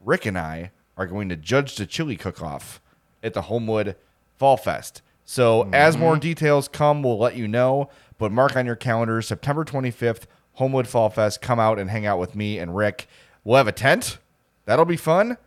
Rick 0.00 0.26
and 0.26 0.38
I 0.38 0.70
are 1.00 1.06
going 1.06 1.30
to 1.30 1.36
judge 1.36 1.76
the 1.76 1.86
chili 1.86 2.14
cook-off 2.14 2.80
at 3.22 3.32
the 3.32 3.42
Homewood 3.42 3.96
Fall 4.36 4.56
Fest. 4.58 5.00
So 5.24 5.68
as 5.72 5.96
more 5.96 6.16
details 6.18 6.68
come, 6.68 7.02
we'll 7.02 7.18
let 7.18 7.36
you 7.36 7.48
know. 7.48 7.88
But 8.18 8.32
mark 8.32 8.54
on 8.54 8.66
your 8.66 8.76
calendar, 8.76 9.22
September 9.22 9.64
25th, 9.64 10.24
Homewood 10.54 10.86
Fall 10.86 11.08
Fest. 11.08 11.40
Come 11.40 11.58
out 11.58 11.78
and 11.78 11.88
hang 11.88 12.04
out 12.04 12.18
with 12.18 12.36
me 12.36 12.58
and 12.58 12.76
Rick. 12.76 13.08
We'll 13.44 13.56
have 13.56 13.68
a 13.68 13.72
tent. 13.72 14.18
That'll 14.66 14.84
be 14.84 14.98
fun. 14.98 15.38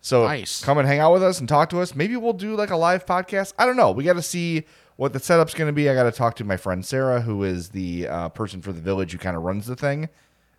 So 0.00 0.24
Nice. 0.26 0.62
come 0.64 0.78
and 0.78 0.86
hang 0.86 1.00
out 1.00 1.12
with 1.12 1.22
us 1.22 1.40
and 1.40 1.48
talk 1.48 1.68
to 1.70 1.80
us. 1.80 1.94
Maybe 1.96 2.16
we'll 2.16 2.32
do 2.32 2.54
like 2.54 2.70
a 2.70 2.76
live 2.76 3.04
podcast. 3.06 3.54
I 3.58 3.66
don't 3.66 3.76
know. 3.76 3.90
We 3.90 4.04
got 4.04 4.14
to 4.14 4.22
see 4.22 4.64
what 4.96 5.12
the 5.12 5.18
setup's 5.18 5.54
going 5.54 5.68
to 5.68 5.72
be. 5.72 5.88
I 5.90 5.94
got 5.94 6.04
to 6.04 6.12
talk 6.12 6.36
to 6.36 6.44
my 6.44 6.56
friend 6.56 6.84
Sarah, 6.84 7.22
who 7.22 7.42
is 7.42 7.70
the 7.70 8.06
uh, 8.06 8.28
person 8.28 8.60
for 8.62 8.72
the 8.72 8.80
village 8.80 9.12
who 9.12 9.18
kind 9.18 9.36
of 9.36 9.42
runs 9.42 9.66
the 9.66 9.74
thing. 9.76 10.08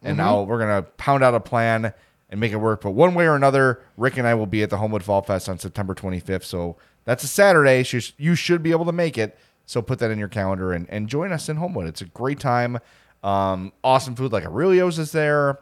And 0.01 0.17
now 0.17 0.41
we're 0.41 0.57
going 0.59 0.83
to 0.83 0.89
pound 0.97 1.23
out 1.23 1.33
a 1.33 1.39
plan 1.39 1.93
and 2.33 2.39
make 2.39 2.51
it 2.51 2.57
work. 2.57 2.81
But 2.81 2.91
one 2.91 3.13
way 3.13 3.27
or 3.27 3.35
another, 3.35 3.79
Rick 3.95 4.17
and 4.17 4.27
I 4.27 4.33
will 4.33 4.47
be 4.47 4.63
at 4.63 4.71
the 4.71 4.77
Homewood 4.77 5.03
Fall 5.03 5.21
Fest 5.21 5.47
on 5.47 5.59
September 5.59 5.93
25th. 5.93 6.43
So 6.43 6.77
that's 7.05 7.23
a 7.23 7.27
Saturday. 7.27 7.85
You 8.17 8.33
should 8.33 8.63
be 8.63 8.71
able 8.71 8.85
to 8.85 8.91
make 8.91 9.19
it. 9.19 9.37
So 9.67 9.83
put 9.83 9.99
that 9.99 10.09
in 10.09 10.17
your 10.17 10.27
calendar 10.27 10.73
and, 10.73 10.89
and 10.89 11.07
join 11.07 11.31
us 11.31 11.47
in 11.47 11.57
Homewood. 11.57 11.85
It's 11.87 12.01
a 12.01 12.05
great 12.05 12.39
time. 12.39 12.79
Um, 13.23 13.71
awesome 13.83 14.15
food 14.15 14.31
like 14.33 14.45
Aurelio's 14.45 14.97
is 14.97 15.11
there 15.11 15.49
a 15.51 15.57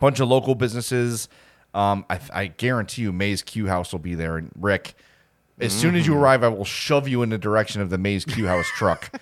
bunch 0.00 0.18
of 0.18 0.26
local 0.28 0.56
businesses. 0.56 1.28
Um, 1.74 2.04
I, 2.10 2.18
I 2.32 2.46
guarantee 2.48 3.02
you, 3.02 3.12
Maze 3.12 3.42
Q 3.42 3.68
House 3.68 3.92
will 3.92 4.00
be 4.00 4.16
there. 4.16 4.36
And 4.36 4.50
Rick, 4.58 4.94
as 5.60 5.72
soon 5.72 5.94
as 5.94 6.08
you 6.08 6.16
arrive, 6.16 6.42
I 6.42 6.48
will 6.48 6.64
shove 6.64 7.06
you 7.06 7.22
in 7.22 7.30
the 7.30 7.38
direction 7.38 7.80
of 7.80 7.88
the 7.88 7.98
Maze 7.98 8.24
Q 8.24 8.48
House 8.48 8.66
truck 8.74 9.12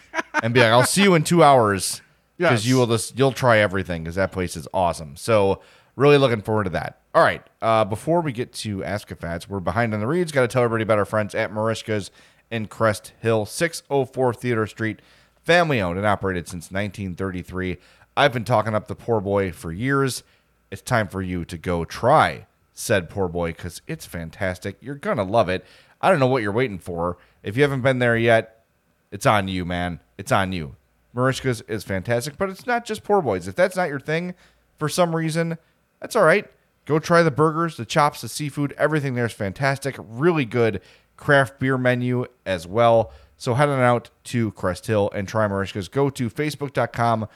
and 0.43 0.55
be 0.55 0.61
like, 0.61 0.71
"I'll 0.71 0.85
see 0.87 1.03
you 1.03 1.15
in 1.15 1.23
two 1.23 1.43
hours." 1.45 2.01
Because 2.39 2.65
Yes. 2.65 2.67
you 2.71 2.79
will 2.79 2.87
just 2.87 3.19
you'll 3.19 3.33
try 3.33 3.59
everything 3.59 4.03
because 4.03 4.15
that 4.17 4.33
place 4.33 4.57
is 4.57 4.67
awesome. 4.75 5.17
So 5.17 5.61
really 5.97 6.19
looking 6.19 6.43
forward 6.43 6.65
to 6.65 6.71
that. 6.71 7.01
All 7.15 7.23
right, 7.23 7.43
uh, 7.61 7.85
before 7.85 8.21
we 8.21 8.33
get 8.33 8.53
to 8.55 8.83
Ask 8.85 9.11
a 9.11 9.17
Fats, 9.17 9.49
we're 9.49 9.61
behind 9.61 9.93
on 9.95 10.01
the 10.01 10.07
reads. 10.07 10.33
Got 10.33 10.43
to 10.43 10.49
tell 10.49 10.63
everybody 10.63 10.83
about 10.83 10.99
our 10.99 11.05
friends 11.05 11.35
at 11.35 11.53
Marishka's 11.53 12.11
in 12.51 12.67
Crest 12.67 13.13
Hill, 13.21 13.47
604 13.47 14.35
Theodore 14.35 14.67
Street, 14.67 15.01
family 15.43 15.81
owned 15.81 15.99
and 15.99 16.07
operated 16.07 16.49
since 16.49 16.71
1933. 16.71 17.79
I've 18.17 18.33
been 18.33 18.45
talking 18.45 18.75
up 18.75 18.89
the 18.89 18.95
poor 18.95 19.21
boy 19.21 19.53
for 19.53 19.73
years. 19.73 20.23
It's 20.71 20.83
time 20.83 21.09
for 21.09 21.23
you 21.23 21.45
to 21.45 21.59
go 21.59 21.85
try 21.85 22.47
said 22.73 23.11
poor 23.11 23.29
boy 23.29 23.53
because 23.53 23.83
it's 23.87 24.07
fantastic. 24.07 24.77
You're 24.81 24.95
gonna 24.95 25.25
love 25.25 25.49
it. 25.49 25.65
I 26.01 26.11
don't 26.11 26.19
know 26.19 26.27
what 26.27 26.43
you're 26.43 26.53
waiting 26.53 26.79
for. 26.79 27.19
If 27.43 27.57
you 27.57 27.63
haven't 27.63 27.83
been 27.83 27.99
there 27.99 28.17
yet, 28.17 28.65
it's 29.11 29.27
on 29.27 29.49
you, 29.49 29.65
man. 29.65 30.01
It's 30.19 30.33
on 30.33 30.53
you. 30.53 30.77
Marishka's 31.15 31.61
is 31.63 31.85
fantastic, 31.85 32.39
but 32.39 32.49
it's 32.49 32.67
not 32.67 32.85
just 32.85 33.05
poor 33.05 33.21
boys. 33.21 33.47
If 33.47 33.55
that's 33.55 33.77
not 33.77 33.89
your 33.89 34.01
thing 34.01 34.35
for 34.79 34.89
some 34.89 35.15
reason, 35.15 35.59
that's 36.03 36.17
all 36.17 36.25
right. 36.25 36.47
Go 36.85 36.99
try 36.99 37.23
the 37.23 37.31
burgers, 37.31 37.77
the 37.77 37.87
chops, 37.87 38.21
the 38.21 38.29
seafood. 38.29 38.75
Everything 38.77 39.15
there 39.15 39.25
is 39.25 39.33
fantastic. 39.33 39.97
Really 39.99 40.45
good 40.45 40.83
craft 41.17 41.61
beer 41.61 41.79
menu 41.79 42.27
as 42.45 42.67
well. 42.67 43.13
So 43.37 43.55
head 43.55 43.69
on 43.69 43.79
out 43.79 44.11
to 44.25 44.51
Crest 44.53 44.89
Hill 44.89 45.11
and 45.15 45.29
try 45.29 45.47
Marishka's. 45.47 45.89
Go 45.89 46.11
to 46.11 46.29
facebook.com 46.29 47.29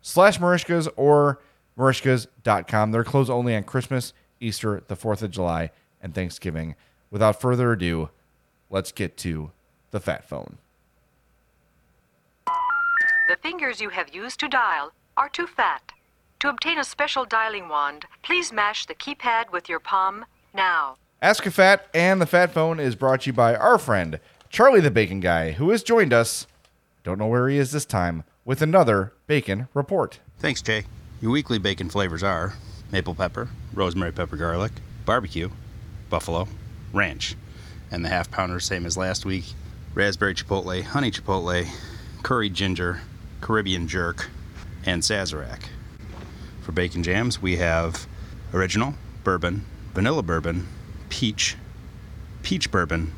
slash 0.00 0.38
Marishka's 0.38 0.88
or 0.96 1.40
Marishka's.com. 1.76 2.92
They're 2.92 3.04
closed 3.04 3.30
only 3.30 3.56
on 3.56 3.64
Christmas, 3.64 4.12
Easter, 4.40 4.82
the 4.86 4.96
4th 4.96 5.22
of 5.22 5.32
July, 5.32 5.70
and 6.00 6.14
Thanksgiving. 6.14 6.76
Without 7.10 7.40
further 7.40 7.72
ado, 7.72 8.10
let's 8.70 8.92
get 8.92 9.16
to 9.18 9.50
the 9.90 10.00
fat 10.00 10.28
phone. 10.28 10.58
The 13.28 13.36
fingers 13.42 13.80
you 13.80 13.88
have 13.88 14.14
used 14.14 14.38
to 14.40 14.48
dial 14.48 14.92
are 15.16 15.28
too 15.28 15.46
fat. 15.46 15.92
To 16.42 16.48
obtain 16.48 16.76
a 16.76 16.82
special 16.82 17.24
dialing 17.24 17.68
wand, 17.68 18.06
please 18.24 18.52
mash 18.52 18.86
the 18.86 18.96
keypad 18.96 19.52
with 19.52 19.68
your 19.68 19.78
palm 19.78 20.24
now. 20.52 20.96
Ask 21.22 21.46
a 21.46 21.52
Fat 21.52 21.86
and 21.94 22.20
the 22.20 22.26
Fat 22.26 22.50
Phone 22.50 22.80
is 22.80 22.96
brought 22.96 23.20
to 23.20 23.26
you 23.28 23.32
by 23.32 23.54
our 23.54 23.78
friend, 23.78 24.18
Charlie 24.50 24.80
the 24.80 24.90
Bacon 24.90 25.20
Guy, 25.20 25.52
who 25.52 25.70
has 25.70 25.84
joined 25.84 26.12
us, 26.12 26.48
don't 27.04 27.20
know 27.20 27.28
where 27.28 27.48
he 27.48 27.58
is 27.58 27.70
this 27.70 27.84
time, 27.84 28.24
with 28.44 28.60
another 28.60 29.12
bacon 29.28 29.68
report. 29.72 30.18
Thanks, 30.40 30.60
Jay. 30.60 30.82
Your 31.20 31.30
weekly 31.30 31.60
bacon 31.60 31.88
flavors 31.88 32.24
are 32.24 32.54
maple 32.90 33.14
pepper, 33.14 33.48
rosemary 33.72 34.10
pepper 34.10 34.36
garlic, 34.36 34.72
barbecue, 35.04 35.48
buffalo, 36.10 36.48
ranch, 36.92 37.36
and 37.92 38.04
the 38.04 38.08
half 38.08 38.32
pounder, 38.32 38.58
same 38.58 38.84
as 38.84 38.96
last 38.96 39.24
week 39.24 39.44
raspberry 39.94 40.34
chipotle, 40.34 40.82
honey 40.82 41.12
chipotle, 41.12 41.68
curry 42.24 42.50
ginger, 42.50 43.00
Caribbean 43.40 43.86
jerk, 43.86 44.28
and 44.84 45.02
Sazerac. 45.02 45.60
For 46.62 46.72
bacon 46.72 47.02
jams, 47.02 47.42
we 47.42 47.56
have 47.56 48.06
original, 48.54 48.94
bourbon, 49.24 49.64
vanilla 49.94 50.22
bourbon, 50.22 50.68
peach, 51.08 51.56
peach 52.42 52.70
bourbon, 52.70 53.12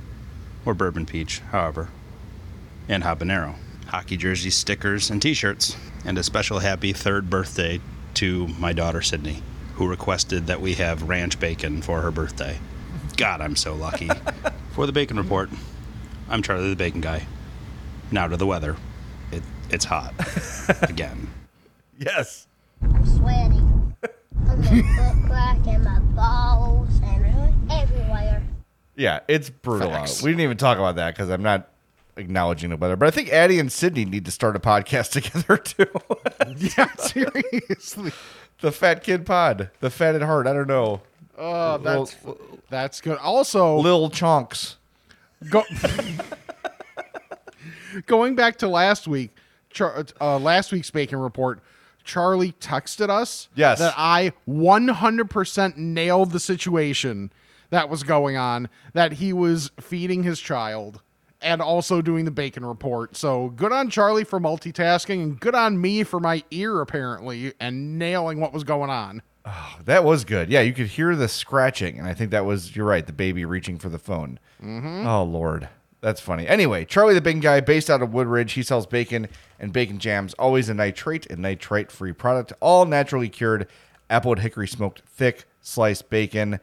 or 0.64 0.74
bourbon 0.74 1.04
peach, 1.04 1.40
however, 1.50 1.90
and 2.88 3.02
habanero. 3.02 3.56
Hockey 3.86 4.16
jerseys, 4.16 4.56
stickers, 4.56 5.10
and 5.10 5.20
t 5.20 5.34
shirts. 5.34 5.76
And 6.06 6.18
a 6.18 6.22
special 6.22 6.58
happy 6.58 6.92
third 6.92 7.30
birthday 7.30 7.80
to 8.14 8.48
my 8.58 8.72
daughter 8.72 9.02
Sydney, 9.02 9.42
who 9.74 9.86
requested 9.88 10.46
that 10.46 10.60
we 10.60 10.74
have 10.74 11.08
ranch 11.08 11.38
bacon 11.38 11.82
for 11.82 12.00
her 12.00 12.10
birthday. 12.10 12.58
God, 13.16 13.40
I'm 13.40 13.56
so 13.56 13.74
lucky. 13.74 14.08
for 14.72 14.86
the 14.86 14.92
bacon 14.92 15.18
report, 15.18 15.50
I'm 16.28 16.42
Charlie 16.42 16.70
the 16.70 16.76
Bacon 16.76 17.00
Guy. 17.00 17.26
Now 18.10 18.26
to 18.26 18.36
the 18.36 18.46
weather. 18.46 18.76
It, 19.30 19.42
it's 19.70 19.84
hot. 19.84 20.14
Again. 20.82 21.28
Yes. 21.98 22.46
I'm 23.26 23.52
sweating. 23.52 23.96
I'm 24.48 24.60
a 24.60 24.64
foot 24.64 25.26
crack 25.26 25.66
and 25.66 25.84
my 25.84 25.98
balls 26.14 26.88
and 27.02 27.70
everywhere. 27.70 28.42
Yeah, 28.96 29.20
it's 29.28 29.50
brutal 29.50 29.90
Facts. 29.90 30.20
out. 30.20 30.24
We 30.24 30.30
didn't 30.30 30.42
even 30.42 30.56
talk 30.56 30.78
about 30.78 30.96
that 30.96 31.14
because 31.14 31.30
I'm 31.30 31.42
not 31.42 31.68
acknowledging 32.16 32.70
the 32.70 32.76
weather. 32.76 32.96
But 32.96 33.08
I 33.08 33.10
think 33.10 33.30
Addie 33.30 33.58
and 33.58 33.70
Sydney 33.72 34.04
need 34.04 34.24
to 34.26 34.30
start 34.30 34.54
a 34.56 34.60
podcast 34.60 35.10
together 35.12 35.56
too. 35.56 35.86
Yeah, 36.76 36.92
seriously. 36.98 38.12
the 38.60 38.70
Fat 38.72 39.02
Kid 39.02 39.26
Pod, 39.26 39.70
the 39.80 39.90
Fat 39.90 40.14
at 40.14 40.22
Heart. 40.22 40.46
I 40.46 40.52
don't 40.52 40.68
know. 40.68 41.00
Oh, 41.36 41.78
that's 41.78 42.16
Little- 42.24 42.60
that's 42.70 43.00
good. 43.00 43.18
Also, 43.18 43.76
Lil 43.78 44.10
Chunks. 44.10 44.76
go, 45.50 45.64
going 48.06 48.34
back 48.34 48.56
to 48.58 48.68
last 48.68 49.08
week, 49.08 49.30
uh, 50.20 50.38
last 50.38 50.72
week's 50.72 50.90
bacon 50.90 51.18
report. 51.18 51.60
Charlie 52.04 52.52
texted 52.52 53.08
us 53.10 53.48
Yes. 53.54 53.78
that 53.80 53.94
I 53.96 54.32
100% 54.48 55.76
nailed 55.76 56.30
the 56.32 56.40
situation 56.40 57.32
that 57.70 57.88
was 57.88 58.02
going 58.02 58.36
on, 58.36 58.68
that 58.92 59.14
he 59.14 59.32
was 59.32 59.70
feeding 59.80 60.22
his 60.22 60.38
child 60.40 61.00
and 61.40 61.60
also 61.60 62.00
doing 62.00 62.24
the 62.24 62.30
bacon 62.30 62.64
report. 62.64 63.16
So 63.16 63.48
good 63.50 63.72
on 63.72 63.90
Charlie 63.90 64.24
for 64.24 64.40
multitasking 64.40 65.22
and 65.22 65.40
good 65.40 65.54
on 65.54 65.80
me 65.80 66.04
for 66.04 66.20
my 66.20 66.42
ear, 66.50 66.80
apparently, 66.80 67.52
and 67.60 67.98
nailing 67.98 68.40
what 68.40 68.52
was 68.52 68.64
going 68.64 68.90
on. 68.90 69.22
Oh, 69.46 69.76
that 69.84 70.04
was 70.04 70.24
good. 70.24 70.48
Yeah, 70.48 70.62
you 70.62 70.72
could 70.72 70.86
hear 70.86 71.14
the 71.14 71.28
scratching, 71.28 71.98
and 71.98 72.08
I 72.08 72.14
think 72.14 72.30
that 72.30 72.46
was 72.46 72.74
you're 72.74 72.86
right. 72.86 73.06
The 73.06 73.12
baby 73.12 73.44
reaching 73.44 73.78
for 73.78 73.90
the 73.90 73.98
phone. 73.98 74.38
Mm-hmm. 74.62 75.06
Oh 75.06 75.22
Lord, 75.22 75.68
that's 76.04 76.20
funny. 76.20 76.46
Anyway, 76.46 76.84
Charlie 76.84 77.14
the 77.14 77.22
Bacon 77.22 77.40
Guy, 77.40 77.60
based 77.60 77.88
out 77.88 78.02
of 78.02 78.12
Woodridge, 78.12 78.52
he 78.52 78.62
sells 78.62 78.86
bacon 78.86 79.26
and 79.58 79.72
bacon 79.72 79.98
jams. 79.98 80.34
Always 80.34 80.68
a 80.68 80.74
nitrate 80.74 81.24
and 81.30 81.40
nitrite 81.40 81.90
free 81.90 82.12
product, 82.12 82.52
all 82.60 82.84
naturally 82.84 83.30
cured 83.30 83.66
applewood 84.10 84.40
hickory 84.40 84.68
smoked 84.68 85.00
thick 85.06 85.46
sliced 85.62 86.10
bacon. 86.10 86.60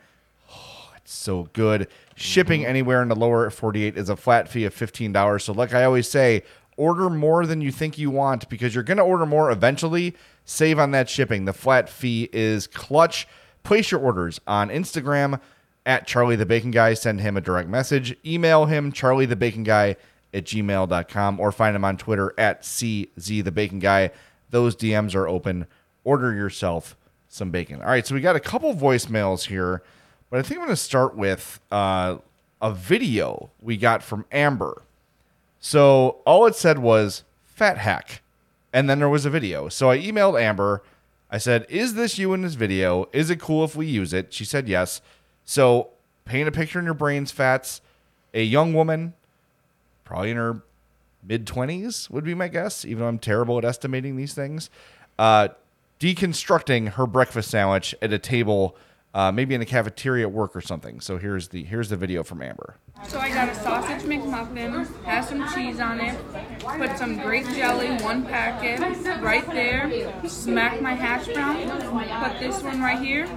Oh, 0.54 0.92
it's 0.96 1.12
so 1.12 1.50
good. 1.54 1.88
Shipping 2.16 2.62
mm-hmm. 2.62 2.70
anywhere 2.70 3.02
in 3.02 3.08
the 3.08 3.16
lower 3.16 3.50
48 3.50 3.98
is 3.98 4.10
a 4.10 4.16
flat 4.16 4.48
fee 4.48 4.66
of 4.66 4.76
$15. 4.76 5.42
So, 5.42 5.54
like 5.54 5.74
I 5.74 5.86
always 5.86 6.08
say, 6.08 6.44
order 6.78 7.10
more 7.10 7.48
than 7.48 7.62
you 7.62 7.72
think 7.72 7.98
you 7.98 8.12
want 8.12 8.48
because 8.48 8.76
you're 8.76 8.84
going 8.84 8.98
to 8.98 9.04
order 9.04 9.26
more 9.26 9.50
eventually. 9.50 10.16
Save 10.46 10.78
on 10.78 10.92
that 10.92 11.10
shipping. 11.10 11.46
The 11.46 11.54
flat 11.54 11.90
fee 11.90 12.30
is 12.32 12.68
clutch. 12.68 13.28
Place 13.64 13.90
your 13.90 14.02
orders 14.02 14.40
on 14.46 14.70
Instagram 14.70 15.40
at 15.86 16.08
Charlie 16.08 16.36
the 16.36 16.46
Bacon 16.46 16.72
Guy. 16.72 16.94
Send 16.94 17.22
him 17.22 17.38
a 17.38 17.42
direct 17.42 17.70
message. 17.70 18.16
Email 18.26 18.66
him, 18.66 18.92
Charlie 18.92 19.26
the 19.26 19.36
Bacon 19.36 19.64
Guy 19.64 19.96
at 20.34 20.46
gmail.com, 20.46 21.40
or 21.40 21.52
find 21.52 21.76
him 21.76 21.84
on 21.84 21.98
Twitter 21.98 22.34
at 22.38 22.64
CZ 22.64 23.44
the 23.44 23.52
Bacon 23.52 23.80
Guy. 23.80 24.12
Those 24.50 24.76
DMs 24.76 25.16
are 25.16 25.28
open. 25.28 25.68
Order 26.04 26.34
yourself 26.34 26.96
some 27.28 27.50
bacon. 27.50 27.82
All 27.82 27.88
right, 27.88 28.06
so 28.06 28.14
we 28.14 28.22
got 28.22 28.36
a 28.36 28.42
couple 28.42 28.74
voicemails 28.76 29.48
here, 29.48 29.82
but 30.30 30.40
I 30.40 30.42
think 30.42 30.60
I'm 30.60 30.66
going 30.68 30.76
to 30.76 30.82
start 30.82 31.16
with 31.16 31.60
uh, 31.72 32.18
a 32.62 32.74
video 32.74 33.50
we 33.62 33.78
got 33.78 34.04
from 34.04 34.26
Amber. 34.32 34.84
So 35.60 36.18
all 36.26 36.46
it 36.46 36.56
said 36.56 36.80
was 36.80 37.24
fat 37.46 37.78
hack. 37.78 38.22
And 38.74 38.90
then 38.90 39.00
there 39.00 39.10
was 39.10 39.26
a 39.26 39.30
video. 39.30 39.70
So 39.70 39.90
I 39.90 39.98
emailed 40.00 40.42
Amber. 40.42 40.82
I 41.30 41.38
said, 41.38 41.66
Is 41.70 41.94
this 41.94 42.18
you 42.18 42.34
in 42.34 42.42
this 42.42 42.56
video? 42.56 43.08
Is 43.14 43.30
it 43.30 43.40
cool 43.40 43.64
if 43.64 43.76
we 43.76 43.86
use 43.86 44.14
it? 44.14 44.34
She 44.34 44.46
said 44.46 44.68
yes. 44.68 45.02
So 45.52 45.90
paint 46.24 46.48
a 46.48 46.52
picture 46.54 46.80
in 46.80 46.86
your 46.86 46.94
brains, 46.94 47.30
Fats. 47.30 47.82
A 48.34 48.42
young 48.42 48.74
woman, 48.74 49.16
probably 50.06 50.32
in 50.32 50.38
her 50.38 50.62
mid 51.28 51.46
20s, 51.46 52.10
would 52.10 52.24
be 52.24 52.34
my 52.34 52.48
guess, 52.48 52.86
even 52.86 53.02
though 53.02 53.10
I'm 53.10 53.20
terrible 53.20 53.58
at 53.58 53.66
estimating 53.66 54.16
these 54.16 54.34
things, 54.34 54.70
uh, 55.20 55.50
deconstructing 56.00 56.94
her 56.94 57.06
breakfast 57.06 57.52
sandwich 57.52 57.94
at 58.02 58.14
a 58.14 58.18
table. 58.18 58.78
Uh, 59.14 59.30
maybe 59.30 59.54
in 59.54 59.62
a 59.62 59.66
cafeteria 59.66 60.26
at 60.26 60.32
work 60.32 60.56
or 60.56 60.62
something. 60.62 61.02
So 61.02 61.18
here's 61.18 61.50
the 61.50 61.66
here's 61.66 61.90
the 61.90 61.98
video 61.98 62.24
from 62.24 62.42
Amber. 62.42 62.78
So 63.10 63.20
I 63.20 63.28
got 63.28 63.50
a 63.50 63.56
sausage 63.56 64.04
McMuffin, 64.04 65.04
has 65.04 65.28
some 65.28 65.54
cheese 65.54 65.82
on 65.82 66.00
it, 66.00 66.18
put 66.62 66.98
some 66.98 67.18
grape 67.18 67.46
jelly, 67.48 67.90
one 68.02 68.26
packet, 68.26 68.80
right 69.22 69.46
there. 69.48 70.14
Smack 70.30 70.82
my 70.82 70.94
hash 70.94 71.28
brown, 71.28 71.70
put 72.24 72.40
this 72.40 72.64
one 72.64 72.80
right 72.82 73.00
here. 73.00 73.28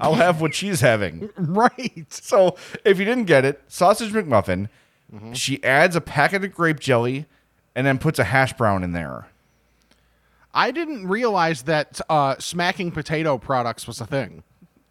I'll 0.00 0.14
have 0.14 0.40
what 0.40 0.54
she's 0.54 0.80
having. 0.80 1.30
Right. 1.38 2.06
So 2.12 2.56
if 2.84 2.98
you 2.98 3.04
didn't 3.04 3.24
get 3.24 3.44
it, 3.44 3.62
sausage 3.68 4.12
McMuffin, 4.12 4.68
she 5.32 5.62
adds 5.62 5.94
a 5.94 6.00
packet 6.00 6.44
of 6.44 6.52
grape 6.52 6.80
jelly 6.80 7.26
and 7.76 7.86
then 7.86 7.98
puts 7.98 8.18
a 8.18 8.24
hash 8.24 8.52
brown 8.54 8.82
in 8.82 8.92
there. 8.92 9.28
I 10.52 10.70
didn't 10.72 11.06
realize 11.06 11.62
that 11.62 12.00
uh, 12.08 12.36
smacking 12.38 12.90
potato 12.92 13.38
products 13.38 13.86
was 13.86 14.00
a 14.00 14.06
thing. 14.06 14.42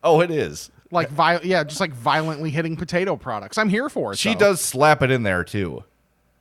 Oh, 0.03 0.21
it 0.21 0.31
is. 0.31 0.69
Like, 0.91 1.09
vi- 1.09 1.39
yeah, 1.43 1.63
just 1.63 1.79
like 1.81 1.91
violently 1.93 2.49
hitting 2.51 2.75
potato 2.77 3.15
products. 3.15 3.57
I'm 3.57 3.69
here 3.69 3.89
for 3.89 4.13
it. 4.13 4.19
She 4.19 4.33
though. 4.33 4.39
does 4.39 4.61
slap 4.61 5.01
it 5.01 5.11
in 5.11 5.23
there 5.23 5.43
too. 5.43 5.83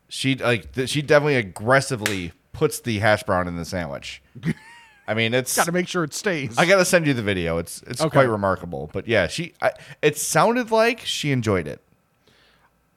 She 0.09 0.35
like 0.37 0.73
th- 0.73 0.89
she 0.91 1.01
definitely 1.03 1.37
aggressively 1.37 2.33
puts 2.53 2.81
the 2.81 2.99
hash 2.99 3.23
brown 3.23 3.49
in 3.49 3.57
the 3.57 3.65
sandwich. 3.65 4.23
I 5.07 5.15
mean, 5.15 5.35
it's 5.35 5.55
Got 5.57 5.67
to 5.67 5.73
make 5.73 5.89
sure 5.89 6.05
it 6.05 6.15
stays. 6.15 6.57
I 6.57 6.67
gotta 6.67 6.85
send 6.85 7.07
you 7.07 7.15
the 7.15 7.23
video. 7.23 7.59
It's 7.59 7.83
it's 7.87 8.01
Okay. 8.01 8.11
quite 8.11 8.29
remarkable. 8.29 8.89
But 8.93 9.09
yeah, 9.09 9.27
she 9.27 9.55
I, 9.61 9.73
it 10.01 10.17
sounded 10.17 10.71
like 10.71 11.01
she 11.01 11.33
enjoyed 11.33 11.67
it. 11.67 11.81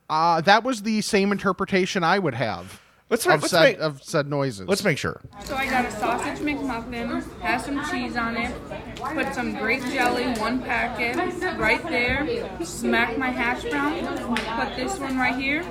uh, 0.10 0.41
that 0.41 0.64
was 0.64 0.84
the 0.84 1.01
same 1.01 1.32
interpretation 1.32 2.03
I 2.03 2.20
would 2.20 2.36
have 2.36 2.80
Let's, 3.10 3.26
of 3.26 3.41
let's 3.41 3.49
said 3.51 3.62
make 3.64 3.80
of 3.80 4.03
said 4.03 4.28
noises. 4.28 4.68
let's 4.68 4.84
make 4.84 4.97
sure. 4.99 5.20
So 5.45 5.56
I 5.56 5.66
got 5.68 5.86
a 5.86 5.91
sausage 5.91 6.39
McMuffin, 6.39 7.24
has 7.41 7.66
some 7.66 7.84
cheese 7.89 8.16
on 8.16 8.38
it, 8.38 8.53
put 8.97 9.34
some 9.34 9.56
grape 9.56 9.84
jelly, 9.86 10.26
one 10.39 10.62
packet, 10.62 11.16
right 11.58 11.84
there. 11.88 12.47
Smack 12.64 13.18
my 13.18 13.30
hash 13.30 13.64
brown, 13.64 14.06
put 14.36 14.76
this 14.76 14.99
one 14.99 15.18
right 15.18 15.36
here. 15.36 15.64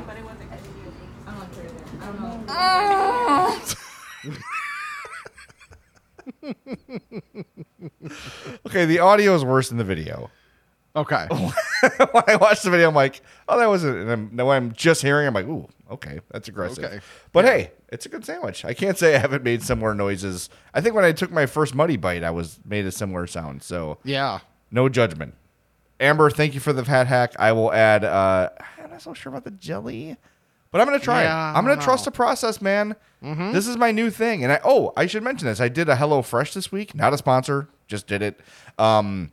Okay, 8.67 8.85
the 8.87 8.99
audio 9.01 9.35
is 9.35 9.45
worse 9.45 9.69
than 9.69 9.79
the 9.79 9.85
video. 9.85 10.31
okay. 10.97 11.27
when 11.31 12.25
I 12.27 12.37
watched 12.37 12.63
the 12.63 12.71
video, 12.71 12.89
I'm 12.89 12.95
like, 12.95 13.21
oh, 13.49 13.59
that 13.59 13.67
wasn't. 13.69 13.97
And 13.99 14.11
I'm, 14.11 14.31
now 14.33 14.51
I'm 14.51 14.73
just 14.73 15.03
hearing, 15.03 15.27
I'm 15.27 15.35
like, 15.35 15.47
ooh, 15.47 15.69
okay, 15.91 16.21
that's 16.31 16.49
aggressive. 16.49 16.85
Okay. 16.85 17.01
But 17.33 17.45
hey, 17.45 17.73
it's 17.89 18.07
a 18.07 18.09
good 18.09 18.25
sandwich. 18.25 18.65
I 18.65 18.75
can't 18.75 18.97
say 18.97 19.15
I 19.15 19.19
haven't 19.19 19.43
made 19.45 19.63
similar 19.63 19.95
noises. 19.95 20.49
I 20.73 20.81
think 20.81 20.95
when 20.95 21.05
I 21.05 21.13
took 21.13 21.31
my 21.31 21.47
first 21.47 21.75
muddy 21.75 21.97
bite, 21.97 22.23
I 22.25 22.31
was 22.31 22.59
made 22.65 22.87
a 22.87 22.93
similar 22.93 23.27
sound. 23.27 23.63
So 23.63 23.99
Yeah. 24.05 24.41
no 24.71 24.89
judgment. 24.89 25.35
Amber, 26.01 26.31
thank 26.31 26.55
you 26.55 26.61
for 26.61 26.73
the 26.73 26.85
fat 26.85 27.07
hack. 27.07 27.35
I 27.39 27.53
will 27.53 27.73
add. 27.73 28.05
uh 28.05 28.51
I'm 28.83 28.91
not 28.91 29.03
so 29.03 29.15
sure 29.15 29.31
about 29.31 29.45
the 29.45 29.51
jelly, 29.53 30.17
but 30.71 30.81
I'm 30.81 30.87
gonna 30.87 30.99
try 30.99 31.23
Yeah, 31.23 31.51
it. 31.53 31.57
I'm 31.57 31.65
gonna 31.67 31.81
trust 31.81 32.05
the 32.05 32.11
process, 32.11 32.61
man. 32.61 32.97
This 33.53 33.67
is 33.67 33.77
my 33.77 33.91
new 33.91 34.11
thing, 34.11 34.45
and 34.45 34.53
I 34.53 34.61
oh, 34.65 34.93
I 34.97 35.07
should 35.07 35.23
mention 35.23 35.49
this. 35.49 35.61
I 35.61 35.69
did 35.69 35.89
a 35.89 35.97
Hello 35.97 36.21
Fresh 36.23 36.55
this 36.55 36.71
week. 36.71 36.95
Not 36.95 37.13
a 37.15 37.19
sponsor, 37.19 37.69
just 37.87 38.07
did 38.07 38.23
it. 38.23 38.39
Um, 38.79 39.33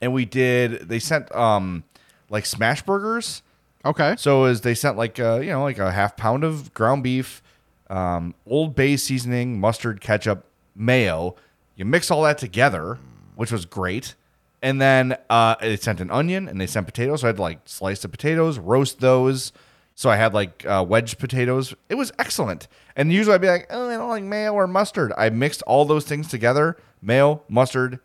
and 0.00 0.12
we 0.12 0.24
did. 0.24 0.88
They 0.88 0.98
sent 0.98 1.34
um 1.34 1.84
like 2.28 2.46
smash 2.46 2.82
burgers. 2.82 3.42
Okay. 3.84 4.16
So 4.18 4.44
as 4.44 4.60
they 4.60 4.74
sent 4.74 4.96
like 4.96 5.18
uh, 5.18 5.40
you 5.40 5.50
know 5.50 5.62
like 5.62 5.78
a 5.78 5.92
half 5.92 6.16
pound 6.16 6.44
of 6.44 6.74
ground 6.74 7.02
beef, 7.02 7.42
um, 7.88 8.34
Old 8.46 8.74
Bay 8.74 8.96
seasoning, 8.96 9.60
mustard, 9.60 10.00
ketchup, 10.00 10.44
mayo. 10.74 11.36
You 11.76 11.84
mix 11.84 12.10
all 12.10 12.22
that 12.22 12.38
together, 12.38 12.98
which 13.34 13.52
was 13.52 13.64
great. 13.64 14.14
And 14.62 14.80
then 14.80 15.16
uh, 15.30 15.56
they 15.60 15.76
sent 15.76 16.00
an 16.00 16.10
onion 16.10 16.48
and 16.48 16.60
they 16.60 16.66
sent 16.66 16.86
potatoes. 16.86 17.20
So 17.20 17.26
I 17.26 17.28
had 17.28 17.36
to 17.36 17.42
like 17.42 17.60
slice 17.66 18.02
the 18.02 18.08
potatoes, 18.08 18.58
roast 18.58 19.00
those. 19.00 19.52
So 19.96 20.10
I 20.10 20.16
had 20.16 20.34
like 20.34 20.64
uh, 20.66 20.84
wedged 20.86 21.18
potatoes. 21.18 21.74
It 21.88 21.96
was 21.96 22.12
excellent. 22.18 22.68
And 22.94 23.12
usually 23.12 23.34
I'd 23.34 23.40
be 23.40 23.48
like, 23.48 23.66
oh, 23.70 23.88
I 23.88 23.96
don't 23.96 24.10
like 24.10 24.22
mayo 24.22 24.52
or 24.52 24.66
mustard. 24.66 25.12
I 25.16 25.30
mixed 25.30 25.62
all 25.62 25.84
those 25.84 26.04
things 26.04 26.28
together: 26.28 26.76
mayo, 27.02 27.42
mustard, 27.48 27.98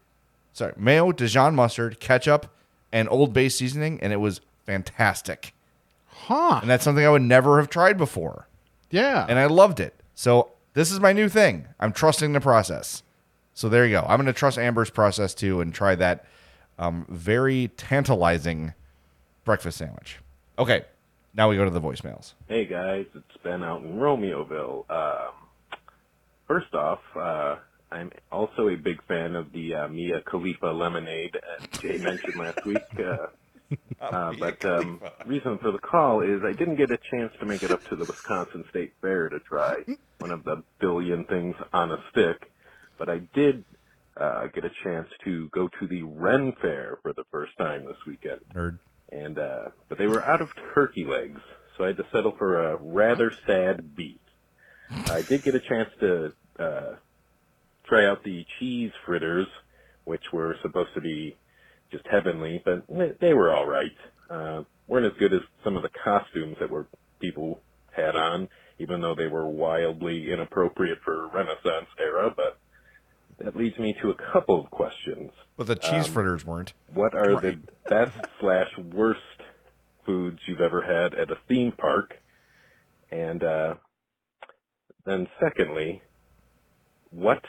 sorry, 0.53 0.73
mayo, 0.77 1.11
Dijon 1.11 1.53
mustard, 1.53 1.99
ketchup, 1.99 2.47
and 2.91 3.09
Old 3.09 3.33
Bay 3.33 3.49
seasoning, 3.49 3.99
and 4.01 4.11
it 4.13 4.17
was 4.17 4.41
fantastic. 4.65 5.53
Huh. 6.07 6.59
And 6.61 6.69
that's 6.69 6.83
something 6.83 7.05
I 7.05 7.09
would 7.09 7.21
never 7.21 7.59
have 7.59 7.69
tried 7.69 7.97
before. 7.97 8.47
Yeah. 8.89 9.25
And 9.27 9.37
I 9.37 9.47
loved 9.47 9.79
it. 9.79 9.93
So 10.15 10.51
this 10.73 10.91
is 10.91 10.99
my 10.99 11.11
new 11.11 11.27
thing. 11.27 11.67
I'm 11.79 11.91
trusting 11.91 12.31
the 12.31 12.41
process. 12.41 13.03
So 13.53 13.67
there 13.67 13.85
you 13.85 13.91
go. 13.91 14.05
I'm 14.07 14.17
going 14.17 14.27
to 14.27 14.33
trust 14.33 14.57
Amber's 14.57 14.89
process 14.89 15.33
too 15.33 15.59
and 15.61 15.73
try 15.73 15.95
that 15.95 16.25
um, 16.79 17.05
very 17.09 17.69
tantalizing 17.75 18.73
breakfast 19.43 19.77
sandwich. 19.77 20.19
Okay. 20.57 20.85
Now 21.33 21.49
we 21.49 21.55
go 21.55 21.63
to 21.63 21.71
the 21.71 21.81
voicemails. 21.81 22.33
Hey 22.49 22.65
guys, 22.65 23.05
it's 23.15 23.37
Ben 23.41 23.63
out 23.63 23.83
in 23.83 23.93
Romeoville. 23.93 24.89
Um, 24.89 25.33
first 26.45 26.73
off, 26.73 26.99
uh, 27.15 27.55
I'm 27.89 28.11
also 28.31 28.67
a 28.67 28.75
big 28.75 29.01
fan 29.05 29.37
of 29.37 29.53
the 29.53 29.75
uh, 29.75 29.87
Mia 29.87 30.21
Khalifa 30.21 30.67
lemonade, 30.67 31.37
as 31.57 31.79
Jay 31.79 31.97
mentioned 31.99 32.35
last 32.35 32.65
week. 32.65 32.83
Uh, 32.99 33.27
uh, 34.01 34.33
but 34.37 34.65
um, 34.65 35.01
reason 35.25 35.57
for 35.59 35.71
the 35.71 35.79
call 35.79 36.19
is 36.19 36.41
I 36.43 36.51
didn't 36.51 36.75
get 36.75 36.91
a 36.91 36.99
chance 37.09 37.31
to 37.39 37.45
make 37.45 37.63
it 37.63 37.71
up 37.71 37.87
to 37.87 37.95
the 37.95 38.03
Wisconsin 38.03 38.65
State 38.69 38.93
Fair 38.99 39.29
to 39.29 39.39
try 39.39 39.77
one 40.19 40.31
of 40.31 40.43
the 40.43 40.63
billion 40.79 41.23
things 41.23 41.55
on 41.71 41.91
a 41.91 42.03
stick, 42.11 42.51
but 42.97 43.07
I 43.09 43.19
did 43.33 43.63
uh, 44.17 44.47
get 44.47 44.65
a 44.65 44.71
chance 44.83 45.07
to 45.23 45.47
go 45.49 45.69
to 45.79 45.87
the 45.87 46.03
Ren 46.03 46.51
Fair 46.61 46.97
for 47.01 47.13
the 47.13 47.23
first 47.31 47.57
time 47.57 47.85
this 47.85 47.95
weekend 48.05 48.41
Nerd. 48.53 48.79
And 49.11 49.37
uh, 49.37 49.69
but 49.89 49.97
they 49.97 50.07
were 50.07 50.23
out 50.23 50.41
of 50.41 50.49
turkey 50.73 51.05
legs, 51.05 51.39
so 51.77 51.83
I 51.83 51.87
had 51.87 51.97
to 51.97 52.05
settle 52.11 52.35
for 52.37 52.71
a 52.71 52.77
rather 52.77 53.31
sad 53.45 53.95
beef. 53.95 54.17
I 54.89 55.21
did 55.21 55.43
get 55.43 55.55
a 55.55 55.59
chance 55.59 55.89
to 55.99 56.33
uh, 56.59 56.95
try 57.85 58.05
out 58.05 58.23
the 58.23 58.45
cheese 58.59 58.91
fritters, 59.05 59.47
which 60.05 60.23
were 60.33 60.55
supposed 60.61 60.93
to 60.95 61.01
be 61.01 61.35
just 61.91 62.05
heavenly, 62.07 62.61
but 62.63 62.83
they- 63.19 63.33
were 63.33 63.51
all 63.53 63.67
right. 63.67 63.91
Uh, 64.29 64.63
weren't 64.87 65.05
as 65.05 65.17
good 65.19 65.33
as 65.33 65.41
some 65.63 65.75
of 65.75 65.83
the 65.83 65.89
costumes 66.03 66.57
that 66.59 66.69
were 66.69 66.87
people 67.19 67.61
had 67.91 68.15
on, 68.15 68.47
even 68.79 69.01
though 69.01 69.15
they 69.15 69.27
were 69.27 69.47
wildly 69.47 70.31
inappropriate 70.31 70.99
for 71.03 71.27
Renaissance 71.27 71.87
era. 71.99 72.33
But 72.35 72.57
that 73.43 73.55
leads 73.55 73.77
me 73.79 73.95
to 74.01 74.09
a 74.09 74.15
couple 74.33 74.59
of 74.63 74.69
questions. 74.71 75.31
But 75.57 75.67
the 75.67 75.75
cheese 75.75 76.07
Um, 76.07 76.13
fritters 76.13 76.45
weren't. 76.45 76.73
What 76.93 77.13
are 77.13 77.39
the 77.39 77.59
best 77.89 78.17
slash 78.39 78.69
worst 78.93 79.19
foods 80.05 80.39
you've 80.47 80.61
ever 80.61 80.81
had 80.81 81.13
at 81.13 81.29
a 81.31 81.37
theme 81.47 81.71
park? 81.71 82.17
And 83.11 83.43
uh, 83.43 83.75
then, 85.05 85.27
secondly, 85.39 86.01
what 87.09 87.43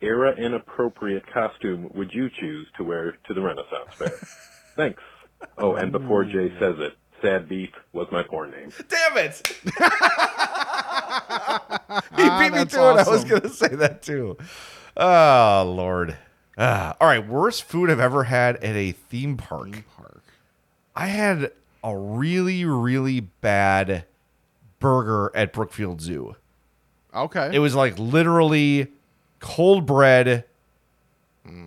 era 0.00 0.34
inappropriate 0.36 1.24
costume 1.32 1.90
would 1.94 2.12
you 2.14 2.30
choose 2.40 2.66
to 2.78 2.84
wear 2.84 3.12
to 3.26 3.34
the 3.34 3.40
Renaissance 3.40 3.90
Fair? 3.94 4.08
Thanks. 4.76 5.02
Oh, 5.58 5.74
and 5.74 5.92
before 5.92 6.24
Jay 6.24 6.50
says 6.58 6.76
it, 6.78 6.94
Sad 7.22 7.48
Beef 7.48 7.70
was 7.92 8.06
my 8.10 8.22
porn 8.22 8.50
name. 8.52 8.72
Damn 8.88 9.18
it! 9.18 9.46
he 9.64 9.70
Ah, 12.22 12.38
beat 12.40 12.52
me 12.52 12.58
that's 12.58 12.74
to 12.74 12.80
it. 12.90 13.06
I 13.06 13.10
was 13.10 13.24
going 13.24 13.42
to 13.42 13.48
say 13.50 13.68
that 13.68 14.02
too. 14.02 14.36
Oh, 14.96 15.72
Lord. 15.76 16.16
Ah, 16.58 16.96
all 17.00 17.08
right. 17.08 17.26
Worst 17.26 17.64
food 17.64 17.90
I've 17.90 18.00
ever 18.00 18.24
had 18.24 18.56
at 18.56 18.76
a 18.76 18.92
theme 18.92 19.36
park. 19.36 19.72
Theme 19.72 19.84
Park. 19.96 20.22
I 20.94 21.06
had 21.06 21.52
a 21.82 21.96
really, 21.96 22.64
really 22.64 23.20
bad 23.20 24.04
burger 24.78 25.30
at 25.34 25.52
Brookfield 25.52 26.00
Zoo. 26.00 26.36
Okay. 27.14 27.50
It 27.52 27.58
was 27.60 27.74
like 27.74 27.98
literally 27.98 28.88
cold 29.38 29.86
bread, 29.86 30.44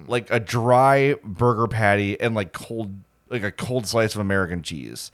like 0.07 0.30
a 0.30 0.39
dry 0.39 1.15
burger 1.24 1.67
patty, 1.67 2.19
and 2.19 2.36
like 2.36 2.53
cold, 2.53 2.93
like 3.30 3.43
a 3.43 3.51
cold 3.51 3.88
slice 3.88 4.13
of 4.13 4.21
American 4.21 4.61
cheese. 4.61 5.11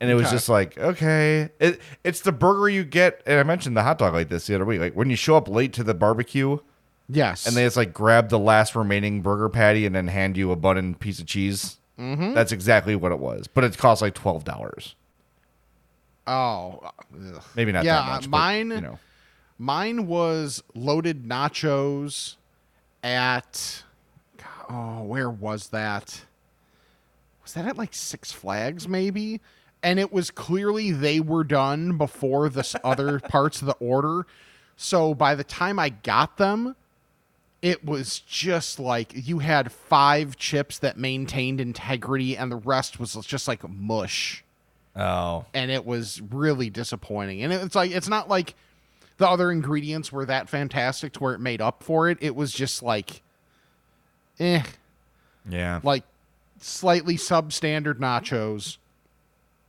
And 0.00 0.10
it 0.10 0.14
was 0.14 0.26
Okay. 0.28 0.36
just 0.36 0.48
like, 0.48 0.78
okay, 0.78 1.50
it, 1.60 1.78
it's 2.02 2.20
the 2.22 2.32
burger 2.32 2.70
you 2.70 2.84
get. 2.84 3.22
And 3.26 3.38
I 3.38 3.42
mentioned 3.42 3.76
the 3.76 3.82
hot 3.82 3.98
dog 3.98 4.14
like 4.14 4.30
this 4.30 4.46
the 4.46 4.54
other 4.54 4.64
week. 4.64 4.80
Like 4.80 4.94
when 4.94 5.10
you 5.10 5.16
show 5.16 5.36
up 5.36 5.46
late 5.46 5.74
to 5.74 5.84
the 5.84 5.92
barbecue, 5.92 6.58
yes. 7.10 7.46
and 7.46 7.56
they 7.56 7.64
just 7.64 7.76
like 7.76 7.92
grab 7.92 8.28
the 8.28 8.38
last 8.38 8.74
remaining 8.76 9.22
burger 9.22 9.48
patty 9.48 9.86
and 9.86 9.94
then 9.94 10.08
hand 10.08 10.36
you 10.36 10.50
a 10.52 10.56
bun 10.56 10.76
and 10.78 10.98
piece 10.98 11.18
of 11.20 11.26
cheese. 11.26 11.78
Mm-hmm. 11.98 12.34
That's 12.34 12.52
exactly 12.52 12.96
what 12.96 13.12
it 13.12 13.18
was, 13.18 13.46
but 13.46 13.64
it 13.64 13.76
cost 13.76 14.00
like 14.02 14.14
twelve 14.14 14.44
dollars. 14.44 14.94
oh. 16.26 16.80
ugh. 17.14 17.42
Maybe 17.56 17.72
not. 17.72 17.84
Yeah, 17.84 17.96
that 18.02 18.06
much, 18.10 18.22
but, 18.30 18.30
mine- 18.38 18.70
you 18.70 18.80
know, 18.80 18.98
Mine 19.58 20.06
was 20.06 20.62
loaded 20.74 21.24
nachos 21.24 22.36
at 23.04 23.82
oh, 24.70 25.02
where 25.02 25.28
was 25.28 25.68
that? 25.68 26.22
Was 27.42 27.52
that 27.54 27.66
at 27.66 27.76
like 27.76 27.92
Six 27.92 28.32
Flags 28.32 28.88
maybe? 28.88 29.40
And 29.82 29.98
it 29.98 30.12
was 30.12 30.30
clearly 30.30 30.92
they 30.92 31.20
were 31.20 31.44
done 31.44 31.98
before 31.98 32.48
the 32.48 32.60
s- 32.60 32.76
other 32.84 33.18
parts 33.28 33.60
of 33.60 33.66
the 33.66 33.74
order. 33.80 34.26
So 34.76 35.12
by 35.14 35.34
the 35.34 35.44
time 35.44 35.78
I 35.78 35.90
got 35.90 36.38
them, 36.38 36.74
it 37.62 37.84
was 37.84 38.20
just 38.20 38.78
like 38.78 39.12
you 39.14 39.40
had 39.40 39.70
five 39.70 40.36
chips 40.36 40.78
that 40.78 40.96
maintained 40.96 41.60
integrity 41.60 42.36
and 42.36 42.50
the 42.50 42.56
rest 42.56 42.98
was 42.98 43.14
just 43.26 43.46
like 43.46 43.68
mush 43.68 44.42
oh, 44.96 45.44
and 45.54 45.70
it 45.70 45.84
was 45.84 46.20
really 46.30 46.70
disappointing. 46.70 47.42
And 47.42 47.52
it's 47.52 47.74
like 47.74 47.90
it's 47.90 48.08
not 48.08 48.28
like 48.28 48.54
the 49.18 49.28
other 49.28 49.50
ingredients 49.50 50.10
were 50.10 50.24
that 50.26 50.48
fantastic 50.48 51.12
to 51.14 51.20
where 51.20 51.34
it 51.34 51.40
made 51.40 51.60
up 51.60 51.82
for 51.82 52.08
it. 52.08 52.18
It 52.20 52.34
was 52.34 52.52
just 52.52 52.82
like 52.82 53.22
eh, 54.38 54.62
yeah, 55.48 55.80
like 55.82 56.04
slightly 56.58 57.16
substandard 57.16 57.96
nachos, 57.96 58.78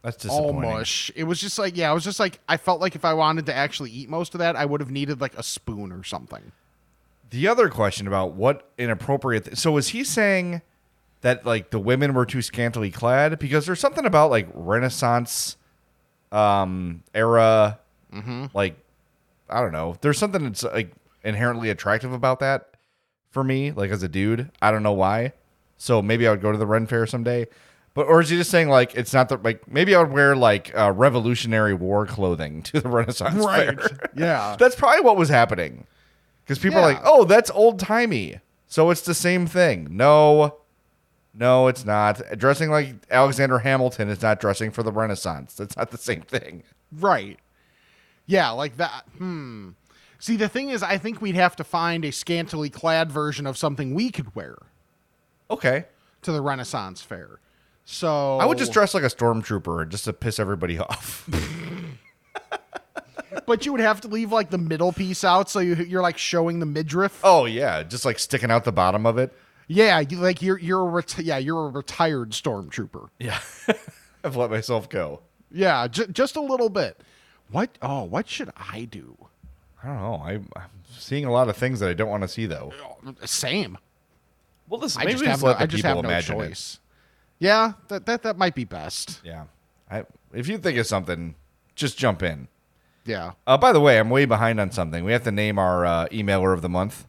that's 0.02 0.26
all 0.26 0.54
mush. 0.54 1.12
It 1.16 1.26
was 1.26 1.40
just 1.40 1.60
like 1.60 1.76
yeah, 1.76 1.92
it 1.92 1.94
was 1.94 2.04
just 2.04 2.20
like 2.20 2.40
I 2.48 2.58
felt 2.58 2.82
like 2.82 2.96
if 2.96 3.06
I 3.06 3.14
wanted 3.14 3.46
to 3.48 3.54
actually 3.54 3.92
eat 3.92 4.10
most 4.10 4.34
of 4.34 4.40
that, 4.40 4.56
I 4.56 4.66
would 4.66 4.82
have 4.82 4.92
needed 4.92 5.22
like 5.22 5.38
a 5.38 5.44
spoon 5.44 5.92
or 5.92 6.04
something. 6.04 6.52
The 7.32 7.48
other 7.48 7.70
question 7.70 8.08
about 8.08 8.34
what 8.34 8.70
inappropriate. 8.78 9.46
Th- 9.46 9.58
so 9.58 9.78
is 9.78 9.90
he 9.90 10.04
saying 10.04 10.62
that 11.22 11.46
like 11.46 11.72
the 11.72 11.80
women 11.80 12.14
were 12.14 12.26
too 12.26 12.42
scantily 12.42 12.92
clad? 12.92 13.40
Because 13.40 13.66
there's 13.66 13.80
something 13.80 14.06
about 14.06 14.30
like 14.32 14.48
Renaissance, 14.54 15.58
um, 16.32 17.04
era, 17.14 17.80
like 18.54 18.76
I 19.50 19.62
don't 19.62 19.72
know. 19.72 19.96
There's 20.02 20.18
something 20.18 20.44
that's 20.44 20.64
like 20.64 20.92
inherently 21.24 21.70
attractive 21.70 22.14
about 22.14 22.40
that 22.42 22.76
for 23.32 23.44
me, 23.44 23.72
like 23.72 23.92
as 23.92 24.04
a 24.04 24.08
dude. 24.10 24.52
I 24.62 24.72
don't 24.72 24.84
know 24.84 24.92
why. 24.94 25.34
So 25.78 26.02
maybe 26.02 26.28
I 26.28 26.32
would 26.32 26.42
go 26.42 26.52
to 26.52 26.58
the 26.58 26.68
Ren 26.68 26.86
Fair 26.86 27.06
someday. 27.08 27.48
But 27.94 28.08
or 28.08 28.22
is 28.22 28.30
he 28.30 28.38
just 28.38 28.52
saying 28.52 28.70
like 28.70 28.94
it's 28.96 29.14
not 29.14 29.30
the 29.30 29.38
like 29.38 29.68
maybe 29.70 29.96
I 29.96 30.02
would 30.02 30.12
wear 30.12 30.36
like 30.36 30.78
uh, 30.78 30.92
Revolutionary 30.92 31.74
War 31.74 32.06
clothing 32.06 32.62
to 32.64 32.82
the 32.82 32.90
Renaissance 32.90 33.44
Fair. 33.44 34.10
Yeah. 34.16 34.56
That's 34.60 34.76
probably 34.76 35.02
what 35.02 35.16
was 35.18 35.30
happening. 35.30 35.88
Because 36.52 36.62
people 36.62 36.80
are 36.80 36.82
like, 36.94 37.00
oh, 37.06 37.24
that's 37.24 37.50
old 37.52 37.80
timey. 37.80 38.42
So 38.68 38.90
it's 38.90 39.00
the 39.04 39.14
same 39.14 39.48
thing. 39.48 39.88
No, 39.90 40.58
no, 41.34 41.70
it's 41.70 41.86
not. 41.86 42.22
Dressing 42.38 42.70
like 42.70 42.94
Alexander 43.10 43.60
Hamilton 43.60 44.10
is 44.10 44.22
not 44.22 44.42
dressing 44.42 44.70
for 44.70 44.84
the 44.84 44.92
Renaissance. 44.92 45.54
That's 45.54 45.78
not 45.78 45.92
the 45.92 45.98
same 45.98 46.24
thing. 46.24 46.64
Right. 46.92 47.40
Yeah, 48.26 48.50
like 48.50 48.76
that. 48.76 49.06
Hmm. 49.18 49.70
See, 50.20 50.36
the 50.36 50.50
thing 50.50 50.68
is, 50.72 50.84
I 50.84 50.98
think 50.98 51.22
we'd 51.22 51.36
have 51.36 51.56
to 51.56 51.64
find 51.64 52.04
a 52.04 52.12
scantily 52.12 52.70
clad 52.70 53.14
version 53.14 53.48
of 53.48 53.58
something 53.58 53.94
we 53.94 54.12
could 54.12 54.36
wear 54.36 54.58
Okay. 55.50 55.86
to 56.24 56.34
the 56.34 56.42
Renaissance 56.42 57.02
Fair. 57.02 57.40
So 57.86 58.40
I 58.40 58.46
would 58.46 58.58
just 58.58 58.74
dress 58.74 58.94
like 58.94 59.04
a 59.04 59.08
stormtrooper 59.08 59.88
just 59.88 60.04
to 60.04 60.12
piss 60.12 60.38
everybody 60.38 60.78
off. 60.80 61.30
but 63.46 63.66
you 63.66 63.72
would 63.72 63.82
have 63.82 64.02
to 64.02 64.08
leave 64.08 64.32
like 64.32 64.50
the 64.50 64.58
middle 64.58 64.92
piece 64.92 65.24
out, 65.24 65.50
so 65.50 65.60
you, 65.60 65.76
you're 65.76 66.02
like 66.02 66.18
showing 66.18 66.60
the 66.60 66.66
midriff. 66.66 67.20
oh 67.24 67.46
yeah, 67.46 67.84
just 67.84 68.06
like 68.06 68.20
sticking 68.20 68.52
out 68.52 68.64
the 68.64 68.72
bottom 68.72 69.06
of 69.06 69.18
it. 69.18 69.34
Yeah, 69.68 70.00
you, 70.00 70.18
like 70.18 70.42
you're 70.42 70.60
you're 70.60 70.88
a 70.88 70.92
reti- 71.04 71.26
yeah 71.26 71.38
you're 71.38 71.68
a 71.68 71.70
retired 71.70 72.32
stormtrooper. 72.32 73.10
Yeah, 73.20 73.40
I've 74.24 74.36
let 74.36 74.50
myself 74.52 74.90
go. 74.90 75.22
Yeah, 75.52 75.88
j- 75.88 76.08
just 76.12 76.36
a 76.36 76.42
little 76.42 76.70
bit. 76.70 77.00
What? 77.52 77.78
Oh, 77.82 78.04
what 78.04 78.28
should 78.30 78.50
I 78.58 78.86
do? 78.86 79.18
I 79.84 79.88
don't 79.88 79.98
know. 80.02 80.16
I, 80.24 80.32
I'm 80.34 80.70
seeing 80.90 81.26
a 81.26 81.32
lot 81.32 81.50
of 81.50 81.58
things 81.58 81.80
that 81.80 81.90
I 81.90 81.94
don't 81.94 82.10
want 82.10 82.24
to 82.24 82.28
see 82.28 82.46
though. 82.46 82.74
Same. 83.26 83.78
Well, 84.70 84.80
this 84.80 84.96
I 84.98 85.02
maybe 85.02 85.12
just 85.14 85.24
just 85.26 85.32
have 85.32 85.42
no, 85.42 85.48
let 85.48 85.58
the 85.58 85.64
I 85.64 85.66
just 85.66 85.84
people 85.84 85.96
have 85.96 86.04
no 86.04 86.10
imagine 86.10 86.36
it. 86.42 86.48
choice. 86.50 86.80
Yeah, 87.40 87.74
that, 87.88 88.06
that 88.06 88.24
that 88.24 88.38
might 88.38 88.56
be 88.56 88.64
best. 88.66 89.20
Yeah, 89.24 89.46
I, 89.90 90.04
if 90.34 90.48
you 90.48 90.58
think 90.60 90.78
of 90.78 90.86
something, 90.88 91.36
just 91.76 91.98
jump 91.98 92.22
in. 92.24 92.48
Yeah. 93.06 93.32
Uh, 93.48 93.58
by 93.58 93.72
the 93.72 93.80
way, 93.80 94.00
I'm 94.00 94.10
way 94.10 94.26
behind 94.26 94.60
on 94.60 94.72
something. 94.72 95.04
We 95.04 95.12
have 95.12 95.24
to 95.24 95.32
name 95.32 95.58
our 95.58 95.86
uh, 95.86 96.08
emailer 96.10 96.54
of 96.54 96.62
the 96.62 96.70
month. 96.70 97.08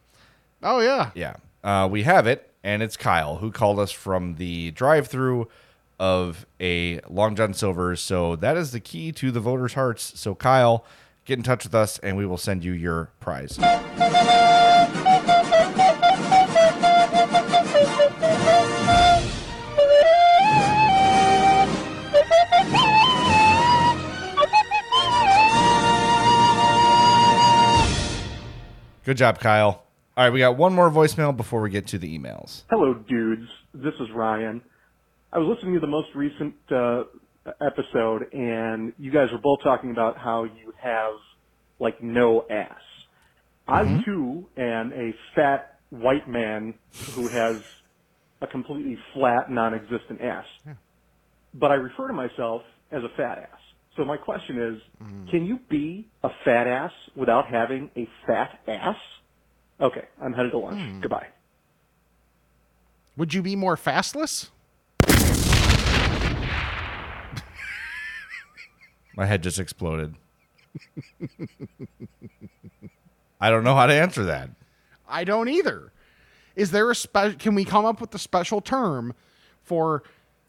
Oh 0.61 0.79
yeah. 0.79 1.11
Yeah, 1.13 1.35
uh, 1.63 1.87
we 1.91 2.03
have 2.03 2.25
it, 2.25 2.49
and 2.63 2.81
it's 2.81 2.97
Kyle 2.97 3.37
who 3.37 3.51
called 3.51 3.79
us 3.79 3.91
from 3.91 4.35
the 4.35 4.71
drive-through 4.71 5.47
of 5.99 6.45
a 6.59 6.99
Long 7.09 7.35
John 7.35 7.53
Silver's. 7.53 8.01
So 8.01 8.35
that 8.37 8.57
is 8.57 8.71
the 8.71 8.79
key 8.79 9.11
to 9.13 9.31
the 9.31 9.39
voters' 9.39 9.73
hearts. 9.73 10.19
So 10.19 10.35
Kyle, 10.35 10.85
get 11.25 11.37
in 11.37 11.43
touch 11.43 11.63
with 11.63 11.75
us, 11.75 11.99
and 11.99 12.17
we 12.17 12.25
will 12.25 12.37
send 12.37 12.63
you 12.63 12.71
your 12.71 13.09
prize. 13.19 13.59
Good 29.05 29.17
job, 29.17 29.39
Kyle. 29.39 29.83
All 30.15 30.23
right, 30.23 30.31
we 30.31 30.39
got 30.39 30.57
one 30.57 30.73
more 30.73 30.89
voicemail 30.89 31.35
before 31.35 31.61
we 31.61 31.69
get 31.69 31.87
to 31.87 31.97
the 31.97 32.17
emails. 32.17 32.63
Hello, 32.69 32.93
dudes. 32.93 33.49
This 33.73 33.93
is 33.99 34.09
Ryan. 34.11 34.61
I 35.31 35.39
was 35.39 35.53
listening 35.55 35.73
to 35.73 35.79
the 35.79 35.87
most 35.87 36.09
recent 36.15 36.55
uh, 36.71 37.03
episode, 37.59 38.31
and 38.33 38.93
you 38.97 39.11
guys 39.11 39.31
were 39.31 39.39
both 39.39 39.61
talking 39.63 39.91
about 39.91 40.17
how 40.17 40.43
you 40.45 40.73
have 40.79 41.15
like 41.79 42.01
no 42.01 42.45
ass. 42.49 42.79
I 43.67 44.03
too 44.05 44.47
am 44.57 44.93
a 44.93 45.13
fat 45.35 45.79
white 45.89 46.29
man 46.29 46.75
who 47.11 47.27
has 47.27 47.61
a 48.41 48.47
completely 48.47 48.97
flat, 49.13 49.49
non-existent 49.49 50.21
ass. 50.21 50.45
But 51.53 51.71
I 51.71 51.75
refer 51.75 52.07
to 52.07 52.13
myself 52.13 52.61
as 52.91 53.03
a 53.03 53.09
fat 53.17 53.37
ass. 53.39 53.59
So 53.95 54.03
my 54.03 54.17
question 54.17 54.59
is, 54.59 54.81
mm. 55.03 55.29
can 55.29 55.45
you 55.45 55.59
be 55.69 56.07
a 56.23 56.29
fat 56.43 56.65
ass 56.67 56.91
without 57.15 57.47
having 57.47 57.91
a 57.95 58.07
fat 58.25 58.59
ass? 58.67 58.97
Okay, 59.79 60.05
I'm 60.21 60.33
headed 60.33 60.51
to 60.51 60.57
lunch. 60.57 60.81
Hmm. 60.81 60.99
Goodbye. 61.01 61.27
Would 63.17 63.33
you 63.33 63.41
be 63.41 63.55
more 63.55 63.77
fastless? 63.77 64.49
My 69.15 69.25
head 69.27 69.43
just 69.43 69.59
exploded. 69.59 70.15
I 73.39 73.49
don't 73.51 73.63
know 73.63 73.75
how 73.75 73.85
to 73.85 73.93
answer 73.93 74.23
that. 74.25 74.49
I 75.07 75.23
don't 75.23 75.49
either. 75.49 75.91
Is 76.55 76.71
there 76.71 76.89
a 76.89 76.95
special? 76.95 77.37
Can 77.37 77.53
we 77.53 77.65
come 77.65 77.85
up 77.85 78.01
with 78.01 78.15
a 78.15 78.19
special 78.19 78.61
term 78.61 79.13
for 79.61 80.01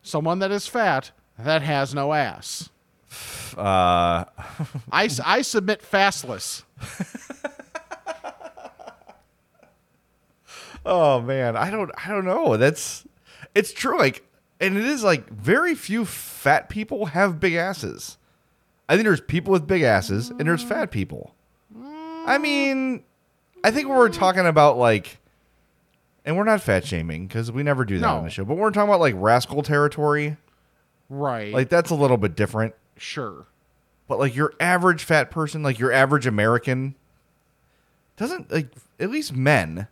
someone 0.02 0.38
that 0.38 0.50
is 0.50 0.66
fat 0.66 1.10
that 1.38 1.60
has 1.62 1.94
no 1.94 2.14
ass? 2.14 2.70
Uh, 3.56 4.24
I, 4.92 5.08
I 5.24 5.42
submit 5.42 5.80
fastless. 5.82 6.64
oh 10.86 11.20
man, 11.20 11.56
I 11.56 11.70
don't 11.70 11.90
I 12.04 12.10
don't 12.10 12.24
know. 12.24 12.56
That's 12.56 13.06
it's 13.54 13.72
true. 13.72 13.98
Like, 13.98 14.24
and 14.60 14.76
it 14.76 14.84
is 14.84 15.04
like 15.04 15.28
very 15.30 15.74
few 15.74 16.04
fat 16.04 16.68
people 16.68 17.06
have 17.06 17.40
big 17.40 17.54
asses. 17.54 18.16
I 18.88 18.94
think 18.96 19.06
there's 19.06 19.20
people 19.20 19.52
with 19.52 19.66
big 19.66 19.82
asses 19.82 20.30
and 20.30 20.40
there's 20.40 20.62
fat 20.62 20.90
people. 20.90 21.34
I 22.26 22.38
mean, 22.38 23.02
I 23.62 23.70
think 23.70 23.88
we're 23.88 24.08
talking 24.08 24.46
about 24.46 24.76
like, 24.78 25.18
and 26.24 26.36
we're 26.36 26.44
not 26.44 26.60
fat 26.62 26.84
shaming 26.86 27.26
because 27.26 27.52
we 27.52 27.62
never 27.62 27.84
do 27.84 27.98
that 27.98 28.06
No. 28.06 28.16
on 28.16 28.24
the 28.24 28.30
show. 28.30 28.44
But 28.44 28.56
we're 28.56 28.70
talking 28.70 28.88
about 28.88 29.00
like 29.00 29.14
rascal 29.16 29.62
territory. 29.62 30.36
Right. 31.08 31.52
Like 31.52 31.68
that's 31.68 31.90
a 31.90 31.94
little 31.94 32.16
bit 32.16 32.34
different. 32.34 32.74
Sure. 32.96 33.46
But 34.08 34.18
like 34.18 34.34
your 34.36 34.52
average 34.60 35.04
fat 35.04 35.30
person, 35.30 35.62
like 35.62 35.78
your 35.78 35.92
average 35.92 36.26
American, 36.26 36.94
doesn't 38.16 38.50
like 38.52 38.68
at 39.00 39.10
least 39.10 39.32
men 39.34 39.88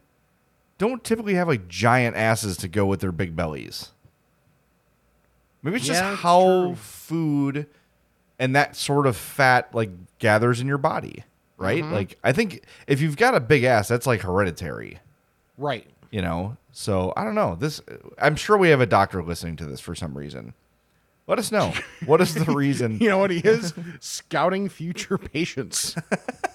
don't 0.78 1.02
typically 1.02 1.34
have 1.34 1.48
like 1.48 1.66
giant 1.68 2.16
asses 2.16 2.56
to 2.58 2.68
go 2.68 2.84
with 2.86 3.00
their 3.00 3.12
big 3.12 3.34
bellies. 3.34 3.92
Maybe 5.62 5.76
it's 5.76 5.86
Yeah, 5.86 6.10
just 6.10 6.22
how 6.22 6.66
true. 6.66 6.74
food 6.74 7.66
and 8.38 8.54
that 8.56 8.74
sort 8.76 9.06
of 9.06 9.16
fat 9.16 9.74
like 9.74 9.90
gathers 10.18 10.60
in 10.60 10.66
your 10.66 10.78
body, 10.78 11.24
right? 11.56 11.82
Mhm. 11.84 11.92
Like 11.92 12.18
I 12.24 12.32
think 12.32 12.64
if 12.86 13.00
you've 13.00 13.16
got 13.16 13.34
a 13.34 13.40
big 13.40 13.64
ass, 13.64 13.88
that's 13.88 14.06
like 14.06 14.22
hereditary, 14.22 14.98
Right. 15.56 15.88
you 16.10 16.20
know. 16.22 16.56
So 16.72 17.12
I 17.16 17.24
don't 17.24 17.34
know. 17.34 17.54
This 17.54 17.80
I'm 18.18 18.36
sure 18.36 18.56
we 18.56 18.70
have 18.70 18.80
a 18.80 18.86
doctor 18.86 19.22
listening 19.22 19.56
to 19.56 19.64
this 19.66 19.80
for 19.80 19.94
some 19.94 20.18
reason. 20.18 20.54
Let 21.26 21.38
us 21.38 21.52
know. 21.52 21.72
What 22.04 22.20
is 22.20 22.34
the 22.34 22.52
reason? 22.52 22.98
You 23.00 23.08
know 23.08 23.18
what 23.18 23.30
he 23.30 23.38
is? 23.44 23.72
Scouting 24.00 24.68
future 24.68 25.16
patients. 25.18 25.94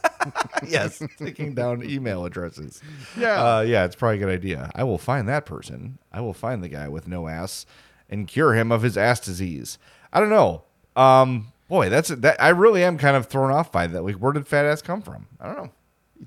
yes, 0.67 1.01
taking 1.17 1.53
down 1.55 1.83
email 1.89 2.25
addresses. 2.25 2.81
Yeah. 3.17 3.57
uh, 3.57 3.61
yeah, 3.61 3.85
it's 3.85 3.95
probably 3.95 4.17
a 4.17 4.19
good 4.19 4.29
idea. 4.33 4.69
I 4.75 4.83
will 4.83 4.97
find 4.97 5.27
that 5.29 5.45
person. 5.45 5.97
I 6.11 6.21
will 6.21 6.33
find 6.33 6.63
the 6.63 6.67
guy 6.69 6.87
with 6.89 7.07
no 7.07 7.27
ass 7.27 7.65
and 8.09 8.27
cure 8.27 8.53
him 8.53 8.71
of 8.71 8.81
his 8.81 8.97
ass 8.97 9.19
disease. 9.19 9.77
I 10.11 10.19
don't 10.19 10.29
know. 10.29 10.63
Um, 10.95 11.53
boy, 11.69 11.89
that's 11.89 12.09
that. 12.09 12.41
I 12.41 12.49
really 12.49 12.83
am 12.83 12.97
kind 12.97 13.15
of 13.15 13.27
thrown 13.27 13.51
off 13.51 13.71
by 13.71 13.87
that. 13.87 14.03
Like, 14.03 14.15
where 14.15 14.33
did 14.33 14.47
fat 14.47 14.65
ass 14.65 14.81
come 14.81 15.01
from? 15.01 15.27
I 15.39 15.47
don't 15.47 15.57
know. 15.57 15.71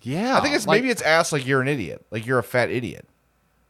Yeah. 0.03 0.39
I 0.39 0.41
think 0.41 0.55
it's 0.55 0.67
like- 0.67 0.81
maybe 0.81 0.91
it's 0.91 1.03
ass 1.03 1.33
like 1.33 1.47
you're 1.47 1.61
an 1.61 1.69
idiot, 1.69 2.05
like 2.11 2.25
you're 2.27 2.39
a 2.39 2.43
fat 2.45 2.71
idiot, 2.71 3.07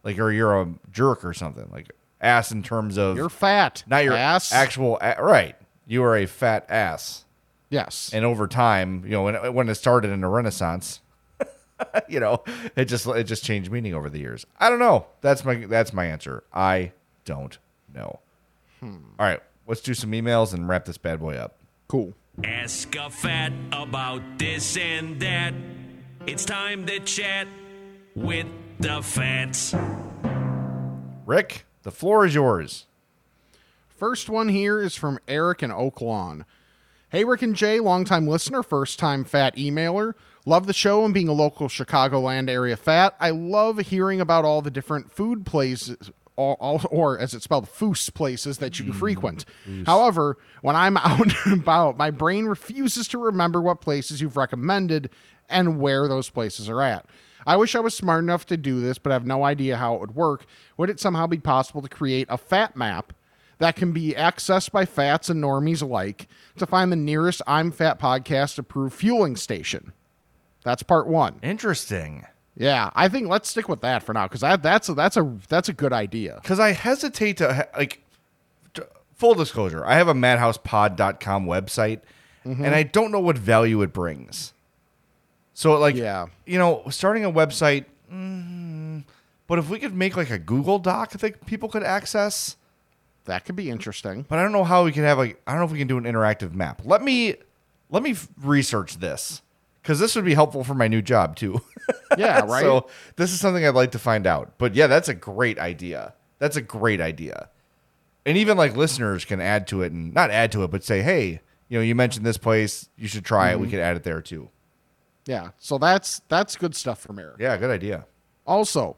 like 0.05 0.19
or 0.19 0.31
you're 0.31 0.61
a 0.61 0.69
jerk 0.93 1.25
or 1.25 1.33
something. 1.35 1.69
Like 1.73 1.91
ass 2.21 2.51
in 2.53 2.63
terms 2.63 2.97
of 2.99 3.17
You're 3.17 3.29
fat. 3.29 3.85
not 3.87 4.05
your 4.05 4.15
ass. 4.15 4.53
actual 4.53 4.99
a- 5.01 5.23
right. 5.23 5.57
You 5.87 6.03
are 6.05 6.17
a 6.17 6.27
fat 6.27 6.67
ass. 6.69 7.25
Yes. 7.71 8.11
And 8.13 8.25
over 8.25 8.47
time, 8.49 9.03
you 9.05 9.11
know, 9.13 9.23
when, 9.25 9.55
when 9.55 9.69
it 9.69 9.75
started 9.77 10.11
in 10.11 10.21
the 10.21 10.29
Renaissance, 10.29 11.01
you 12.09 12.21
know, 12.21 12.43
it 12.77 12.87
just 12.87 13.07
it 13.07 13.25
just 13.25 13.45
changed 13.45 13.71
meaning 13.71 13.95
over 13.95 14.11
the 14.11 14.19
years. 14.19 14.45
I 14.59 14.69
don't 14.71 14.79
know. 14.81 15.07
That's 15.21 15.45
my 15.45 15.55
that's 15.67 15.93
my 15.93 16.07
answer. 16.07 16.43
I 16.53 16.93
don't 17.25 17.57
know. 17.95 18.19
Hmm. 18.81 18.97
All 19.19 19.27
right, 19.27 19.41
let's 19.67 19.81
do 19.81 19.95
some 19.95 20.11
emails 20.13 20.53
and 20.53 20.69
wrap 20.69 20.85
this 20.85 20.99
bad 20.99 21.21
boy 21.21 21.37
up. 21.37 21.57
Cool. 21.89 22.13
Ask 22.45 22.95
a 22.97 23.09
fat 23.11 23.53
about 23.73 24.23
this 24.39 24.77
and 24.77 25.21
that. 25.21 25.55
It's 26.27 26.45
time 26.45 26.87
to 26.87 26.99
chat 27.01 27.49
with 28.15 28.47
the 28.79 29.03
fats. 29.03 29.75
Rick, 31.27 31.65
the 31.83 31.91
floor 31.91 32.27
is 32.27 32.35
yours. 32.35 32.87
First 33.89 34.29
one 34.29 34.49
here 34.49 34.81
is 34.81 34.95
from 34.95 35.19
Eric 35.29 35.63
in 35.63 35.71
Oak 35.71 36.01
Lawn. 36.01 36.45
Hey, 37.11 37.25
Rick 37.25 37.43
and 37.43 37.57
Jay, 37.57 37.81
longtime 37.81 38.27
listener, 38.27 38.63
first 38.63 38.99
time 38.99 39.25
fat 39.25 39.57
emailer. 39.57 40.15
Love 40.47 40.67
the 40.67 40.73
show 40.73 41.05
and 41.05 41.13
being 41.13 41.29
a 41.29 41.33
local 41.33 41.69
Chicagoland 41.69 42.49
area 42.49 42.77
fat. 42.77 43.15
I 43.21 43.31
love 43.31 43.79
hearing 43.79 44.21
about 44.21 44.45
all 44.45 44.63
the 44.63 44.71
different 44.71 45.13
food 45.13 45.45
places, 45.45 46.11
all, 46.37 46.57
all, 46.61 46.81
or 46.91 47.19
as 47.19 47.35
it's 47.35 47.45
spelled, 47.45 47.67
foos 47.67 48.13
places 48.15 48.59
that 48.59 48.79
you 48.79 48.87
mm, 48.87 48.95
frequent. 48.95 49.45
However, 49.87 50.39
when 50.63 50.77
I'm 50.77 50.97
out 50.97 51.35
and 51.45 51.61
about, 51.61 51.99
my 51.99 52.11
brain 52.11 52.47
refuses 52.47 53.07
to 53.09 53.19
remember 53.19 53.61
what 53.61 53.81
places 53.81 54.21
you've 54.21 54.37
recommended 54.37 55.11
and 55.49 55.79
where 55.79 56.09
those 56.09 56.31
places 56.31 56.71
are 56.71 56.81
at. 56.81 57.07
I 57.47 57.57
wish 57.57 57.75
I 57.75 57.81
was 57.81 57.95
smart 57.95 58.23
enough 58.23 58.47
to 58.47 58.57
do 58.57 58.81
this, 58.81 58.99
but 58.99 59.11
I 59.13 59.15
have 59.15 59.27
no 59.27 59.45
idea 59.45 59.77
how 59.77 59.95
it 59.95 60.01
would 60.01 60.15
work. 60.15 60.47
Would 60.77 60.91
it 60.91 61.01
somehow 61.01 61.27
be 61.27 61.39
possible 61.39 61.83
to 61.83 61.89
create 61.89 62.27
a 62.31 62.37
fat 62.39 62.77
map 62.77 63.13
that 63.59 63.77
can 63.77 63.93
be 63.93 64.13
accessed 64.15 64.71
by 64.73 64.85
fats 64.87 65.29
and 65.29 65.43
normies 65.43 65.83
alike 65.83 66.29
to 66.57 66.67
find 66.67 66.91
the 66.93 66.97
nearest 66.97 67.43
I'm 67.47 67.71
Fat 67.73 67.99
podcast 68.01 68.59
approved 68.59 68.95
fueling 68.95 69.37
station? 69.37 69.93
That's 70.65 70.83
part 70.83 71.07
one. 71.07 71.39
Interesting. 71.43 72.27
Yeah, 72.57 72.91
I 72.95 73.09
think 73.09 73.29
let's 73.29 73.49
stick 73.49 73.69
with 73.69 73.81
that 73.81 74.03
for 74.03 74.13
now 74.13 74.27
because 74.29 74.41
that's 74.61 74.89
a, 74.89 74.95
that's 74.95 75.17
a 75.17 75.37
that's 75.49 75.69
a 75.69 75.73
good 75.73 75.93
idea. 75.95 76.39
Because 76.43 76.61
I 76.61 76.73
hesitate 76.73 77.39
to 77.39 77.55
ha- 77.55 77.67
like. 77.79 78.03
Full 79.15 79.35
disclosure: 79.35 79.85
I 79.85 79.97
have 79.97 80.09
a 80.09 80.15
madhousepod.com 80.15 81.45
website, 81.45 82.01
Mhm. 82.47 82.65
and 82.65 82.75
I 82.75 82.83
don't 82.85 83.13
know 83.13 83.21
what 83.21 83.37
value 83.37 83.83
it 83.83 83.93
brings. 83.93 84.55
So, 85.61 85.79
like, 85.79 85.95
Yeah. 85.95 86.27
you 86.47 86.59
know, 86.59 86.83
starting 86.89 87.23
a 87.27 87.31
website. 87.31 87.85
mm, 88.11 89.05
but 89.47 89.59
if 89.59 89.69
we 89.69 89.79
could 89.79 89.95
make 89.95 90.17
like 90.17 90.31
a 90.31 90.39
Google 90.39 90.79
Doc 90.79 91.11
that 91.11 91.45
people 91.45 91.69
could 91.69 91.83
access, 91.83 92.57
That 93.27 93.45
could 93.45 93.55
be 93.57 93.69
interesting. 93.69 94.25
But 94.29 94.39
I 94.39 94.43
don't 94.43 94.53
know 94.53 94.65
how 94.65 94.85
we 94.85 94.91
can 94.93 95.05
have 95.05 95.19
like 95.19 95.39
I 95.47 95.51
don't 95.53 95.61
know 95.61 95.67
if 95.67 95.71
we 95.73 95.79
can 95.79 95.87
do 95.87 95.99
an 95.99 96.05
interactive 96.05 96.55
map. 96.55 96.81
Let 96.85 97.03
me 97.03 97.37
let 97.91 98.03
me 98.03 98.17
research 98.43 98.97
this 98.97 99.43
because 99.83 99.99
this 100.01 100.17
would 100.17 100.25
be 100.25 100.33
helpful 100.35 100.65
for 100.65 100.73
my 100.75 100.89
new 100.89 101.03
job 101.03 101.37
too. 101.37 101.61
Yeah, 102.17 102.41
right. 102.47 102.63
so 102.63 102.87
this 103.17 103.33
is 103.33 103.39
something 103.41 103.65
I'd 103.65 103.75
like 103.75 103.91
to 103.93 103.99
find 103.99 104.27
out. 104.27 104.55
But 104.59 104.75
yeah, 104.75 104.87
that's 104.87 105.09
a 105.09 105.15
great 105.15 105.59
idea. 105.59 106.15
That's 106.39 106.57
a 106.57 106.63
great 106.63 107.01
idea. 107.01 107.51
And 108.25 108.37
even 108.39 108.57
like 108.57 108.75
listeners 108.77 109.25
can 109.27 109.41
add 109.41 109.67
to 109.69 109.83
it 109.83 109.93
and 109.93 110.15
not 110.15 110.31
add 110.31 110.51
to 110.53 110.65
it, 110.65 110.71
but 110.71 110.83
say, 110.85 111.03
hey, 111.03 111.41
you 111.69 111.79
know, 111.79 111.83
you 111.83 111.95
mentioned 111.95 112.25
this 112.25 112.39
place, 112.39 112.89
you 112.97 113.07
should 113.09 113.25
try 113.25 113.51
it. 113.53 113.61
We 113.61 113.67
Mhm. 113.67 113.71
could 113.71 113.81
add 113.81 113.97
it 113.97 114.03
there 114.05 114.23
too. 114.23 114.49
Yeah. 115.27 115.51
So 115.59 115.79
that's 115.79 116.21
that's 116.29 116.57
good 116.57 116.75
stuff 116.75 117.01
from 117.01 117.19
Eric. 117.19 117.37
Yeah, 117.39 117.57
good 117.57 117.71
idea. 117.71 118.07
Also, 118.47 118.97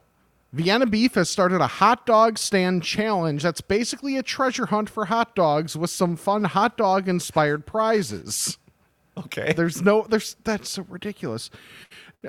Vienna 0.52 0.86
Beef 0.86 1.14
has 1.14 1.30
started 1.30 1.60
a 1.60 1.66
hot 1.66 2.04
dog 2.04 2.38
stand 2.38 2.82
challenge 2.82 3.42
that's 3.42 3.60
basically 3.60 4.16
a 4.16 4.22
treasure 4.22 4.66
hunt 4.66 4.90
for 4.90 5.06
hot 5.06 5.34
dogs 5.34 5.76
with 5.76 5.90
some 5.90 6.16
fun 6.16 6.44
hot 6.44 6.76
dog 6.76 7.08
inspired 7.08 7.66
prizes. 7.66 8.58
Okay. 9.16 9.52
There's 9.54 9.82
no 9.82 10.06
there's 10.08 10.36
that's 10.44 10.70
so 10.70 10.86
ridiculous. 10.88 11.50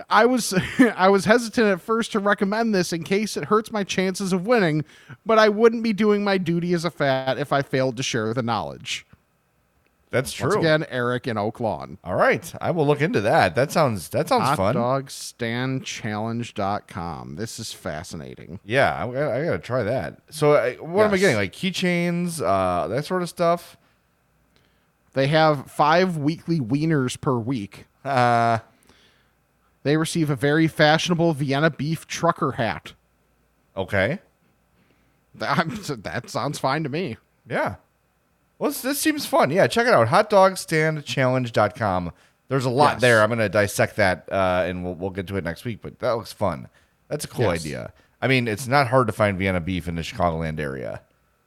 I 0.09 0.25
was 0.25 0.53
I 0.95 1.09
was 1.09 1.25
hesitant 1.25 1.67
at 1.67 1.81
first 1.81 2.11
to 2.13 2.19
recommend 2.19 2.73
this 2.73 2.93
in 2.93 3.03
case 3.03 3.37
it 3.37 3.45
hurts 3.45 3.71
my 3.71 3.83
chances 3.83 4.33
of 4.33 4.47
winning, 4.47 4.85
but 5.25 5.37
I 5.37 5.49
wouldn't 5.49 5.83
be 5.83 5.93
doing 5.93 6.23
my 6.23 6.37
duty 6.37 6.73
as 6.73 6.85
a 6.85 6.91
fat 6.91 7.37
if 7.37 7.53
I 7.53 7.61
failed 7.61 7.97
to 7.97 8.03
share 8.03 8.33
the 8.33 8.43
knowledge. 8.43 9.05
That's 10.13 10.39
Once 10.39 10.53
true. 10.53 10.61
again, 10.61 10.85
Eric 10.89 11.27
in 11.27 11.37
Oak 11.37 11.59
Lawn. 11.59 11.97
All 12.03 12.15
right. 12.15 12.53
I 12.61 12.69
will 12.71 12.85
look 12.87 13.01
into 13.01 13.19
that. 13.21 13.55
That 13.55 13.71
sounds 13.71 14.09
that 14.09 14.29
sounds 14.29 14.43
Hot 14.43 14.57
fun. 14.57 14.75
challenge.com. 15.83 17.35
This 17.35 17.59
is 17.59 17.73
fascinating. 17.73 18.59
Yeah, 18.63 18.93
I, 19.03 19.07
gotta- 19.11 19.33
I 19.33 19.43
gotta 19.45 19.59
try 19.59 19.83
that. 19.83 20.19
So, 20.29 20.53
I, 20.53 20.75
what 20.75 21.05
am 21.07 21.13
I 21.13 21.17
getting? 21.17 21.35
Like 21.35 21.51
keychains, 21.53 22.41
uh, 22.41 22.87
that 22.87 23.05
sort 23.05 23.21
of 23.23 23.29
stuff. 23.29 23.75
They 25.13 25.27
have 25.27 25.69
five 25.69 26.17
weekly 26.17 26.59
wieners 26.59 27.19
per 27.19 27.37
week. 27.37 27.85
Uh, 28.03 28.59
they 29.83 29.97
receive 29.97 30.29
a 30.29 30.35
very 30.35 30.67
fashionable 30.67 31.33
Vienna 31.33 31.69
beef 31.69 32.07
trucker 32.07 32.53
hat. 32.53 32.93
Okay. 33.75 34.19
That, 35.35 35.67
that 36.03 36.29
sounds 36.29 36.59
fine 36.59 36.83
to 36.83 36.89
me. 36.89 37.17
Yeah. 37.47 37.75
Well, 38.63 38.71
this, 38.71 38.81
this 38.81 38.97
seems 38.97 39.25
fun. 39.25 39.51
Yeah, 39.51 39.67
check 39.67 39.87
it 39.87 39.93
out. 39.93 40.07
Hotdogstandchallenge.com. 40.07 42.13
There's 42.47 42.63
a 42.63 42.69
lot 42.69 42.93
Yes. 42.93 43.01
there. 43.01 43.21
I'm 43.21 43.27
gonna 43.27 43.49
dissect 43.49 43.97
that, 43.97 44.29
uh, 44.31 44.63
and 44.65 44.85
we'll 44.85 44.95
we'll 44.95 45.09
get 45.09 45.27
to 45.27 45.35
it 45.35 45.43
next 45.43 45.65
week. 45.65 45.79
But 45.81 45.99
that 45.99 46.11
looks 46.11 46.31
fun. 46.31 46.69
That's 47.09 47.25
a 47.25 47.27
cool 47.27 47.51
Yes. 47.51 47.59
idea. 47.59 47.91
I 48.21 48.29
mean, 48.29 48.47
it's 48.47 48.65
not 48.65 48.87
hard 48.87 49.07
to 49.07 49.13
find 49.13 49.37
Vienna 49.37 49.59
beef 49.59 49.89
in 49.89 49.95
the 49.95 50.01
Chicagoland 50.01 50.61
area. 50.61 51.01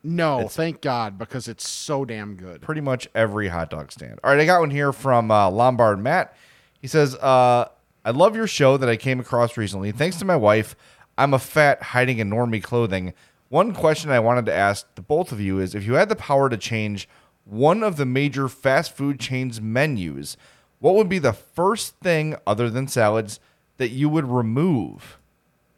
No, 0.05 0.47
thank 0.47 0.83
God, 0.83 1.19
because 1.19 1.49
it's 1.49 1.67
so 1.67 2.05
damn 2.05 2.35
good. 2.35 2.61
pretty 2.61 2.83
much 2.83 3.09
every 3.15 3.49
hot 3.49 3.71
dog 3.71 3.93
stand. 3.93 4.21
All 4.23 4.31
right, 4.31 4.39
I 4.39 4.45
got 4.45 4.61
one 4.61 4.71
here 4.71 4.93
from 4.93 5.31
uh, 5.31 5.49
Lombard 5.51 5.99
Matt. 5.99 6.37
He 6.83 6.87
says, 6.87 7.15
uh, 7.15 7.65
I 8.05 8.11
love 8.11 8.37
your 8.37 8.47
show 8.47 8.77
that 8.77 8.91
I 8.91 8.97
came 8.97 9.21
across 9.21 9.57
recently. 9.57 9.91
Thanks 9.91 10.19
to 10.19 10.27
my 10.27 10.37
wife, 10.37 10.77
I'm 11.17 11.33
a 11.33 11.39
fat 11.39 11.83
hiding 11.83 12.19
in 12.19 12.29
normie 12.29 12.63
clothing. 12.63 13.15
One 13.49 13.73
question 13.73 14.11
I 14.11 14.19
wanted 14.21 14.47
to 14.47 14.55
ask 14.55 14.87
the 14.95 15.03
both 15.03 15.31
of 15.33 15.41
you 15.41 15.59
is 15.61 15.75
if 15.75 15.85
you 15.87 15.95
had 15.95 16.09
the 16.09 16.17
power 16.17 16.49
to 16.49 16.57
change 16.57 17.09
one 17.45 17.83
of 17.83 17.97
the 17.97 18.07
major 18.07 18.49
fast 18.49 18.97
food 18.97 19.21
chains' 19.21 19.61
menus, 19.61 20.37
what 20.81 20.95
would 20.97 21.09
be 21.09 21.19
the 21.21 21.33
first 21.33 21.95
thing 22.01 22.37
other 22.47 22.69
than 22.69 22.89
salads 22.89 23.39
that 23.77 23.91
you 23.91 24.09
would 24.09 24.27
remove? 24.27 25.19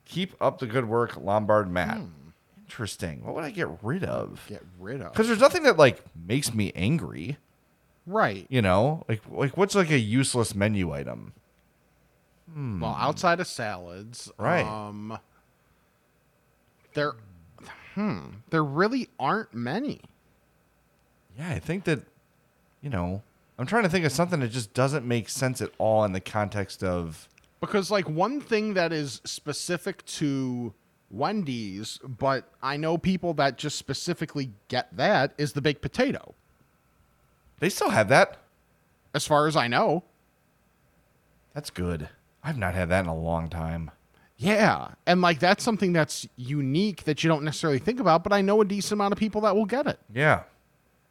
Keep 0.06 0.34
up 0.40 0.58
the 0.58 0.66
good 0.66 0.86
work, 0.86 1.16
Lombard 1.18 1.70
Matt. 1.70 2.00
Interesting. 2.64 3.24
What 3.24 3.34
would 3.34 3.44
I 3.44 3.50
get 3.50 3.68
rid 3.82 4.04
of? 4.04 4.44
Get 4.48 4.64
rid 4.78 5.02
of. 5.02 5.12
Because 5.12 5.26
there's 5.28 5.40
nothing 5.40 5.62
that 5.64 5.76
like 5.76 6.02
makes 6.26 6.54
me 6.54 6.72
angry. 6.74 7.36
Right. 8.06 8.46
You 8.48 8.62
know, 8.62 9.04
like 9.08 9.20
like 9.30 9.56
what's 9.58 9.74
like 9.74 9.90
a 9.90 9.98
useless 9.98 10.54
menu 10.54 10.92
item? 10.92 11.34
Hmm. 12.52 12.80
Well, 12.80 12.96
outside 12.98 13.40
of 13.40 13.46
salads, 13.46 14.30
Right. 14.38 14.64
Um, 14.64 15.18
there, 16.94 17.14
hmm, 17.98 18.18
there 18.50 18.62
really 18.62 19.08
aren't 19.18 19.52
many. 19.52 20.00
Yeah, 21.36 21.50
I 21.50 21.58
think 21.58 21.82
that, 21.82 22.02
you 22.80 22.90
know, 22.90 23.22
I'm 23.58 23.66
trying 23.66 23.82
to 23.82 23.88
think 23.88 24.06
of 24.06 24.12
something 24.12 24.38
that 24.38 24.52
just 24.52 24.72
doesn't 24.72 25.04
make 25.04 25.28
sense 25.28 25.60
at 25.60 25.72
all 25.78 26.04
in 26.04 26.12
the 26.12 26.20
context 26.20 26.84
of. 26.84 27.28
Because 27.60 27.90
like 27.90 28.08
one 28.08 28.40
thing 28.40 28.74
that 28.74 28.92
is 28.92 29.20
specific 29.24 30.04
to 30.06 30.72
Wendy's, 31.10 31.98
but 32.04 32.48
I 32.62 32.76
know 32.76 32.98
people 32.98 33.34
that 33.34 33.58
just 33.58 33.76
specifically 33.76 34.52
get 34.68 34.96
that 34.96 35.34
is 35.36 35.54
the 35.54 35.60
baked 35.60 35.82
potato. 35.82 36.36
They 37.58 37.68
still 37.68 37.90
have 37.90 38.08
that. 38.10 38.38
As 39.12 39.26
far 39.26 39.48
as 39.48 39.56
I 39.56 39.66
know. 39.66 40.04
That's 41.52 41.70
good. 41.70 42.10
I've 42.44 42.58
not 42.58 42.76
had 42.76 42.90
that 42.90 43.00
in 43.00 43.10
a 43.10 43.16
long 43.16 43.48
time. 43.48 43.90
Yeah. 44.38 44.92
And 45.06 45.20
like 45.20 45.40
that's 45.40 45.62
something 45.64 45.92
that's 45.92 46.26
unique 46.36 47.04
that 47.04 47.22
you 47.22 47.28
don't 47.28 47.42
necessarily 47.42 47.78
think 47.80 48.00
about, 48.00 48.22
but 48.24 48.32
I 48.32 48.40
know 48.40 48.60
a 48.60 48.64
decent 48.64 48.92
amount 48.92 49.12
of 49.12 49.18
people 49.18 49.40
that 49.42 49.54
will 49.54 49.66
get 49.66 49.86
it. 49.86 49.98
Yeah. 50.14 50.42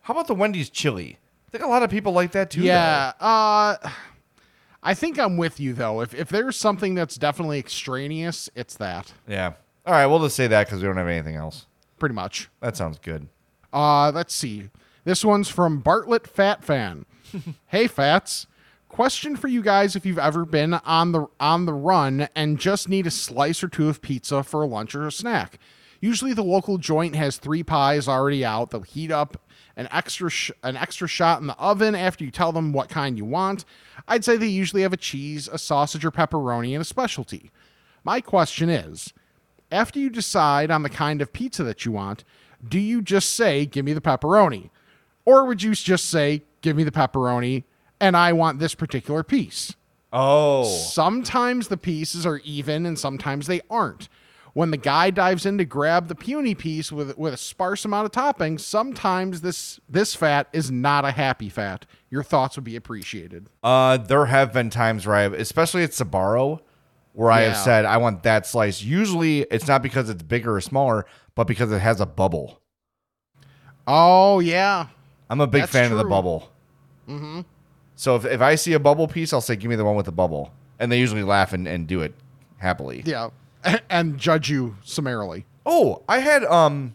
How 0.02 0.14
about 0.14 0.28
the 0.28 0.36
Wendy's 0.36 0.70
chili? 0.70 1.18
I 1.48 1.52
think 1.52 1.64
a 1.64 1.68
lot 1.68 1.84
of 1.84 1.90
people 1.90 2.14
like 2.14 2.32
that 2.32 2.50
too. 2.52 2.62
Yeah. 2.62 3.14
Uh 3.20 3.76
I 4.82 4.94
think 4.94 5.20
I'm 5.20 5.36
with 5.36 5.60
you 5.60 5.74
though. 5.74 6.02
If 6.02 6.14
if 6.16 6.30
there's 6.30 6.56
something 6.56 6.96
that's 6.96 7.18
definitely 7.18 7.60
extraneous, 7.60 8.50
it's 8.56 8.76
that. 8.78 9.14
Yeah. 9.28 9.54
All 9.86 9.94
right, 9.94 10.06
we'll 10.06 10.20
just 10.24 10.36
say 10.36 10.48
that 10.48 10.68
because 10.68 10.82
we 10.82 10.88
don't 10.88 10.98
have 10.98 11.08
anything 11.08 11.36
else. 11.36 11.66
Pretty 12.00 12.16
much. 12.16 12.50
That 12.62 12.76
sounds 12.76 13.00
good. 13.00 13.28
Uh, 13.72 14.12
let's 14.14 14.34
see. 14.34 14.70
This 15.06 15.24
one's 15.24 15.48
from 15.50 15.80
Bartlett 15.80 16.28
Fat 16.28 16.64
Fan. 16.64 17.06
hey, 17.68 17.88
Fats. 17.88 18.48
Question 18.90 19.36
for 19.36 19.48
you 19.48 19.62
guys: 19.62 19.96
If 19.96 20.06
you've 20.06 20.18
ever 20.18 20.46
been 20.46 20.74
on 20.74 21.12
the 21.12 21.28
on 21.40 21.66
the 21.66 21.74
run 21.74 22.30
and 22.36 22.60
just 22.60 22.90
need 22.90 23.06
a 23.06 23.12
slice 23.12 23.64
or 23.64 23.68
two 23.68 23.90
of 23.90 24.02
pizza 24.02 24.44
for 24.44 24.62
a 24.62 24.66
lunch 24.68 24.96
or 24.96 25.06
a 25.06 25.12
snack, 25.12 25.60
usually 26.00 26.34
the 26.34 26.44
local 26.44 26.78
joint 26.78 27.16
has 27.16 27.38
three 27.38 27.64
pies 27.64 28.08
already 28.08 28.46
out. 28.46 28.72
They'll 28.72 28.82
heat 28.82 29.12
up 29.12 29.42
an 29.76 29.88
extra 29.92 30.30
sh- 30.30 30.52
an 30.64 30.78
extra 30.78 31.08
shot 31.08 31.42
in 31.42 31.48
the 31.48 31.58
oven 31.58 31.96
after 31.96 32.24
you 32.24 32.32
tell 32.32 32.52
them 32.52 32.72
what 32.72 32.90
kind 32.90 33.18
you 33.18 33.26
want. 33.26 33.66
I'd 34.08 34.24
say 34.24 34.38
they 34.38 34.48
usually 34.48 34.84
have 34.84 34.94
a 34.94 34.98
cheese, 34.98 35.48
a 35.48 35.58
sausage, 35.58 36.06
or 36.06 36.12
pepperoni, 36.12 36.74
and 36.74 36.82
a 36.82 36.86
specialty. 36.86 37.52
My 38.04 38.22
question 38.22 38.70
is 38.70 39.14
after 39.72 40.00
you 40.00 40.10
decide 40.10 40.72
on 40.72 40.84
the 40.84 40.90
kind 40.90 41.22
of 41.22 41.34
pizza 41.34 41.64
that 41.64 41.86
you 41.86 41.92
want, 41.92 42.24
do 42.68 42.80
you 42.80 43.02
just 43.02 43.34
say, 43.34 43.66
give 43.66 43.86
me 43.86 43.94
the 43.94 44.02
pepperoni? 44.02 44.70
Or 45.26 45.46
would 45.46 45.62
you 45.62 45.74
just 45.74 46.10
say, 46.10 46.44
give 46.62 46.78
me 46.78 46.84
the 46.84 46.92
pepperoni 46.92 47.66
and 48.00 48.16
I 48.18 48.34
want 48.34 48.60
this 48.60 48.76
particular 48.76 49.24
piece? 49.24 49.76
Oh. 50.12 50.64
Sometimes 50.64 51.68
the 51.68 51.78
pieces 51.78 52.26
are 52.26 52.42
even 52.44 52.86
and 52.86 52.98
sometimes 52.98 53.48
they 53.48 53.62
aren't. 53.70 54.10
When 54.54 54.72
the 54.72 54.78
guy 54.78 55.12
dives 55.12 55.46
in 55.46 55.60
to 55.60 55.66
grab 55.66 56.08
the 56.08 56.16
puny 56.16 56.56
piece 56.56 56.92
with, 56.92 57.16
with 57.16 57.32
a 57.32 57.38
sparse 57.38 57.86
amount 57.86 58.06
of 58.06 58.12
toppings, 58.12 58.62
sometimes 58.62 59.42
this 59.42 59.80
this 59.88 60.16
fat 60.16 60.48
is 60.52 60.72
not 60.72 61.06
a 61.06 61.12
happy 61.12 61.48
fat. 61.48 61.86
Your 62.10 62.24
thoughts 62.24 62.56
would 62.56 62.64
be 62.64 62.76
appreciated. 62.76 63.52
Uh, 63.62 63.98
there 63.98 64.26
have 64.26 64.54
been 64.54 64.72
times 64.72 65.06
where 65.06 65.16
I've, 65.16 65.34
especially 65.34 65.84
at 65.84 65.92
Sbarro, 65.92 66.62
where 67.14 67.30
I 67.30 67.42
have 67.42 67.58
said 67.58 67.86
I 67.86 67.98
want 67.98 68.24
that 68.24 68.48
slice. 68.48 68.82
Usually, 68.82 69.42
it's 69.42 69.68
not 69.68 69.84
because 69.84 70.10
it's 70.10 70.24
bigger 70.24 70.56
or 70.56 70.62
smaller, 70.62 71.06
but 71.36 71.46
because 71.46 71.72
it 71.72 71.80
has 71.80 72.02
a 72.02 72.08
bubble. 72.08 72.60
Oh 73.86 74.40
yeah, 74.40 74.88
I'm 75.30 75.40
a 75.40 75.46
big 75.46 75.64
That's 75.64 75.72
fan 75.72 75.92
of 75.92 76.00
the 76.00 76.04
bubble. 76.04 76.52
Mm-hmm. 77.08 77.42
So 77.98 78.16
if, 78.16 78.26
if 78.26 78.42
I 78.42 78.56
see 78.56 78.74
a 78.74 78.80
bubble 78.80 79.08
piece, 79.08 79.34
I'll 79.34 79.42
say, 79.42 79.56
"Give 79.56 79.70
me 79.70 79.76
the 79.76 79.84
one 79.84 79.96
with 79.96 80.06
the 80.06 80.12
bubble," 80.12 80.52
and 80.80 80.90
they 80.92 81.00
usually 81.00 81.24
laugh 81.24 81.52
and, 81.52 81.68
and 81.68 81.88
do 81.88 82.02
it 82.02 82.14
happily. 82.58 83.02
Yeah, 83.06 83.32
and 83.90 84.18
judge 84.18 84.50
you 84.50 84.78
summarily. 84.84 85.46
Oh, 85.66 86.04
I 86.08 86.20
had 86.20 86.46
um, 86.46 86.94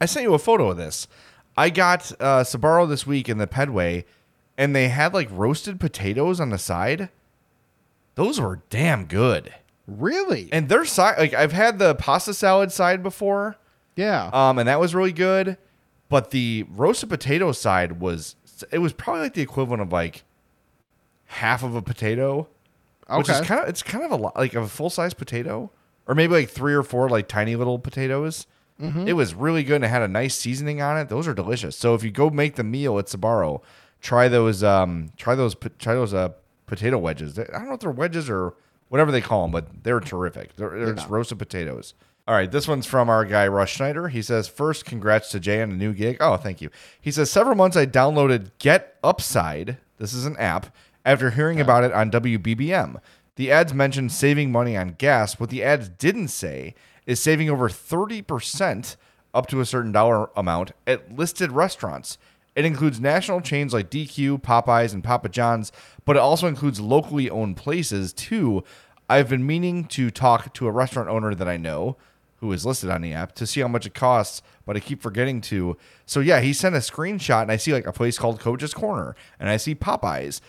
I 0.00 0.06
sent 0.06 0.24
you 0.24 0.34
a 0.34 0.38
photo 0.38 0.70
of 0.70 0.76
this. 0.76 1.08
I 1.56 1.70
got 1.70 2.12
uh, 2.20 2.44
Sbarro 2.44 2.88
this 2.88 3.06
week 3.06 3.28
in 3.28 3.38
the 3.38 3.46
Pedway, 3.46 4.04
and 4.56 4.76
they 4.76 4.88
had 4.88 5.14
like 5.14 5.28
roasted 5.32 5.80
potatoes 5.80 6.40
on 6.40 6.50
the 6.50 6.58
side. 6.58 7.08
Those 8.14 8.40
were 8.40 8.60
damn 8.68 9.06
good. 9.06 9.54
Really? 9.86 10.50
And 10.52 10.68
their 10.68 10.84
side, 10.84 11.18
like 11.18 11.32
I've 11.32 11.52
had 11.52 11.78
the 11.78 11.94
pasta 11.94 12.34
salad 12.34 12.70
side 12.70 13.02
before. 13.02 13.56
Yeah. 13.96 14.28
Um, 14.32 14.58
and 14.58 14.68
that 14.68 14.78
was 14.78 14.94
really 14.94 15.12
good. 15.12 15.56
But 16.10 16.30
the 16.30 16.66
roasted 16.68 17.08
potato 17.08 17.52
side 17.52 18.00
was 18.00 18.36
it 18.70 18.78
was 18.78 18.92
probably 18.92 19.22
like 19.22 19.34
the 19.34 19.42
equivalent 19.42 19.82
of 19.82 19.92
like 19.92 20.24
half 21.26 21.62
of 21.62 21.74
a 21.74 21.82
potato. 21.82 22.48
Which 23.18 23.28
is 23.30 23.40
kind 23.46 23.62
of 23.62 23.68
it's 23.68 23.82
kind 23.82 24.04
of 24.04 24.10
a 24.10 24.16
lot 24.16 24.36
like 24.36 24.54
a 24.54 24.66
full 24.66 24.90
size 24.90 25.14
potato. 25.14 25.70
Or 26.06 26.14
maybe 26.14 26.32
like 26.34 26.48
three 26.50 26.74
or 26.74 26.82
four 26.82 27.08
like 27.08 27.28
tiny 27.28 27.56
little 27.56 27.78
potatoes. 27.78 28.46
Mhm. 28.80 29.06
It 29.08 29.14
was 29.14 29.34
really 29.34 29.62
good 29.64 29.76
and 29.76 29.84
it 29.84 29.88
had 29.88 30.02
a 30.02 30.08
nice 30.08 30.34
seasoning 30.34 30.80
on 30.80 30.96
it. 30.98 31.08
Those 31.08 31.26
are 31.26 31.34
delicious. 31.34 31.76
So 31.76 31.94
if 31.94 32.02
you 32.04 32.10
go 32.10 32.30
make 32.30 32.54
the 32.56 32.64
meal 32.64 32.98
at 32.98 33.06
Sbarro, 33.06 33.60
try 34.00 34.28
those 34.28 34.62
um 34.62 35.10
try 35.16 35.34
those 35.34 35.56
try 35.78 35.94
those 35.94 36.14
uh 36.14 36.30
potato 36.66 36.98
wedges. 36.98 37.38
I 37.38 37.44
don't 37.44 37.66
know 37.68 37.74
if 37.74 37.80
they're 37.80 37.90
wedges 37.90 38.28
or 38.30 38.54
whatever 38.88 39.10
they 39.10 39.20
call 39.20 39.42
them, 39.42 39.50
but 39.52 39.82
they're 39.84 40.00
terrific. 40.00 40.56
They're, 40.56 40.70
they're 40.70 40.94
just 40.94 41.08
roasted 41.08 41.38
potatoes. 41.38 41.94
All 42.28 42.34
right, 42.34 42.52
this 42.52 42.68
one's 42.68 42.84
from 42.84 43.08
our 43.08 43.24
guy 43.24 43.48
Rush 43.48 43.76
Schneider. 43.76 44.08
He 44.08 44.20
says, 44.20 44.48
First, 44.48 44.84
congrats 44.84 45.30
to 45.30 45.40
Jay 45.40 45.62
on 45.62 45.72
a 45.72 45.74
new 45.74 45.94
gig. 45.94 46.18
Oh, 46.20 46.36
thank 46.36 46.60
you. 46.60 46.68
He 47.00 47.10
says, 47.10 47.30
Several 47.30 47.56
months 47.56 47.74
I 47.74 47.86
downloaded 47.86 48.50
Get 48.58 48.98
Upside. 49.02 49.78
This 49.96 50.12
is 50.12 50.26
an 50.26 50.36
app 50.36 50.66
after 51.06 51.30
hearing 51.30 51.58
about 51.58 51.84
it 51.84 51.92
on 51.92 52.10
WBBM. 52.10 53.00
The 53.36 53.50
ads 53.50 53.72
mentioned 53.72 54.12
saving 54.12 54.52
money 54.52 54.76
on 54.76 54.96
gas. 54.98 55.40
What 55.40 55.48
the 55.48 55.64
ads 55.64 55.88
didn't 55.88 56.28
say 56.28 56.74
is 57.06 57.18
saving 57.18 57.48
over 57.48 57.66
30% 57.70 58.96
up 59.32 59.46
to 59.46 59.62
a 59.62 59.66
certain 59.66 59.92
dollar 59.92 60.28
amount 60.36 60.72
at 60.86 61.16
listed 61.16 61.50
restaurants. 61.52 62.18
It 62.54 62.66
includes 62.66 63.00
national 63.00 63.40
chains 63.40 63.72
like 63.72 63.88
DQ, 63.90 64.42
Popeyes, 64.42 64.92
and 64.92 65.02
Papa 65.02 65.30
John's, 65.30 65.72
but 66.04 66.16
it 66.16 66.20
also 66.20 66.46
includes 66.46 66.78
locally 66.78 67.30
owned 67.30 67.56
places 67.56 68.12
too. 68.12 68.64
I've 69.08 69.30
been 69.30 69.46
meaning 69.46 69.86
to 69.86 70.10
talk 70.10 70.52
to 70.52 70.66
a 70.66 70.72
restaurant 70.72 71.08
owner 71.08 71.34
that 71.34 71.48
I 71.48 71.56
know 71.56 71.96
who 72.40 72.52
is 72.52 72.64
listed 72.64 72.88
on 72.90 73.02
the 73.02 73.12
app 73.12 73.34
to 73.34 73.46
see 73.46 73.60
how 73.60 73.68
much 73.68 73.84
it 73.86 73.94
costs, 73.94 74.42
but 74.64 74.76
I 74.76 74.80
keep 74.80 75.02
forgetting 75.02 75.40
to. 75.42 75.76
So 76.06 76.20
yeah, 76.20 76.40
he 76.40 76.52
sent 76.52 76.74
a 76.74 76.78
screenshot 76.78 77.42
and 77.42 77.50
I 77.52 77.56
see 77.56 77.72
like 77.72 77.86
a 77.86 77.92
place 77.92 78.16
called 78.18 78.38
Coach's 78.40 78.72
Corner 78.74 79.16
and 79.40 79.48
I 79.48 79.56
see 79.56 79.74
Popeyes 79.74 80.40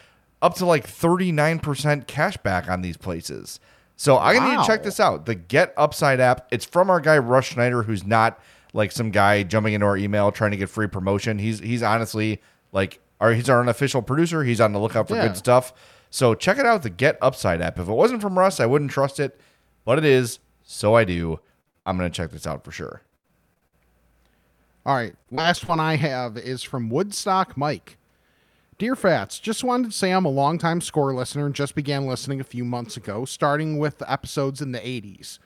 up 0.41 0.55
to 0.55 0.65
like 0.65 0.87
39% 0.87 2.07
cash 2.07 2.37
back 2.37 2.69
on 2.69 2.81
these 2.81 2.97
places. 2.97 3.59
So 3.95 4.17
I 4.17 4.33
need 4.33 4.39
Wow. 4.55 4.61
to 4.61 4.67
check 4.67 4.83
this 4.83 4.99
out. 4.99 5.25
The 5.25 5.35
Get 5.35 5.73
Upside 5.75 6.19
app. 6.19 6.47
It's 6.51 6.63
from 6.65 6.89
our 6.89 6.99
guy 7.01 7.17
Russ 7.17 7.45
Schneider, 7.47 7.83
who's 7.83 8.05
not 8.05 8.39
like 8.71 8.91
some 8.91 9.09
guy 9.11 9.43
jumping 9.43 9.73
into 9.73 9.85
our 9.85 9.97
email 9.97 10.31
trying 10.31 10.51
to 10.51 10.57
get 10.57 10.69
free 10.69 10.87
promotion. 10.87 11.39
He's 11.39 11.59
he's 11.59 11.83
honestly 11.83 12.39
like 12.71 12.99
our 13.19 13.33
he's 13.33 13.49
our 13.49 13.59
unofficial 13.59 14.01
producer. 14.01 14.43
He's 14.43 14.61
on 14.61 14.71
the 14.73 14.79
lookout 14.79 15.07
for 15.09 15.15
Yeah. 15.15 15.27
good 15.27 15.37
stuff. 15.37 15.73
So 16.11 16.33
check 16.33 16.57
it 16.57 16.65
out, 16.65 16.83
the 16.83 16.89
Get 16.89 17.17
Upside 17.21 17.61
app. 17.61 17.77
If 17.77 17.89
it 17.89 17.93
wasn't 17.93 18.21
from 18.21 18.37
Russ, 18.39 18.59
I 18.59 18.65
wouldn't 18.67 18.91
trust 18.91 19.19
it, 19.19 19.39
but 19.85 19.97
it 19.97 20.05
is. 20.05 20.39
So 20.63 20.95
I 20.95 21.03
do. 21.03 21.39
I'm 21.89 21.97
gonna 21.97 22.11
check 22.11 22.29
this 22.29 22.45
out 22.45 22.63
for 22.63 22.71
sure. 22.71 23.01
All 24.85 24.95
right, 24.95 25.15
last 25.31 25.67
one 25.67 25.79
I 25.79 25.95
have 25.95 26.37
is 26.37 26.61
from 26.61 26.91
Woodstock 26.91 27.57
Mike. 27.57 27.97
Dear 28.77 28.95
Fats, 28.95 29.39
just 29.39 29.63
wanted 29.63 29.91
to 29.91 29.97
say 29.97 30.11
I'm 30.11 30.23
a 30.25 30.29
longtime 30.29 30.81
score 30.81 31.15
listener 31.15 31.47
and 31.47 31.55
just 31.55 31.73
began 31.73 32.05
listening 32.05 32.39
a 32.39 32.43
few 32.43 32.63
months 32.63 32.95
ago, 32.95 33.25
starting 33.25 33.79
with 33.79 33.97
the 33.97 34.09
episodes 34.09 34.61
in 34.61 34.71
the 34.71 34.79
80s. 34.79 35.39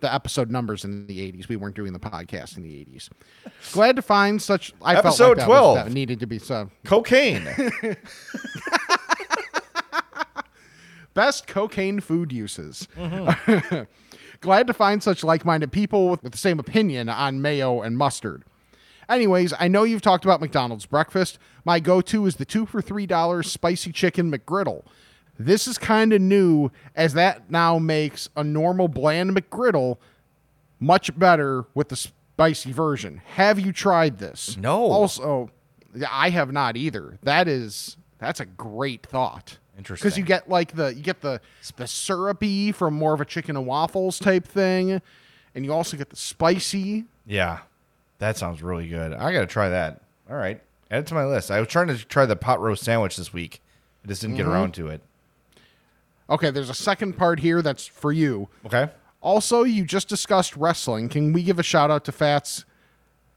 The 0.00 0.12
episode 0.12 0.50
numbers 0.50 0.84
in 0.84 1.06
the 1.06 1.32
80s. 1.32 1.48
We 1.48 1.56
weren't 1.56 1.74
doing 1.74 1.94
the 1.94 1.98
podcast 1.98 2.58
in 2.58 2.62
the 2.64 2.84
80s. 2.84 3.08
Glad 3.72 3.96
to 3.96 4.02
find 4.02 4.42
such. 4.42 4.74
I 4.82 4.94
felt 4.94 5.06
Episode 5.06 5.28
like 5.28 5.36
that, 5.38 5.46
12. 5.46 5.76
Was, 5.76 5.84
that 5.84 5.92
needed 5.92 6.20
to 6.20 6.26
be 6.26 6.38
said. 6.38 6.68
Cocaine. 6.84 7.48
Best 11.14 11.46
cocaine 11.46 12.00
food 12.00 12.30
uses. 12.30 12.88
Mm-hmm. 12.96 13.82
Glad 14.42 14.66
to 14.66 14.74
find 14.74 15.02
such 15.02 15.24
like 15.24 15.44
minded 15.44 15.72
people 15.72 16.10
with, 16.10 16.20
the 16.20 16.36
same 16.36 16.58
opinion 16.58 17.08
on 17.08 17.40
mayo 17.40 17.80
and 17.80 17.96
mustard. 17.96 18.42
Anyways, 19.08 19.54
I 19.58 19.68
know 19.68 19.84
you've 19.84 20.02
talked 20.02 20.24
about 20.24 20.40
McDonald's 20.40 20.84
breakfast. 20.84 21.38
My 21.64 21.80
go 21.80 22.00
to 22.02 22.26
is 22.26 22.36
the 22.36 22.44
two 22.44 22.66
for 22.66 22.82
$3 22.82 23.44
spicy 23.44 23.92
chicken 23.92 24.30
McGriddle. 24.30 24.84
This 25.38 25.66
is 25.66 25.78
kind 25.78 26.12
of 26.12 26.20
new, 26.20 26.70
as 26.94 27.14
that 27.14 27.50
now 27.50 27.78
makes 27.78 28.28
a 28.36 28.44
normal 28.44 28.88
bland 28.88 29.30
McGriddle 29.36 29.96
much 30.78 31.16
better 31.18 31.64
with 31.74 31.88
the 31.88 31.96
spicy 31.96 32.72
version. 32.72 33.22
Have 33.34 33.60
you 33.60 33.72
tried 33.72 34.18
this? 34.18 34.56
No. 34.56 34.90
Also, 34.90 35.50
I 36.10 36.30
have 36.30 36.52
not 36.52 36.76
either. 36.76 37.18
That 37.22 37.48
is 37.48 37.96
that's 38.18 38.40
a 38.40 38.46
great 38.46 39.06
thought. 39.06 39.58
Interesting. 39.78 40.06
Because 40.06 40.18
you 40.18 40.24
get 40.24 40.48
like 40.48 40.74
the 40.74 40.94
you 40.94 41.02
get 41.02 41.20
the 41.22 41.40
the 41.76 41.86
syrupy 41.86 42.72
from 42.72 42.94
more 42.94 43.14
of 43.14 43.20
a 43.20 43.24
chicken 43.24 43.56
and 43.56 43.66
waffles 43.66 44.18
type 44.18 44.46
thing, 44.46 45.00
and 45.54 45.64
you 45.64 45.72
also 45.72 45.96
get 45.96 46.10
the 46.10 46.16
spicy. 46.16 47.04
Yeah, 47.26 47.60
that 48.18 48.36
sounds 48.36 48.62
really 48.62 48.86
good. 48.88 49.12
I 49.14 49.32
gotta 49.32 49.46
try 49.46 49.70
that. 49.70 50.02
All 50.30 50.36
right, 50.36 50.60
add 50.90 51.00
it 51.00 51.06
to 51.08 51.14
my 51.14 51.24
list. 51.24 51.50
I 51.50 51.58
was 51.58 51.68
trying 51.68 51.88
to 51.88 51.96
try 52.04 52.26
the 52.26 52.36
pot 52.36 52.60
roast 52.60 52.84
sandwich 52.84 53.16
this 53.16 53.32
week. 53.32 53.60
I 54.04 54.08
just 54.08 54.20
didn't 54.20 54.36
get 54.36 54.46
Mhm. 54.46 54.50
around 54.50 54.74
to 54.74 54.88
it. 54.88 55.00
Okay, 56.28 56.50
there's 56.50 56.70
a 56.70 56.74
second 56.74 57.14
part 57.16 57.40
here 57.40 57.62
that's 57.62 57.86
for 57.86 58.12
you. 58.12 58.48
Okay. 58.66 58.88
Also, 59.20 59.62
you 59.62 59.84
just 59.84 60.08
discussed 60.08 60.56
wrestling. 60.56 61.08
Can 61.08 61.32
we 61.32 61.42
give 61.42 61.58
a 61.58 61.62
shout 61.62 61.90
out 61.90 62.04
to 62.06 62.12
Fats, 62.12 62.64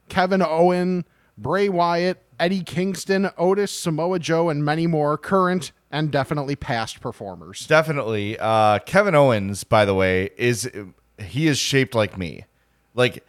Kevin 0.09 0.41
Owen, 0.41 1.05
Bray 1.37 1.69
Wyatt, 1.69 2.21
Eddie 2.39 2.63
Kingston, 2.63 3.29
Otis, 3.37 3.71
Samoa 3.71 4.19
Joe, 4.19 4.49
and 4.49 4.63
many 4.65 4.87
more 4.87 5.17
current 5.17 5.71
and 5.95 6.11
definitely 6.11 6.55
past 6.55 6.99
performers? 7.01 7.65
Definitely. 7.67 8.37
Uh, 8.39 8.79
Kevin 8.79 9.15
Owens, 9.15 9.63
by 9.63 9.85
the 9.85 9.93
way, 9.95 10.29
is 10.37 10.69
he 11.17 11.47
is 11.47 11.57
shaped 11.57 11.95
like 11.95 12.17
me. 12.17 12.45
Like 12.93 13.23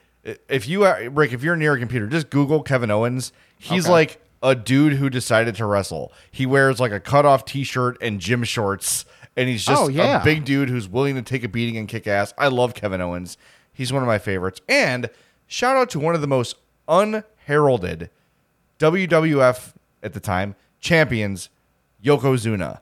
if 0.49 0.67
you 0.69 0.85
are 0.85 1.09
Rick, 1.11 1.33
if 1.33 1.43
you're 1.43 1.57
near 1.57 1.75
a 1.75 1.79
computer, 1.79 2.07
just 2.07 2.31
Google 2.31 2.63
Kevin 2.63 2.91
Owens. 2.91 3.33
He's 3.59 3.85
Okay. 3.87 3.93
like 3.93 4.23
a 4.43 4.55
dude 4.55 4.95
who 4.95 5.09
decided 5.09 5.55
to 5.57 5.65
wrestle. 5.67 6.13
He 6.31 6.45
wears 6.47 6.79
like 6.81 6.93
a 6.93 7.01
cutoff 7.01 7.45
t-shirt 7.45 7.97
and 8.03 8.21
gym 8.21 8.45
shorts, 8.45 9.05
and 9.37 9.49
he's 9.49 9.65
just 9.65 9.81
Oh, 9.83 9.89
yeah. 9.89 10.21
a 10.21 10.25
big 10.25 10.45
dude 10.45 10.69
who's 10.69 10.89
willing 10.89 11.15
to 11.15 11.23
take 11.23 11.43
a 11.45 11.49
beating 11.49 11.77
and 11.77 11.89
kick 11.89 12.07
ass. 12.07 12.35
I 12.37 12.49
love 12.49 12.75
Kevin 12.75 13.01
Owens. 13.01 13.39
He's 13.73 13.93
one 13.93 14.03
of 14.03 14.07
my 14.07 14.19
favorites. 14.19 14.61
And 14.69 15.09
shout 15.47 15.77
out 15.77 15.91
to 15.91 15.99
one 16.01 16.15
of 16.15 16.21
the 16.21 16.27
most 16.27 16.57
unheralded 16.89 18.11
WWF 18.79 19.73
at 20.03 20.13
the 20.13 20.21
time 20.21 20.55
champions, 20.81 21.49
Yokozuna. 22.07 22.81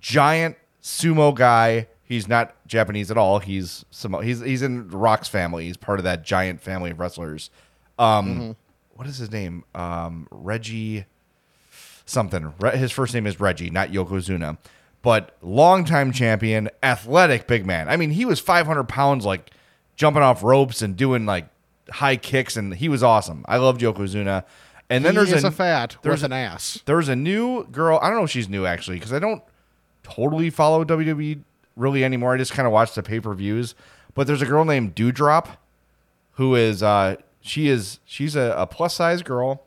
Giant 0.00 0.56
sumo 0.82 1.34
guy. 1.34 1.86
He's 2.02 2.28
not 2.28 2.54
Japanese 2.66 3.10
at 3.10 3.16
all. 3.18 3.38
He's 3.38 3.84
Samo- 3.92 4.22
he's 4.22 4.40
he's 4.40 4.62
in 4.62 4.88
Rock's 4.90 5.28
family. 5.28 5.64
He's 5.66 5.76
part 5.76 5.98
of 5.98 6.04
that 6.04 6.24
giant 6.24 6.60
family 6.60 6.90
of 6.90 7.00
wrestlers. 7.00 7.50
Um, 7.98 8.56
what 8.94 9.06
is 9.06 9.18
his 9.18 9.30
name? 9.30 9.64
Um, 9.74 10.28
Reggie 10.30 11.06
something. 12.04 12.52
Re- 12.60 12.76
his 12.76 12.92
first 12.92 13.14
name 13.14 13.26
is 13.26 13.40
Reggie, 13.40 13.70
not 13.70 13.88
Yokozuna. 13.90 14.58
But 15.02 15.36
longtime 15.42 16.12
champion, 16.12 16.68
athletic 16.82 17.46
big 17.46 17.64
man. 17.66 17.88
I 17.88 17.96
mean, 17.96 18.10
he 18.10 18.24
was 18.24 18.40
500 18.40 18.84
pounds, 18.84 19.24
like 19.24 19.50
jumping 19.94 20.22
off 20.22 20.42
ropes 20.42 20.82
and 20.82 20.96
doing 20.96 21.26
like 21.26 21.48
high 21.90 22.16
kicks, 22.16 22.56
and 22.56 22.74
he 22.74 22.88
was 22.88 23.02
awesome. 23.02 23.44
I 23.48 23.56
loved 23.58 23.80
Yokozuna. 23.80 24.44
And 24.88 25.04
then 25.04 25.12
He 25.14 25.16
there's 25.16 25.32
is 25.32 25.44
a, 25.44 25.48
a 25.48 25.50
fat 25.50 25.96
there's 26.02 26.22
an 26.22 26.32
ass. 26.32 26.80
There's 26.86 27.08
a 27.08 27.16
new 27.16 27.64
girl. 27.66 27.98
I 28.02 28.08
don't 28.08 28.18
know 28.18 28.24
if 28.24 28.30
she's 28.30 28.48
new 28.48 28.66
actually, 28.66 28.98
because 28.98 29.12
I 29.12 29.18
don't 29.18 29.42
totally 30.02 30.50
follow 30.50 30.84
WWE 30.84 31.42
really 31.76 32.04
anymore. 32.04 32.34
I 32.34 32.38
just 32.38 32.52
kind 32.52 32.66
of 32.66 32.72
watch 32.72 32.94
the 32.94 33.02
pay 33.02 33.18
per 33.20 33.34
views. 33.34 33.74
But 34.14 34.26
there's 34.26 34.42
a 34.42 34.46
girl 34.46 34.64
named 34.64 34.94
Doudrop, 34.94 35.56
who 36.32 36.54
is 36.54 36.82
uh 36.82 37.16
she 37.40 37.68
is 37.68 37.98
she's 38.04 38.36
a, 38.36 38.54
a 38.56 38.66
plus 38.66 38.94
size 38.94 39.22
girl. 39.22 39.62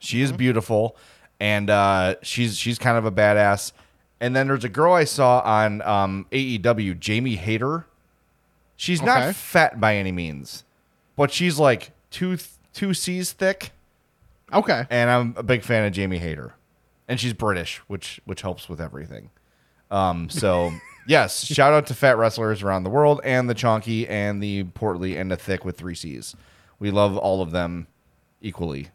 She 0.00 0.16
Mm-hmm. 0.16 0.24
is 0.24 0.32
beautiful, 0.32 0.96
and 1.38 1.68
uh, 1.70 2.14
she's 2.22 2.56
she's 2.56 2.78
kind 2.78 2.96
of 2.98 3.04
a 3.04 3.12
badass. 3.12 3.72
And 4.20 4.34
then 4.36 4.48
there's 4.48 4.64
a 4.64 4.68
girl 4.68 4.92
I 4.92 5.04
saw 5.04 5.40
on 5.40 5.80
um, 5.82 6.26
AEW, 6.32 6.98
Jamie 6.98 7.36
Hayter. 7.36 7.86
She's 8.76 9.00
Okay. 9.00 9.06
not 9.06 9.34
fat 9.34 9.80
by 9.80 9.96
any 9.96 10.12
means, 10.12 10.64
but 11.16 11.30
she's 11.32 11.58
like 11.58 11.92
two 12.10 12.38
two 12.72 12.92
C's 12.94 13.32
thick. 13.32 13.72
Okay. 14.52 14.84
And 14.90 15.10
I'm 15.10 15.34
a 15.36 15.42
big 15.42 15.62
fan 15.62 15.84
of 15.86 15.92
Jamie 15.92 16.18
Hayter, 16.18 16.54
and 17.08 17.18
she's 17.20 17.32
British, 17.32 17.78
which 17.86 18.20
which 18.24 18.42
helps 18.42 18.68
with 18.68 18.80
everything. 18.80 19.30
Um, 19.90 20.28
so 20.30 20.72
yes, 21.06 21.44
shout 21.46 21.72
out 21.72 21.86
to 21.88 21.94
fat 21.94 22.16
wrestlers 22.16 22.62
around 22.62 22.84
the 22.84 22.90
world, 22.90 23.20
and 23.24 23.48
the 23.48 23.54
chonky, 23.54 24.08
and 24.08 24.42
the 24.42 24.64
portly, 24.64 25.16
and 25.16 25.30
the 25.30 25.36
thick 25.36 25.64
with 25.64 25.76
three 25.76 25.94
C's. 25.94 26.34
We 26.78 26.90
love 26.90 27.16
all 27.16 27.42
of 27.42 27.50
them 27.50 27.86
equally, 28.40 28.88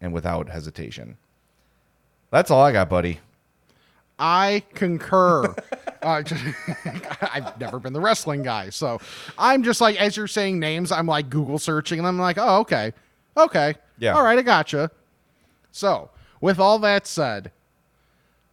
and 0.00 0.12
without 0.12 0.48
hesitation. 0.48 1.16
That's 2.30 2.50
all 2.50 2.62
I 2.62 2.72
got, 2.72 2.88
buddy. 2.88 3.20
I 4.18 4.62
concur. 4.74 5.54
uh, 6.02 6.22
just- 6.22 6.44
I've 7.32 7.58
never 7.60 7.78
been 7.78 7.92
the 7.92 8.00
wrestling 8.00 8.42
guy, 8.42 8.70
so 8.70 9.00
I'm 9.38 9.62
just 9.62 9.80
like 9.80 10.00
as 10.00 10.16
you're 10.16 10.26
saying 10.26 10.58
names, 10.58 10.92
I'm 10.92 11.06
like 11.06 11.30
Google 11.30 11.58
searching, 11.58 11.98
and 11.98 12.06
I'm 12.08 12.18
like, 12.18 12.36
oh, 12.38 12.58
okay, 12.60 12.92
okay, 13.36 13.74
Yeah. 13.98 14.14
all 14.14 14.24
right, 14.24 14.38
I 14.38 14.42
gotcha. 14.42 14.90
So, 15.70 16.10
with 16.40 16.58
all 16.58 16.78
that 16.80 17.06
said, 17.06 17.52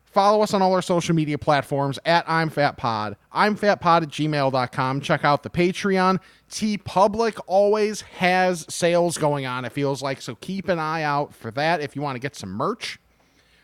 follow 0.05 0.41
us 0.41 0.53
on 0.53 0.61
all 0.61 0.73
our 0.73 0.81
social 0.81 1.15
media 1.15 1.37
platforms 1.37 1.99
at 2.05 2.23
I'm 2.27 2.49
Fat 2.49 2.77
Pod. 2.77 3.15
I'm 3.31 3.55
Fat 3.55 3.81
Pod 3.81 4.03
at 4.03 4.09
gmail.com. 4.09 5.01
Check 5.01 5.23
out 5.25 5.43
the 5.43 5.49
Patreon. 5.49 6.19
TeePublic 6.49 7.39
always 7.47 8.01
has 8.01 8.65
sales 8.73 9.17
going 9.17 9.45
on, 9.45 9.65
it 9.65 9.71
feels 9.71 10.01
like. 10.01 10.21
So 10.21 10.35
keep 10.35 10.67
an 10.67 10.79
eye 10.79 11.03
out 11.03 11.33
for 11.33 11.51
that 11.51 11.81
if 11.81 11.95
you 11.95 12.01
want 12.01 12.15
to 12.15 12.19
get 12.19 12.35
some 12.35 12.49
merch 12.49 12.99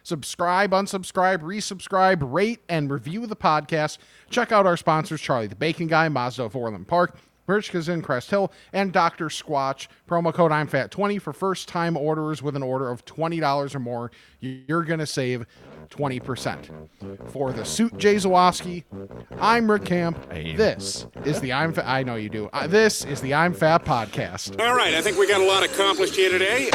subscribe, 0.07 0.71
unsubscribe, 0.71 1.39
resubscribe, 1.39 2.19
rate, 2.21 2.61
and 2.69 2.89
review 2.89 3.27
the 3.27 3.35
podcast. 3.35 3.97
Check 4.29 4.53
out 4.53 4.65
our 4.65 4.77
sponsors 4.77 5.19
Charlie 5.19 5.47
the 5.47 5.55
Bacon 5.55 5.87
Guy, 5.87 6.07
Mazda 6.07 6.45
of 6.45 6.55
Orland 6.55 6.87
Park, 6.87 7.17
Birch 7.47 7.73
in 7.73 8.01
Crest 8.01 8.29
Hill, 8.29 8.51
and 8.73 8.91
Dr. 8.91 9.29
Squatch. 9.29 9.87
Promo 10.07 10.33
code 10.33 10.51
I'm 10.51 10.67
Fat 10.67 10.91
20 10.91 11.17
for 11.17 11.33
first 11.33 11.67
time 11.67 11.95
orders 11.97 12.43
with 12.43 12.55
an 12.55 12.61
order 12.61 12.89
of 12.91 13.05
$20 13.05 13.73
or 13.73 13.79
more. 13.79 14.11
You're 14.41 14.83
going 14.83 14.99
to 14.99 15.07
save 15.07 15.45
20%. 15.89 16.69
For 17.31 17.53
the 17.53 17.63
suit 17.63 17.97
Jay 17.97 18.15
Zawaski, 18.15 18.83
I'm 19.39 19.71
Rick 19.71 19.85
Camp. 19.85 20.29
This 20.29 21.07
is 21.23 21.39
the 21.39 21.53
I'm 21.53 21.71
Fat. 21.71 21.87
I 21.87 22.03
know 22.03 22.15
you 22.15 22.29
do. 22.29 22.49
Uh, 22.51 22.67
this 22.67 23.05
is 23.05 23.21
the 23.21 23.33
I'm 23.33 23.53
Fat 23.53 23.85
podcast. 23.85 24.59
All 24.59 24.75
right, 24.75 24.93
I 24.93 25.01
think 25.01 25.17
we 25.17 25.27
got 25.27 25.39
a 25.39 25.45
lot 25.47 25.63
accomplished 25.63 26.15
here 26.15 26.29
today. 26.29 26.69